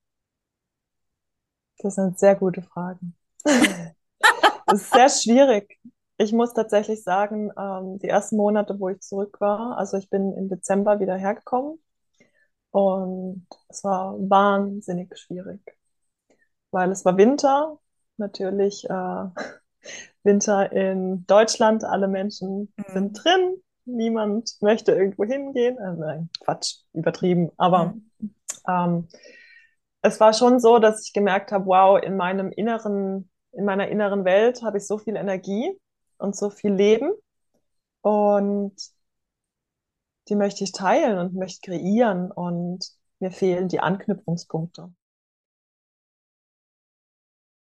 Das 1.80 1.96
sind 1.96 2.20
sehr 2.20 2.36
gute 2.36 2.62
Fragen. 2.62 3.16
das 3.44 4.82
ist 4.82 4.94
sehr 4.94 5.10
schwierig 5.10 5.80
ich 6.18 6.34
muss 6.34 6.54
tatsächlich 6.54 7.04
sagen, 7.04 7.52
ähm, 7.58 8.00
die 8.00 8.08
ersten 8.08 8.38
Monate, 8.38 8.80
wo 8.80 8.90
ich 8.90 9.02
zurück 9.02 9.40
war, 9.40 9.78
also 9.78 9.98
ich 9.98 10.10
bin 10.10 10.34
im 10.34 10.50
Dezember 10.50 11.00
wieder 11.00 11.16
hergekommen 11.16 11.80
und 12.72 13.48
es 13.70 13.84
war 13.84 14.16
wahnsinnig 14.18 15.16
schwierig, 15.18 15.62
weil 16.72 16.92
es 16.92 17.06
war 17.06 17.18
Winter, 17.18 17.80
natürlich 18.18 18.90
äh, 18.90 19.26
Winter 20.24 20.72
in 20.72 21.26
Deutschland, 21.28 21.84
alle 21.84 22.08
Menschen 22.08 22.74
mhm. 22.76 22.84
sind 22.94 23.24
drin, 23.24 23.62
niemand 23.86 24.58
möchte 24.62 24.94
irgendwo 24.94 25.24
hingehen, 25.24 25.78
äh, 25.78 25.94
nein, 25.94 26.30
Quatsch, 26.44 26.80
übertrieben, 26.94 27.52
aber 27.58 27.94
mhm. 28.20 28.34
ähm, 28.68 29.08
es 30.02 30.20
war 30.20 30.34
schon 30.34 30.60
so, 30.60 30.80
dass 30.80 31.06
ich 31.06 31.14
gemerkt 31.14 31.52
habe, 31.52 31.68
wow, 31.68 32.02
in 32.02 32.18
meinem 32.18 32.52
inneren, 32.52 33.30
in 33.52 33.66
meiner 33.66 33.88
inneren 33.88 34.26
Welt 34.26 34.64
habe 34.64 34.78
ich 34.78 34.88
so 34.88 34.98
viel 34.98 35.16
Energie 35.16 35.78
und 36.18 36.36
so 36.36 36.50
viel 36.50 36.74
Leben. 36.74 37.12
Und 38.02 38.76
die 40.30 40.36
möchte 40.36 40.64
ich 40.64 40.72
teilen 40.72 41.18
und 41.18 41.34
möchte 41.34 41.62
kreieren 41.62 42.32
und 42.32 42.86
mir 43.20 43.32
fehlen 43.32 43.68
die 43.68 43.80
Anknüpfungspunkte. 43.80 44.94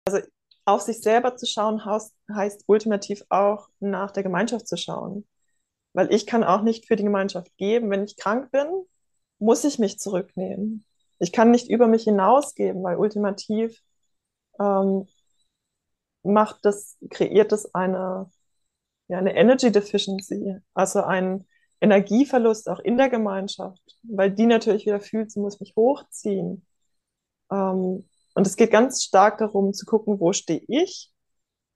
Also 0.08 0.20
auf 0.66 0.82
sich 0.82 1.02
selber 1.02 1.36
zu 1.36 1.46
schauen 1.46 1.84
heißt, 1.86 2.64
ultimativ 2.68 3.24
auch 3.30 3.70
nach 3.80 4.12
der 4.12 4.24
Gemeinschaft 4.24 4.68
zu 4.68 4.78
schauen. 4.78 5.28
Weil 5.94 6.14
ich 6.14 6.26
kann 6.26 6.44
auch 6.44 6.62
nicht 6.62 6.88
für 6.88 6.96
die 6.96 7.04
Gemeinschaft 7.04 7.56
geben. 7.58 7.90
Wenn 7.90 8.04
ich 8.04 8.18
krank 8.18 8.52
bin, 8.52 8.68
muss 9.40 9.64
ich 9.64 9.80
mich 9.80 10.00
zurücknehmen. 10.00 10.86
Ich 11.20 11.32
kann 11.32 11.52
nicht 11.52 11.70
über 11.70 11.88
mich 11.88 12.04
hinausgeben, 12.04 12.84
weil 12.84 12.98
ultimativ 12.98 13.82
ähm, 14.60 15.08
macht 16.24 16.66
das, 16.66 16.98
kreiert 17.10 17.52
das 17.52 17.74
eine, 17.74 18.30
ja, 19.08 19.18
eine 19.18 19.36
Energy 19.36 19.72
Deficiency, 19.72 20.58
also 20.74 21.04
ein 21.04 21.46
Energieverlust 21.82 22.70
auch 22.70 22.80
in 22.80 22.98
der 22.98 23.10
Gemeinschaft, 23.10 23.98
weil 24.04 24.32
die 24.32 24.46
natürlich 24.46 24.86
wieder 24.86 25.00
fühlt, 25.00 25.32
sie 25.32 25.40
muss 25.40 25.60
mich 25.60 25.76
hochziehen. 25.76 26.66
Ähm, 27.52 28.08
und 28.34 28.48
es 28.48 28.56
geht 28.56 28.72
ganz 28.72 29.04
stark 29.04 29.38
darum 29.38 29.74
zu 29.74 29.86
gucken, 29.86 30.20
wo 30.20 30.34
stehe 30.34 30.64
ich 30.68 31.12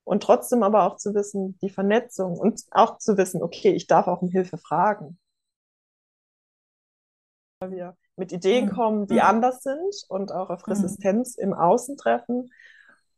und 0.04 0.22
trotzdem 0.22 0.62
aber 0.62 0.84
auch 0.84 0.96
zu 0.96 1.14
wissen, 1.14 1.58
die 1.62 1.70
Vernetzung 1.70 2.38
und 2.38 2.62
auch 2.70 2.98
zu 2.98 3.16
wissen, 3.16 3.42
okay, 3.42 3.72
ich 3.72 3.86
darf 3.86 4.08
auch 4.08 4.22
um 4.22 4.30
Hilfe 4.30 4.58
fragen. 4.58 5.18
Weil 7.60 7.70
wir 7.70 7.96
mit 8.16 8.32
Ideen 8.32 8.66
mhm. 8.66 8.70
kommen, 8.70 9.06
die 9.06 9.14
mhm. 9.14 9.20
anders 9.20 9.62
sind 9.62 9.94
und 10.08 10.32
auch 10.32 10.50
auf 10.50 10.66
mhm. 10.66 10.72
Resistenz 10.72 11.36
im 11.36 11.54
Außen 11.54 11.96
treffen 11.96 12.50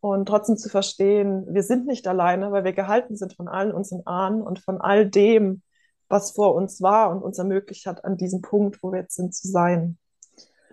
und 0.02 0.26
trotzdem 0.26 0.56
zu 0.56 0.68
verstehen, 0.68 1.46
wir 1.54 1.62
sind 1.62 1.86
nicht 1.86 2.08
alleine, 2.08 2.50
weil 2.50 2.64
wir 2.64 2.72
gehalten 2.72 3.16
sind 3.16 3.34
von 3.34 3.46
allen 3.46 3.70
unseren 3.70 4.04
Ahnen 4.04 4.42
und 4.42 4.58
von 4.58 4.80
all 4.80 5.08
dem, 5.08 5.62
was 6.08 6.32
vor 6.32 6.56
uns 6.56 6.82
war 6.82 7.12
und 7.12 7.22
uns 7.22 7.38
ermöglicht 7.38 7.86
hat, 7.86 8.04
an 8.04 8.16
diesem 8.16 8.42
Punkt, 8.42 8.82
wo 8.82 8.90
wir 8.90 9.02
jetzt 9.02 9.14
sind, 9.14 9.32
zu 9.32 9.46
sein. 9.46 9.98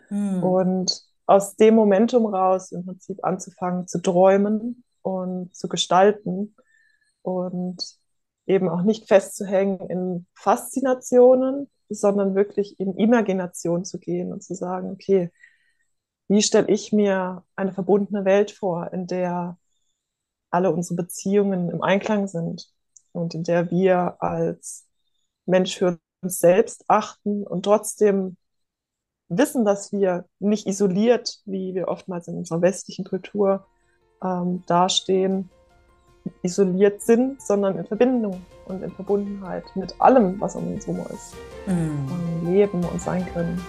Mhm. 0.09 0.43
Und 0.43 1.03
aus 1.27 1.55
dem 1.55 1.75
Momentum 1.75 2.25
raus 2.25 2.71
im 2.71 2.83
Prinzip 2.83 3.23
anzufangen 3.23 3.87
zu 3.87 4.01
träumen 4.01 4.83
und 5.03 5.55
zu 5.55 5.69
gestalten 5.69 6.55
und 7.21 7.85
eben 8.47 8.67
auch 8.67 8.81
nicht 8.81 9.07
festzuhängen 9.07 9.79
in 9.91 10.25
Faszinationen, 10.33 11.69
sondern 11.87 12.33
wirklich 12.33 12.79
in 12.79 12.95
Imagination 12.95 13.85
zu 13.85 13.99
gehen 13.99 14.33
und 14.33 14.41
zu 14.41 14.55
sagen, 14.55 14.89
okay, 14.89 15.29
wie 16.29 16.41
stelle 16.41 16.69
ich 16.69 16.93
mir 16.93 17.43
eine 17.55 17.73
verbundene 17.73 18.23
Welt 18.23 18.51
vor, 18.51 18.93
in 18.93 19.07
der 19.07 19.57
alle 20.51 20.71
unsere 20.71 20.95
Beziehungen 20.95 21.69
im 21.69 21.81
Einklang 21.81 22.27
sind 22.27 22.71
und 23.11 23.33
in 23.33 23.43
der 23.43 23.69
wir 23.71 24.21
als 24.21 24.87
Mensch 25.45 25.77
für 25.77 25.99
uns 26.21 26.39
selbst 26.39 26.85
achten 26.87 27.45
und 27.45 27.63
trotzdem 27.63 28.37
wissen, 29.27 29.65
dass 29.65 29.91
wir 29.91 30.25
nicht 30.39 30.67
isoliert, 30.67 31.39
wie 31.45 31.73
wir 31.73 31.87
oftmals 31.87 32.27
in 32.27 32.37
unserer 32.37 32.61
westlichen 32.61 33.05
Kultur 33.05 33.65
ähm, 34.23 34.63
dastehen, 34.67 35.49
isoliert 36.43 37.01
sind, 37.01 37.41
sondern 37.41 37.77
in 37.77 37.85
Verbindung 37.85 38.45
und 38.65 38.83
in 38.83 38.91
Verbundenheit 38.91 39.63
mit 39.75 39.99
allem, 39.99 40.39
was 40.39 40.55
um 40.55 40.73
uns 40.73 40.85
herum 40.85 41.05
ist, 41.11 41.33
mm. 41.65 42.47
leben 42.47 42.83
und 42.83 43.01
sein 43.01 43.25
können. 43.33 43.59